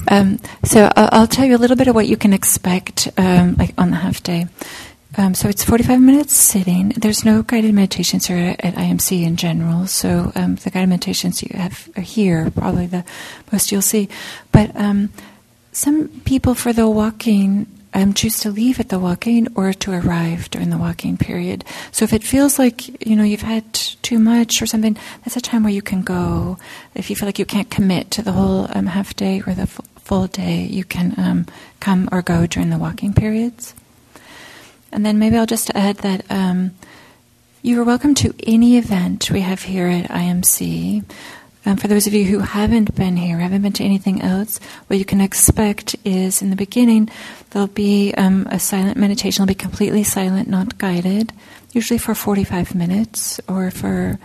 Um, 0.08 0.39
so 0.64 0.91
I'll, 0.95 1.10
I'll, 1.12 1.28
tell 1.28 1.45
you 1.45 1.56
a 1.56 1.60
little 1.60 1.78
bit 1.78 1.88
of 1.88 1.95
what 1.95 2.08
you 2.08 2.18
can 2.18 2.34
expect 2.34 3.10
um, 3.18 3.56
like 3.56 3.74
on 3.78 3.91
the 3.91 3.97
half 3.97 4.24
day. 4.24 4.47
Um, 5.18 5.34
so 5.34 5.49
it's 5.49 5.64
45 5.64 5.99
minutes 5.99 6.34
sitting. 6.34 6.89
There's 6.89 7.26
no 7.26 7.43
guided 7.43 7.74
meditations 7.74 8.28
here 8.28 8.56
at, 8.60 8.76
IMC 8.76 9.24
in 9.24 9.36
general. 9.36 9.86
So 9.88 10.32
um, 10.36 10.56
the 10.56 10.70
guided 10.70 10.89
meditations 10.89 11.43
you 11.43 11.49
have 11.54 11.89
here, 11.97 12.49
probably 12.52 12.88
the 12.88 13.04
most 13.52 13.72
you'll 13.72 13.82
see. 13.82 14.08
But 14.52 14.76
um, 14.76 15.10
some 15.74 16.08
people 16.22 16.56
for 16.56 16.72
the 16.72 16.89
walking 16.89 17.68
um, 17.93 18.14
choose 18.14 18.39
to 18.39 18.52
leave 18.52 18.80
at 18.80 18.88
the 18.88 18.99
walking 18.99 19.47
or 19.56 19.74
to 19.74 19.91
arrive 19.91 20.49
during 20.49 20.70
the 20.70 20.78
walking 20.78 21.18
period. 21.18 21.66
So 21.91 22.06
if 22.06 22.14
it 22.14 22.24
feels 22.24 22.58
like 22.58 23.06
you 23.06 23.18
know 23.18 23.24
you've 23.24 23.41
had 23.41 23.74
too 23.74 24.18
much 24.18 24.62
or 24.62 24.66
something, 24.66 24.97
that's 25.24 25.36
a 25.36 25.41
time 25.41 25.64
where 25.64 25.74
you 25.74 25.82
can 25.82 26.02
go. 26.02 26.58
If 26.95 27.10
you 27.10 27.18
feel 27.18 27.28
like 27.28 27.39
you 27.39 27.45
can't 27.45 27.70
commit 27.70 28.12
to 28.12 28.22
the 28.22 28.32
whole 28.32 28.68
um, 28.74 28.86
half 28.88 29.14
day 29.16 29.43
or 29.45 29.54
the 29.54 29.68
full 29.68 29.86
day, 30.12 30.64
you 30.64 30.84
can 30.84 31.14
um, 31.18 31.45
come 31.80 32.09
or 32.12 32.22
go 32.22 32.45
during 32.45 32.70
the 32.70 32.78
walking 32.78 33.14
periods. 33.14 33.74
And 34.91 35.05
then 35.05 35.20
maybe 35.20 35.38
I'll 35.38 35.45
just 35.45 35.70
add 35.74 35.97
that 35.97 36.30
um, 36.30 36.72
you 37.62 37.80
are 37.82 37.86
welcome 37.86 38.14
to 38.16 38.34
any 38.43 38.78
event 38.78 39.32
we 39.32 39.39
have 39.39 39.64
here 39.64 39.88
at 39.88 40.09
IMC. 40.09 41.05
Um, 41.66 41.78
for 41.78 41.88
those 41.88 42.07
of 42.07 42.14
you 42.14 42.26
who 42.26 42.39
haven't 42.39 42.93
been 42.95 43.16
here, 43.16 43.38
haven't 43.38 43.62
been 43.62 43.72
to 43.74 43.86
anything 43.86 44.22
else, 44.22 44.59
what 44.88 44.99
you 44.99 45.05
can 45.05 45.22
expect 45.22 45.95
is 46.03 46.41
in 46.41 46.49
the 46.49 46.55
beginning 46.55 47.09
there'll 47.51 47.68
be 47.68 48.14
um, 48.16 48.47
a 48.51 48.59
silent 48.59 48.97
meditation. 48.97 49.43
It'll 49.43 49.47
be 49.47 49.55
completely 49.55 50.03
silent, 50.03 50.49
not 50.49 50.78
guided, 50.78 51.32
usually 51.72 51.99
for 51.99 52.16
45 52.16 52.76
minutes, 52.76 53.39
or 53.47 53.72
for, 53.72 54.20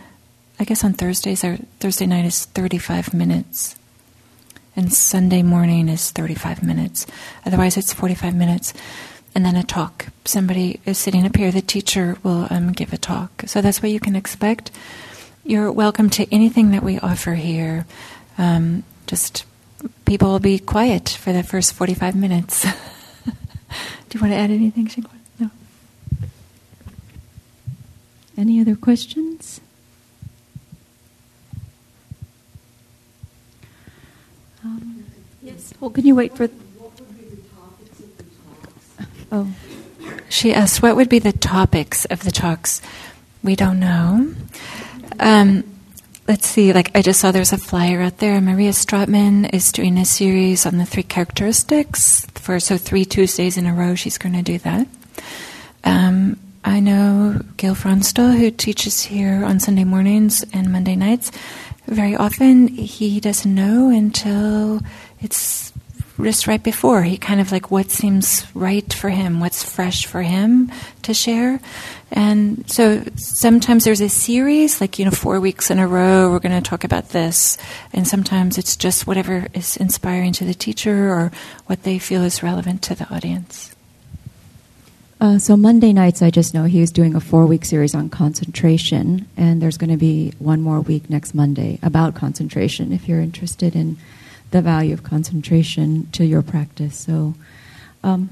I 0.59 0.65
guess 0.65 0.83
on 0.83 0.95
Thursdays, 0.95 1.45
our 1.45 1.59
Thursday 1.79 2.07
night 2.07 2.25
is 2.25 2.47
35 2.47 3.15
minutes 3.15 3.77
and 4.77 4.93
Sunday 4.93 5.43
morning 5.43 5.89
is 5.89 6.11
35 6.11 6.63
minutes. 6.63 7.07
Otherwise, 7.45 7.77
it's 7.77 7.93
45 7.93 8.35
minutes. 8.35 8.75
And 9.35 9.45
then 9.45 9.57
a 9.57 9.63
talk. 9.63 10.07
Somebody 10.25 10.81
is 10.87 10.97
sitting 10.99 11.27
up 11.27 11.37
here, 11.37 11.51
the 11.51 11.61
teacher 11.61 12.17
will 12.23 12.47
um, 12.51 12.73
give 12.73 12.93
a 12.93 12.97
talk. 12.97 13.45
So 13.47 13.61
that's 13.61 13.83
what 13.83 13.91
you 13.91 14.01
can 14.01 14.17
expect. 14.17 14.71
You're 15.45 15.71
welcome 15.71 16.11
to 16.11 16.33
anything 16.33 16.71
that 16.71 16.83
we 16.83 16.99
offer 16.99 17.35
here. 17.35 17.87
Um, 18.39 18.85
just 19.07 19.45
people 20.05 20.29
will 20.29 20.39
be 20.39 20.59
quiet 20.59 21.09
for 21.09 21.33
the 21.33 21.43
first 21.43 21.75
45 21.75 22.17
minutes. 22.17 22.65
Do 22.65 22.71
you 24.15 24.21
want 24.21 24.33
to 24.33 24.39
add 24.39 24.51
anything, 24.51 24.87
Shinkwan? 24.87 25.19
No. 25.39 25.51
Any 28.39 28.61
other 28.61 28.77
questions? 28.77 29.61
Um, 34.67 35.05
yes. 35.43 35.73
Well, 35.81 35.91
can 35.91 36.05
you 36.07 36.15
wait 36.15 36.37
for? 36.37 36.49
Oh, 39.31 39.53
she 40.29 40.53
asked, 40.53 40.83
"What 40.83 40.97
would 40.97 41.09
be 41.09 41.19
the 41.19 41.33
topics 41.33 42.05
of 42.07 42.25
the 42.25 42.31
talks?" 42.31 42.83
We 43.43 43.55
don't 43.55 43.79
know. 43.79 44.35
Um, 45.21 45.65
let's 46.27 46.49
see. 46.49 46.73
Like 46.73 46.91
I 46.97 47.03
just 47.03 47.21
saw, 47.21 47.31
there's 47.31 47.53
a 47.53 47.59
flyer 47.59 48.03
out 48.03 48.19
there. 48.19 48.41
Maria 48.41 48.71
Stratman 48.71 49.53
is 49.53 49.71
doing 49.71 49.99
a 49.99 50.05
series 50.05 50.67
on 50.67 50.79
the 50.79 50.87
three 50.87 51.05
characteristics 51.05 52.27
for 52.35 52.59
so 52.59 52.77
three 52.77 53.05
Tuesdays 53.05 53.57
in 53.57 53.67
a 53.67 53.75
row. 53.75 53.95
She's 53.95 54.19
going 54.19 54.35
to 54.35 54.43
do 54.43 54.59
that. 54.59 54.89
Um, 55.85 56.39
I 56.65 56.81
know 56.81 57.41
Gil 57.57 57.77
Fronsdal, 57.77 58.37
who 58.37 58.51
teaches 58.51 59.03
here 59.03 59.45
on 59.45 59.61
Sunday 59.61 59.85
mornings 59.85 60.45
and 60.53 60.73
Monday 60.73 60.97
nights 60.97 61.31
very 61.87 62.17
often 62.17 62.69
he 62.69 63.21
doesn't 63.21 63.55
know 63.55 63.91
until 63.91 64.81
it's 65.21 65.73
just 66.23 66.47
right 66.47 66.63
before. 66.63 67.03
He 67.03 67.17
kind 67.17 67.41
of 67.41 67.53
like 67.53 67.71
what 67.71 67.91
seems 67.91 68.47
right 68.55 68.91
for 68.93 69.11
him, 69.11 69.41
what's 69.41 69.63
fresh 69.63 70.07
for 70.07 70.23
him 70.23 70.73
to 71.03 71.13
share. 71.15 71.61
And 72.11 72.69
so 72.71 73.03
sometimes 73.17 73.85
there's 73.85 74.01
a 74.01 74.09
series, 74.09 74.81
like, 74.81 74.99
you 74.99 75.05
know, 75.05 75.11
four 75.11 75.41
weeks 75.41 75.71
in 75.71 75.79
a 75.79 75.87
row, 75.87 76.31
we're 76.31 76.39
going 76.39 76.61
to 76.61 76.69
talk 76.69 76.85
about 76.85 77.11
this. 77.11 77.59
And 77.93 78.09
sometimes 78.09 78.59
it's 78.59 78.77
just 78.77 79.07
whatever 79.07 79.49
is 79.53 79.77
inspiring 79.77 80.33
to 80.35 80.45
the 80.45 80.55
teacher 80.55 81.11
or 81.11 81.33
what 81.67 81.83
they 81.83 81.99
feel 81.99 82.23
is 82.23 82.43
relevant 82.43 82.83
to 82.83 82.95
the 82.95 83.13
audience. 83.15 83.76
Uh, 85.19 85.39
so 85.39 85.57
Monday 85.57 85.95
nights, 85.95 86.21
I 86.21 86.31
just 86.31 86.53
know 86.53 86.65
he 86.65 86.81
was 86.81 86.93
doing 86.93 87.15
a 87.15 87.21
four-week 87.21 87.65
series 87.65 87.95
on 87.95 88.11
concentration, 88.11 89.27
and 89.37 89.63
there's 89.63 89.79
going 89.79 89.91
to 89.91 89.97
be 89.97 90.35
one 90.39 90.61
more 90.61 90.81
week 90.81 91.09
next 91.09 91.35
Monday 91.35 91.79
about 91.83 92.15
concentration. 92.15 92.93
If 92.93 93.09
you're 93.09 93.23
interested 93.23 93.75
in 93.75 93.97
the 94.51 94.61
value 94.61 94.93
of 94.93 95.03
concentration 95.03 96.11
to 96.13 96.25
your 96.25 96.43
practice, 96.43 96.99
so 96.99 97.35
um, 98.05 98.29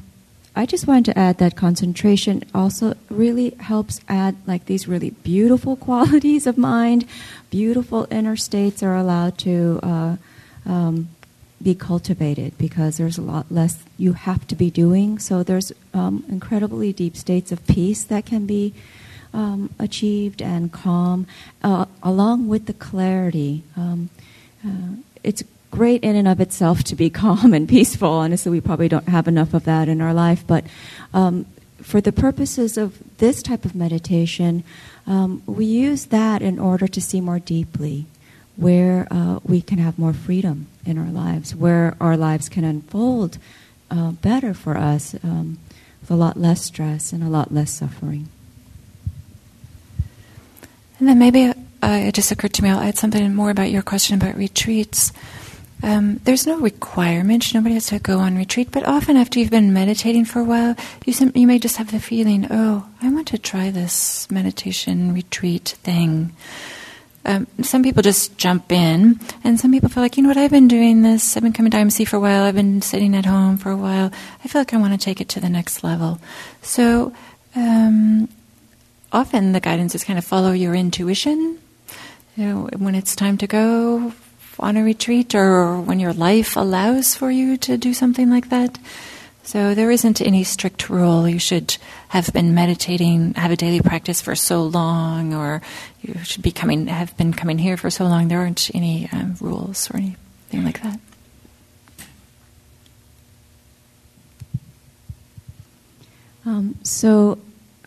I 0.54 0.66
just 0.66 0.86
wanted 0.86 1.06
to 1.06 1.18
add 1.18 1.38
that 1.38 1.56
concentration 1.56 2.44
also 2.54 2.94
really 3.08 3.50
helps 3.60 4.02
add 4.06 4.36
like 4.46 4.66
these 4.66 4.86
really 4.86 5.10
beautiful 5.10 5.76
qualities 5.88 6.46
of 6.46 6.58
mind. 6.58 7.06
Beautiful 7.48 8.06
inner 8.10 8.36
states 8.36 8.82
are 8.82 8.94
allowed 8.94 9.38
to 9.38 9.80
uh, 9.82 10.16
um, 10.66 11.08
be 11.64 11.74
cultivated 11.74 12.56
because 12.58 12.98
there's 12.98 13.18
a 13.18 13.22
lot 13.22 13.50
less 13.50 13.82
you 13.96 14.12
have 14.12 14.46
to 14.48 14.54
be 14.54 14.70
doing. 14.70 15.18
So 15.18 15.42
there's 15.42 15.72
um, 15.92 16.24
incredibly 16.28 16.92
deep 16.92 17.16
states 17.16 17.50
of 17.50 17.66
peace 17.66 18.04
that 18.04 18.26
can 18.26 18.46
be 18.46 18.74
um, 19.32 19.74
achieved 19.78 20.40
and 20.40 20.72
calm, 20.72 21.26
uh, 21.62 21.86
along 22.02 22.48
with 22.48 22.66
the 22.66 22.72
clarity. 22.72 23.64
Um, 23.76 24.10
uh, 24.64 24.96
it's 25.24 25.42
great 25.70 26.04
in 26.04 26.14
and 26.14 26.28
of 26.28 26.40
itself 26.40 26.84
to 26.84 26.94
be 26.94 27.10
calm 27.22 27.52
and 27.52 27.68
peaceful. 27.68 28.10
Honestly, 28.10 28.50
we 28.50 28.60
probably 28.60 28.88
don't 28.88 29.08
have 29.08 29.26
enough 29.26 29.54
of 29.54 29.64
that 29.64 29.88
in 29.88 30.00
our 30.00 30.14
life, 30.14 30.44
but 30.46 30.64
um, 31.12 31.46
for 31.82 32.00
the 32.00 32.12
purposes 32.12 32.78
of 32.78 32.98
this 33.18 33.42
type 33.42 33.64
of 33.64 33.74
meditation, 33.74 34.62
um, 35.06 35.42
we 35.46 35.64
use 35.64 36.06
that 36.06 36.40
in 36.40 36.58
order 36.58 36.86
to 36.86 37.00
see 37.00 37.20
more 37.20 37.38
deeply 37.38 38.06
where 38.56 39.06
uh, 39.10 39.40
we 39.44 39.60
can 39.60 39.78
have 39.78 39.98
more 39.98 40.12
freedom 40.12 40.66
in 40.86 40.98
our 40.98 41.10
lives, 41.10 41.54
where 41.54 41.96
our 42.00 42.16
lives 42.16 42.48
can 42.48 42.64
unfold 42.64 43.38
uh, 43.90 44.12
better 44.12 44.54
for 44.54 44.76
us 44.76 45.14
um, 45.24 45.58
with 46.00 46.10
a 46.10 46.14
lot 46.14 46.36
less 46.36 46.62
stress 46.64 47.12
and 47.12 47.22
a 47.22 47.28
lot 47.28 47.52
less 47.52 47.70
suffering. 47.70 48.28
And 50.98 51.08
then 51.08 51.18
maybe 51.18 51.46
uh, 51.48 51.52
it 51.82 52.14
just 52.14 52.30
occurred 52.30 52.54
to 52.54 52.62
me, 52.62 52.70
I'll 52.70 52.80
add 52.80 52.96
something 52.96 53.34
more 53.34 53.50
about 53.50 53.70
your 53.70 53.82
question 53.82 54.16
about 54.16 54.36
retreats. 54.36 55.12
Um, 55.82 56.20
there's 56.24 56.46
no 56.46 56.58
requirement. 56.60 57.52
Nobody 57.52 57.74
has 57.74 57.86
to 57.86 57.98
go 57.98 58.18
on 58.18 58.38
retreat. 58.38 58.70
But 58.70 58.86
often, 58.86 59.18
after 59.18 59.38
you've 59.38 59.50
been 59.50 59.74
meditating 59.74 60.24
for 60.24 60.38
a 60.38 60.44
while, 60.44 60.76
you, 61.04 61.12
sim- 61.12 61.32
you 61.34 61.46
may 61.46 61.58
just 61.58 61.76
have 61.76 61.90
the 61.90 62.00
feeling, 62.00 62.46
oh, 62.50 62.88
I 63.02 63.10
want 63.10 63.28
to 63.28 63.38
try 63.38 63.70
this 63.70 64.30
meditation 64.30 65.12
retreat 65.12 65.76
thing. 65.82 66.34
Um, 67.24 67.46
some 67.62 67.82
people 67.82 68.02
just 68.02 68.36
jump 68.36 68.70
in, 68.70 69.18
and 69.42 69.58
some 69.58 69.72
people 69.72 69.88
feel 69.88 70.02
like, 70.02 70.16
you 70.16 70.22
know 70.22 70.28
what, 70.28 70.36
I've 70.36 70.50
been 70.50 70.68
doing 70.68 71.02
this. 71.02 71.36
I've 71.36 71.42
been 71.42 71.52
coming 71.52 71.70
to 71.70 71.78
IMC 71.78 72.06
for 72.06 72.16
a 72.16 72.20
while. 72.20 72.44
I've 72.44 72.54
been 72.54 72.82
sitting 72.82 73.14
at 73.16 73.24
home 73.24 73.56
for 73.56 73.70
a 73.70 73.76
while. 73.76 74.10
I 74.44 74.48
feel 74.48 74.60
like 74.60 74.74
I 74.74 74.76
want 74.76 74.92
to 74.92 75.02
take 75.02 75.20
it 75.20 75.28
to 75.30 75.40
the 75.40 75.48
next 75.48 75.82
level. 75.82 76.20
So, 76.62 77.12
um, 77.56 78.28
often 79.12 79.52
the 79.52 79.60
guidance 79.60 79.94
is 79.94 80.04
kind 80.04 80.18
of 80.18 80.24
follow 80.24 80.52
your 80.52 80.74
intuition. 80.74 81.58
You 82.36 82.44
know, 82.44 82.68
when 82.76 82.94
it's 82.94 83.16
time 83.16 83.38
to 83.38 83.46
go, 83.46 84.12
on 84.58 84.76
a 84.76 84.84
retreat 84.84 85.34
or 85.34 85.80
when 85.80 85.98
your 85.98 86.12
life 86.12 86.56
allows 86.56 87.14
for 87.14 87.30
you 87.30 87.56
to 87.58 87.76
do 87.76 87.94
something 87.94 88.30
like 88.30 88.50
that. 88.50 88.78
So 89.44 89.74
there 89.74 89.90
isn't 89.90 90.22
any 90.22 90.42
strict 90.42 90.88
rule. 90.88 91.28
You 91.28 91.38
should 91.38 91.76
have 92.08 92.32
been 92.32 92.54
meditating, 92.54 93.34
have 93.34 93.50
a 93.50 93.56
daily 93.56 93.80
practice 93.80 94.22
for 94.22 94.34
so 94.34 94.62
long, 94.62 95.34
or 95.34 95.60
you 96.00 96.18
should 96.24 96.42
be 96.42 96.50
coming, 96.50 96.86
have 96.86 97.14
been 97.18 97.34
coming 97.34 97.58
here 97.58 97.76
for 97.76 97.90
so 97.90 98.04
long. 98.04 98.28
There 98.28 98.38
aren't 98.38 98.74
any 98.74 99.08
um, 99.12 99.36
rules 99.40 99.90
or 99.90 99.98
anything 99.98 100.64
like 100.64 100.82
that. 100.82 100.98
Um, 106.46 106.76
so 106.82 107.38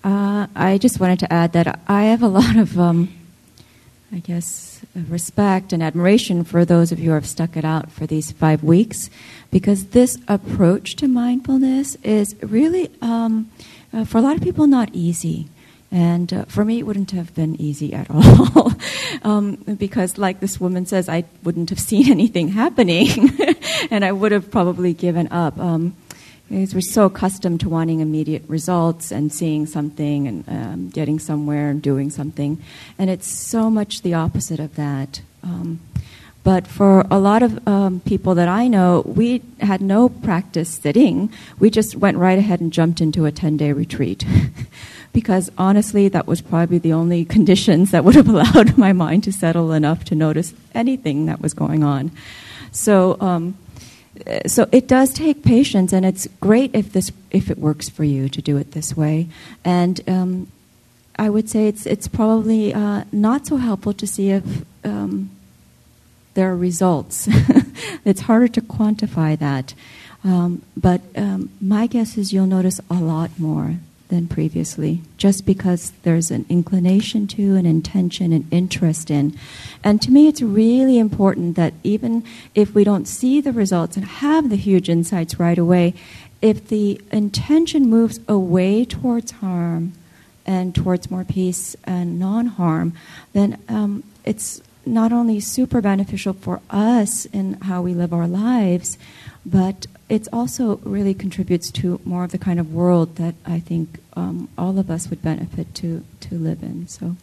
uh, 0.03 0.45
I 0.55 0.77
just 0.77 0.99
wanted 0.99 1.19
to 1.19 1.33
add 1.33 1.53
that 1.53 1.79
I 1.87 2.05
have 2.05 2.21
a 2.21 2.27
lot 2.27 2.55
of 2.55 2.79
um, 2.79 3.09
I 4.11 4.19
guess, 4.19 4.81
respect 4.95 5.73
and 5.73 5.83
admiration 5.83 6.45
for 6.45 6.63
those 6.63 6.93
of 6.93 6.99
you 6.99 7.09
who 7.09 7.15
have 7.15 7.27
stuck 7.27 7.57
it 7.57 7.65
out 7.65 7.91
for 7.91 8.07
these 8.07 8.31
five 8.31 8.63
weeks, 8.63 9.09
because 9.51 9.87
this 9.87 10.17
approach 10.29 10.95
to 10.97 11.09
mindfulness 11.09 11.95
is 12.03 12.35
really, 12.41 12.89
um, 13.01 13.51
uh, 13.91 14.05
for 14.05 14.19
a 14.19 14.21
lot 14.21 14.37
of 14.37 14.41
people, 14.41 14.65
not 14.65 14.89
easy. 14.93 15.49
And 15.91 16.33
uh, 16.33 16.45
for 16.45 16.63
me, 16.63 16.79
it 16.79 16.83
wouldn't 16.83 17.11
have 17.11 17.35
been 17.35 17.59
easy 17.59 17.93
at 17.93 18.09
all. 18.09 18.71
um, 19.23 19.55
because, 19.55 20.17
like 20.17 20.39
this 20.39 20.59
woman 20.59 20.85
says, 20.85 21.09
I 21.09 21.25
wouldn't 21.43 21.69
have 21.69 21.79
seen 21.79 22.09
anything 22.09 22.49
happening, 22.49 23.37
and 23.91 24.05
I 24.05 24.13
would 24.13 24.31
have 24.31 24.49
probably 24.49 24.93
given 24.93 25.27
up. 25.31 25.57
Um, 25.59 25.95
because 26.49 26.73
we're 26.73 26.81
so 26.81 27.05
accustomed 27.05 27.59
to 27.61 27.69
wanting 27.69 27.99
immediate 27.99 28.43
results 28.47 29.11
and 29.11 29.31
seeing 29.31 29.65
something 29.65 30.27
and 30.27 30.47
um, 30.47 30.89
getting 30.89 31.19
somewhere 31.19 31.69
and 31.69 31.81
doing 31.81 32.09
something. 32.09 32.61
And 32.97 33.09
it's 33.09 33.27
so 33.27 33.69
much 33.69 34.01
the 34.01 34.13
opposite 34.13 34.59
of 34.59 34.75
that. 34.75 35.21
Um, 35.43 35.79
but 36.43 36.65
for 36.65 37.05
a 37.11 37.19
lot 37.19 37.43
of 37.43 37.67
um, 37.67 37.99
people 37.99 38.33
that 38.35 38.47
I 38.47 38.69
know, 38.69 39.03
we 39.05 39.41
had 39.59 39.81
no 39.81 40.07
practice 40.07 40.73
sitting. 40.73 41.29
We 41.59 41.69
just 41.69 41.97
went 41.97 42.17
right 42.17 42.39
ahead 42.39 42.61
and 42.61 42.71
jumped 42.71 43.01
into 43.01 43.25
a 43.25 43.31
10 43.33 43.57
day 43.57 43.73
retreat. 43.73 44.23
because 45.13 45.51
honestly, 45.57 46.07
that 46.07 46.27
was 46.27 46.41
probably 46.41 46.77
the 46.77 46.93
only 46.93 47.25
conditions 47.37 47.91
that 47.91 48.05
would 48.05 48.15
have 48.15 48.29
allowed 48.29 48.77
my 48.85 48.93
mind 48.93 49.23
to 49.25 49.31
settle 49.33 49.73
enough 49.73 50.05
to 50.05 50.15
notice 50.15 50.53
anything 50.73 51.25
that 51.25 51.41
was 51.41 51.53
going 51.53 51.83
on. 51.83 52.11
So, 52.71 53.17
um, 53.19 53.57
so 54.45 54.67
it 54.71 54.87
does 54.87 55.13
take 55.13 55.43
patience, 55.43 55.93
and 55.93 56.05
it's 56.05 56.27
great 56.39 56.71
if 56.73 56.93
this 56.93 57.11
if 57.31 57.49
it 57.49 57.57
works 57.57 57.89
for 57.89 58.03
you 58.03 58.29
to 58.29 58.41
do 58.41 58.57
it 58.57 58.71
this 58.71 58.95
way. 58.95 59.27
And 59.63 60.01
um, 60.07 60.51
I 61.17 61.29
would 61.29 61.49
say 61.49 61.67
it's 61.67 61.85
it's 61.85 62.07
probably 62.07 62.73
uh, 62.73 63.03
not 63.11 63.47
so 63.47 63.57
helpful 63.57 63.93
to 63.93 64.07
see 64.07 64.29
if 64.31 64.43
um, 64.83 65.29
there 66.33 66.51
are 66.51 66.57
results. 66.57 67.27
it's 68.05 68.21
harder 68.21 68.47
to 68.49 68.61
quantify 68.61 69.37
that. 69.39 69.73
Um, 70.23 70.61
but 70.75 71.01
um, 71.15 71.49
my 71.61 71.87
guess 71.87 72.17
is 72.17 72.33
you'll 72.33 72.47
notice 72.47 72.81
a 72.89 72.95
lot 72.95 73.31
more 73.39 73.77
than 74.09 74.27
previously, 74.27 75.01
just 75.17 75.45
because 75.45 75.91
there's 76.03 76.31
an 76.31 76.45
inclination 76.49 77.27
to, 77.27 77.55
an 77.55 77.65
intention, 77.65 78.31
an 78.31 78.47
interest 78.51 79.11
in. 79.11 79.37
And 79.83 80.01
to 80.01 80.11
me, 80.11 80.27
it's 80.27 80.41
really 80.41 80.97
important 80.97 81.55
that 81.55 81.73
even 81.83 82.23
if 82.55 82.73
we 82.73 82.83
don't 82.83 83.07
see 83.07 83.41
the 83.41 83.51
results 83.51 83.97
and 83.97 84.05
have 84.05 84.49
the 84.49 84.55
huge 84.55 84.89
insights 84.89 85.39
right 85.39 85.57
away, 85.57 85.93
if 86.41 86.67
the 86.67 87.01
intention 87.11 87.89
moves 87.89 88.19
away 88.27 88.85
towards 88.85 89.31
harm 89.31 89.93
and 90.45 90.73
towards 90.73 91.11
more 91.11 91.25
peace 91.25 91.75
and 91.83 92.19
non 92.19 92.45
harm, 92.47 92.93
then 93.33 93.61
um, 93.67 94.03
it's 94.23 94.61
not 94.85 95.11
only 95.11 95.39
super 95.39 95.81
beneficial 95.81 96.33
for 96.33 96.61
us 96.69 97.25
in 97.25 97.53
how 97.63 97.81
we 97.81 97.93
live 97.93 98.13
our 98.13 98.27
lives, 98.27 98.97
but 99.45 99.87
it 100.09 100.27
also 100.31 100.77
really 100.83 101.13
contributes 101.13 101.69
to 101.71 101.99
more 102.05 102.23
of 102.23 102.31
the 102.31 102.37
kind 102.37 102.59
of 102.59 102.73
world 102.73 103.17
that 103.17 103.35
I 103.45 103.59
think 103.59 103.99
um, 104.13 104.47
all 104.57 104.79
of 104.79 104.89
us 104.89 105.09
would 105.09 105.21
benefit 105.21 105.73
to, 105.75 106.03
to 106.21 106.35
live 106.35 106.63
in. 106.63 106.87
So, 106.87 107.15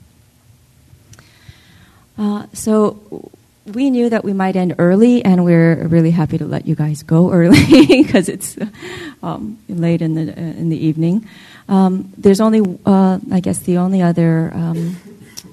uh, 2.18 2.46
so 2.52 3.30
we 3.64 3.88
knew 3.88 4.10
that 4.10 4.22
we 4.22 4.34
might 4.34 4.54
end 4.54 4.74
early, 4.78 5.24
and 5.24 5.44
we're 5.44 5.86
really 5.86 6.10
happy 6.10 6.36
to 6.36 6.44
let 6.44 6.66
you 6.66 6.74
guys 6.74 7.02
go 7.02 7.32
early 7.32 7.86
because 7.86 8.28
it's 8.28 8.58
um, 9.22 9.58
late 9.68 10.02
in 10.02 10.14
the 10.14 10.32
uh, 10.32 10.40
in 10.40 10.68
the 10.68 10.76
evening. 10.76 11.26
Um, 11.66 12.12
there's 12.18 12.42
only, 12.42 12.78
uh, 12.84 13.18
I 13.32 13.40
guess, 13.40 13.60
the 13.60 13.78
only 13.78 14.02
other 14.02 14.52
um, 14.52 14.96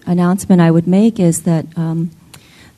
announcement 0.05 0.61
I 0.61 0.69
would 0.69 0.87
make 0.87 1.21
is 1.21 1.43
that 1.43 1.65
um, 1.77 2.11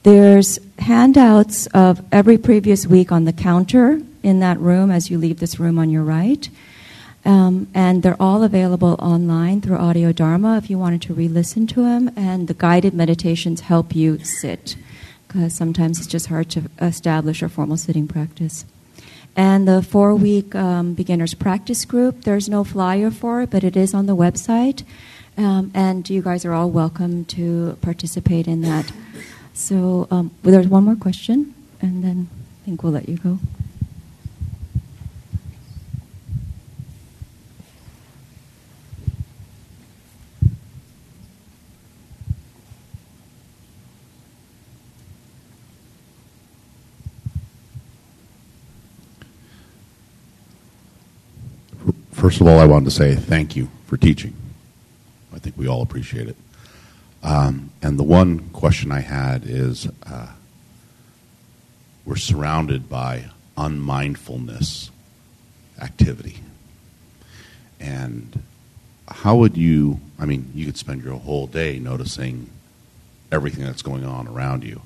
there's 0.03 0.59
handouts 0.77 1.65
of 1.67 2.05
every 2.11 2.38
previous 2.38 2.85
week 2.85 3.11
on 3.11 3.25
the 3.25 3.34
counter 3.34 3.99
in 4.24 4.40
that 4.40 4.60
room 4.60 4.90
as 4.90 5.12
you 5.12 5.18
leave 5.18 5.40
this 5.40 5.60
room 5.60 5.78
on 5.78 5.90
your 5.90 6.04
right. 6.04 6.50
Um, 7.26 7.68
and 7.74 8.04
they're 8.04 8.22
all 8.22 8.44
available 8.44 8.95
online 9.00 9.62
through 9.62 9.78
Audio 9.78 10.12
Dharma 10.12 10.58
if 10.58 10.70
you 10.70 10.78
wanted 10.78 11.02
to 11.04 11.14
re 11.14 11.28
listen 11.28 11.68
to 11.68 11.84
them. 11.84 12.12
And 12.16 12.48
the 12.48 12.54
guided 12.54 12.94
meditations 12.94 13.62
help 13.62 13.95
you 13.95 14.20
sit, 14.20 14.76
because 15.28 15.54
sometimes 15.54 16.00
it's 16.00 16.08
just 16.08 16.28
hard 16.28 16.50
to 16.52 16.70
establish 16.82 17.41
a 17.41 17.50
formal 17.50 17.78
sitting 17.78 18.08
practice. 18.08 18.66
And 19.36 19.68
the 19.68 19.82
four 19.82 20.14
week 20.16 20.54
um, 20.54 20.94
beginners 20.94 21.34
practice 21.34 21.86
group, 21.86 22.24
there's 22.24 22.50
no 22.50 22.64
flyer 22.64 23.10
for 23.10 23.41
it, 23.41 23.50
but 23.50 23.64
it 23.64 23.76
is 23.76 23.94
on 23.94 24.06
the 24.06 24.16
website. 24.16 24.84
Um, 25.38 25.72
and 25.74 26.08
you 26.10 26.22
guys 26.22 26.45
are 26.45 26.54
all 26.54 26.70
welcome 26.70 27.26
to 27.26 27.78
participate 27.82 28.48
in 28.48 28.62
that. 28.62 28.91
So 29.54 30.08
um, 30.12 30.32
there's 30.44 30.68
one 30.68 30.84
more 30.84 30.95
question, 30.95 31.56
and 31.82 32.04
then 32.04 32.30
I 32.62 32.66
think 32.66 32.84
we'll 32.84 32.91
let 32.91 33.10
you 33.10 33.18
go. 33.18 33.40
First 52.24 52.40
of 52.40 52.48
all, 52.48 52.58
I 52.58 52.64
wanted 52.64 52.86
to 52.86 52.91
say 52.91 53.16
thank 53.16 53.58
you 53.58 53.70
for 53.86 53.98
teaching. 53.98 54.34
I 55.34 55.40
think 55.40 55.58
we 55.58 55.68
all 55.68 55.82
appreciate 55.82 56.30
it. 56.30 56.38
Um, 57.22 57.72
and 57.82 58.00
the 58.00 58.04
one 58.04 58.48
question 58.52 58.94
I 58.94 59.02
had 59.02 59.44
is 59.45 59.90
uh, 60.08 60.32
we're 62.06 62.16
surrounded 62.16 62.88
by 62.88 63.26
unmindfulness 63.58 64.90
activity. 65.82 66.38
And 67.82 68.41
how 69.10 69.36
would 69.36 69.58
you, 69.58 70.00
I 70.18 70.26
mean, 70.26 70.50
you 70.56 70.66
could 70.66 70.78
spend 70.78 71.04
your 71.04 71.20
whole 71.20 71.48
day 71.48 71.78
noticing 71.78 72.50
everything 73.34 73.66
that's 73.66 73.82
going 73.82 74.06
on 74.06 74.30
around 74.30 74.64
you. 74.64 74.82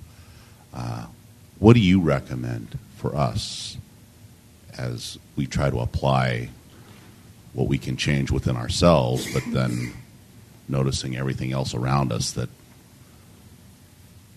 Uh, 0.74 1.06
what 1.60 1.74
do 1.74 1.82
you 1.82 2.02
recommend 2.02 2.80
for 2.96 3.16
us 3.16 3.78
as 4.76 5.20
we 5.36 5.46
try 5.46 5.70
to 5.70 5.78
apply 5.78 6.50
what 7.58 7.68
we 7.68 7.80
can 7.80 7.98
change 7.98 8.30
within 8.30 8.56
ourselves, 8.56 9.34
but 9.34 9.42
then 9.52 9.92
noticing 10.70 11.18
everything 11.18 11.52
else 11.52 11.74
around 11.74 12.12
us 12.14 12.32
that 12.34 12.50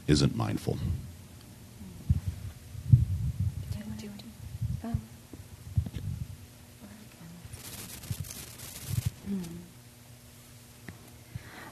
isn't 0.06 0.34
mindful? 0.34 0.78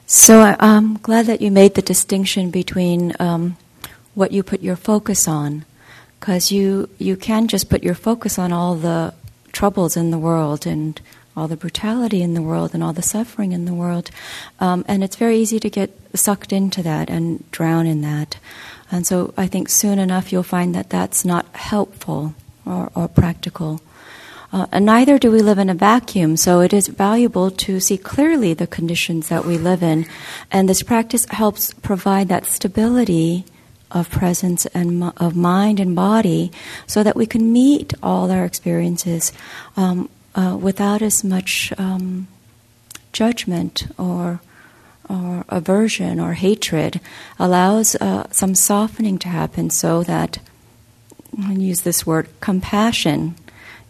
So 0.05 0.55
I'm 0.59 0.97
glad 0.97 1.25
that 1.25 1.41
you 1.41 1.49
made 1.49 1.73
the 1.73 1.81
distinction 1.81 2.51
between 2.51 3.15
um, 3.19 3.57
what 4.13 4.31
you 4.31 4.43
put 4.43 4.61
your 4.61 4.75
focus 4.75 5.27
on, 5.27 5.65
because 6.19 6.51
you 6.51 6.89
you 6.99 7.15
can 7.15 7.47
just 7.47 7.69
put 7.69 7.83
your 7.83 7.95
focus 7.95 8.37
on 8.37 8.51
all 8.53 8.75
the 8.75 9.15
troubles 9.51 9.97
in 9.97 10.11
the 10.11 10.19
world 10.19 10.67
and 10.67 11.01
all 11.35 11.47
the 11.47 11.57
brutality 11.57 12.21
in 12.21 12.33
the 12.33 12.41
world 12.41 12.73
and 12.73 12.83
all 12.83 12.93
the 12.93 13.01
suffering 13.01 13.51
in 13.51 13.65
the 13.65 13.73
world, 13.73 14.11
um, 14.59 14.83
and 14.87 15.03
it's 15.03 15.15
very 15.15 15.37
easy 15.37 15.59
to 15.59 15.69
get 15.69 15.91
sucked 16.13 16.51
into 16.51 16.83
that 16.83 17.09
and 17.09 17.49
drown 17.51 17.85
in 17.85 18.01
that. 18.01 18.37
And 18.91 19.05
so 19.05 19.33
I 19.37 19.47
think 19.47 19.69
soon 19.69 19.99
enough 19.99 20.31
you'll 20.31 20.43
find 20.43 20.73
that 20.75 20.89
that's 20.89 21.23
not 21.23 21.45
helpful 21.55 22.33
or, 22.65 22.91
or 22.95 23.07
practical. 23.07 23.81
Uh, 24.51 24.65
and 24.71 24.85
neither 24.85 25.19
do 25.19 25.29
we 25.29 25.41
live 25.41 25.59
in 25.59 25.69
a 25.69 25.75
vacuum, 25.75 26.35
so 26.35 26.59
it 26.59 26.73
is 26.73 26.87
valuable 26.87 27.51
to 27.51 27.79
see 27.79 27.97
clearly 27.97 28.55
the 28.55 28.65
conditions 28.65 29.29
that 29.29 29.45
we 29.45 29.59
live 29.59 29.83
in. 29.83 30.07
And 30.51 30.67
this 30.67 30.81
practice 30.81 31.25
helps 31.29 31.71
provide 31.71 32.29
that 32.29 32.47
stability 32.47 33.45
of 33.91 34.09
presence 34.09 34.65
and 34.67 35.03
of 35.17 35.35
mind 35.35 35.79
and 35.79 35.95
body 35.95 36.51
so 36.87 37.03
that 37.03 37.15
we 37.15 37.25
can 37.25 37.51
meet 37.51 37.93
all 38.01 38.31
our 38.31 38.45
experiences 38.45 39.31
um, 39.77 40.09
uh, 40.35 40.57
without 40.59 41.01
as 41.01 41.23
much 41.23 41.73
um, 41.77 42.27
judgment 43.11 43.87
or 43.97 44.41
or 45.09 45.43
aversion 45.49 46.19
or 46.19 46.33
hatred 46.33 47.01
allows 47.39 47.95
uh, 47.95 48.27
some 48.29 48.53
softening 48.53 49.17
to 49.17 49.27
happen 49.27 49.69
so 49.71 50.03
that 50.03 50.37
I 51.43 51.53
use 51.53 51.81
this 51.81 52.05
word 52.05 52.29
compassion 52.41 53.35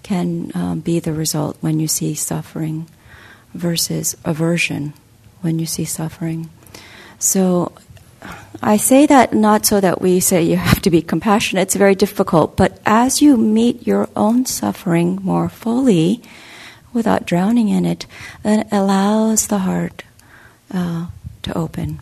can 0.01 0.51
um, 0.55 0.79
be 0.79 0.99
the 0.99 1.11
result 1.11 1.57
when 1.59 1.79
you 1.79 1.87
see 1.87 2.13
suffering 2.13 2.87
versus 3.53 4.15
aversion 4.23 4.93
when 5.41 5.59
you 5.59 5.65
see 5.65 5.85
suffering. 5.85 6.49
So 7.17 7.73
I 8.61 8.77
say 8.77 9.05
that 9.05 9.33
not 9.33 9.65
so 9.65 9.79
that 9.79 10.01
we 10.01 10.19
say 10.19 10.43
you 10.43 10.57
have 10.57 10.81
to 10.81 10.89
be 10.89 11.01
compassionate, 11.01 11.63
it's 11.63 11.75
very 11.75 11.95
difficult, 11.95 12.57
but 12.57 12.79
as 12.85 13.21
you 13.21 13.37
meet 13.37 13.87
your 13.87 14.09
own 14.15 14.45
suffering 14.45 15.19
more 15.23 15.47
fully 15.47 16.21
without 16.91 17.25
drowning 17.25 17.69
in 17.69 17.85
it, 17.85 18.05
then 18.43 18.61
it 18.61 18.67
allows 18.71 19.47
the 19.47 19.59
heart 19.59 20.03
uh, 20.73 21.07
to 21.43 21.57
open. 21.57 21.99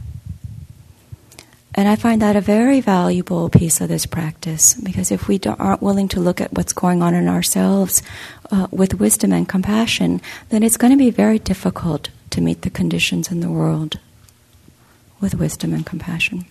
And 1.75 1.87
I 1.87 1.95
find 1.95 2.23
that 2.23 2.35
a 2.35 2.41
very 2.41 2.81
valuable 2.81 3.49
piece 3.49 3.81
of 3.81 3.87
this 3.87 4.07
practice 4.07 4.73
because 4.73 5.11
if 5.11 5.27
we 5.27 5.39
aren't 5.45 5.83
willing 5.83 6.07
to 6.07 6.19
look 6.19 6.41
at 6.41 6.53
what's 6.53 6.73
going 6.73 7.03
on 7.03 7.13
in 7.13 7.27
ourselves 7.27 8.01
uh, 8.49 8.65
with 8.71 8.99
wisdom 8.99 9.31
and 9.31 9.47
compassion, 9.47 10.21
then 10.49 10.63
it's 10.63 10.77
going 10.77 10.91
to 10.91 10.97
be 10.97 11.11
very 11.11 11.37
difficult 11.37 12.09
to 12.31 12.41
meet 12.41 12.63
the 12.63 12.71
conditions 12.71 13.31
in 13.31 13.41
the 13.41 13.51
world 13.51 13.99
with 15.19 15.35
wisdom 15.35 15.73
and 15.73 15.85
compassion. 15.85 16.45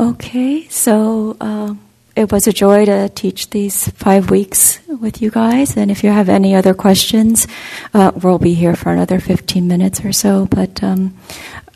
Okay, 0.00 0.66
so. 0.68 1.36
Uh, 1.40 1.74
it 2.14 2.30
was 2.30 2.46
a 2.46 2.52
joy 2.52 2.84
to 2.84 3.08
teach 3.08 3.50
these 3.50 3.88
five 3.88 4.30
weeks 4.30 4.80
with 4.86 5.22
you 5.22 5.30
guys. 5.30 5.76
And 5.76 5.90
if 5.90 6.04
you 6.04 6.10
have 6.10 6.28
any 6.28 6.54
other 6.54 6.74
questions, 6.74 7.46
uh, 7.94 8.12
we'll 8.22 8.38
be 8.38 8.54
here 8.54 8.76
for 8.76 8.92
another 8.92 9.18
15 9.18 9.66
minutes 9.66 10.04
or 10.04 10.12
so. 10.12 10.46
But 10.46 10.82
um, 10.82 11.16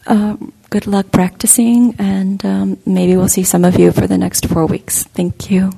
uh, 0.06 0.36
good 0.70 0.86
luck 0.86 1.10
practicing, 1.10 1.94
and 1.98 2.44
um, 2.44 2.78
maybe 2.84 3.16
we'll 3.16 3.28
see 3.28 3.44
some 3.44 3.64
of 3.64 3.78
you 3.78 3.92
for 3.92 4.06
the 4.06 4.18
next 4.18 4.46
four 4.46 4.66
weeks. 4.66 5.04
Thank 5.04 5.50
you. 5.50 5.72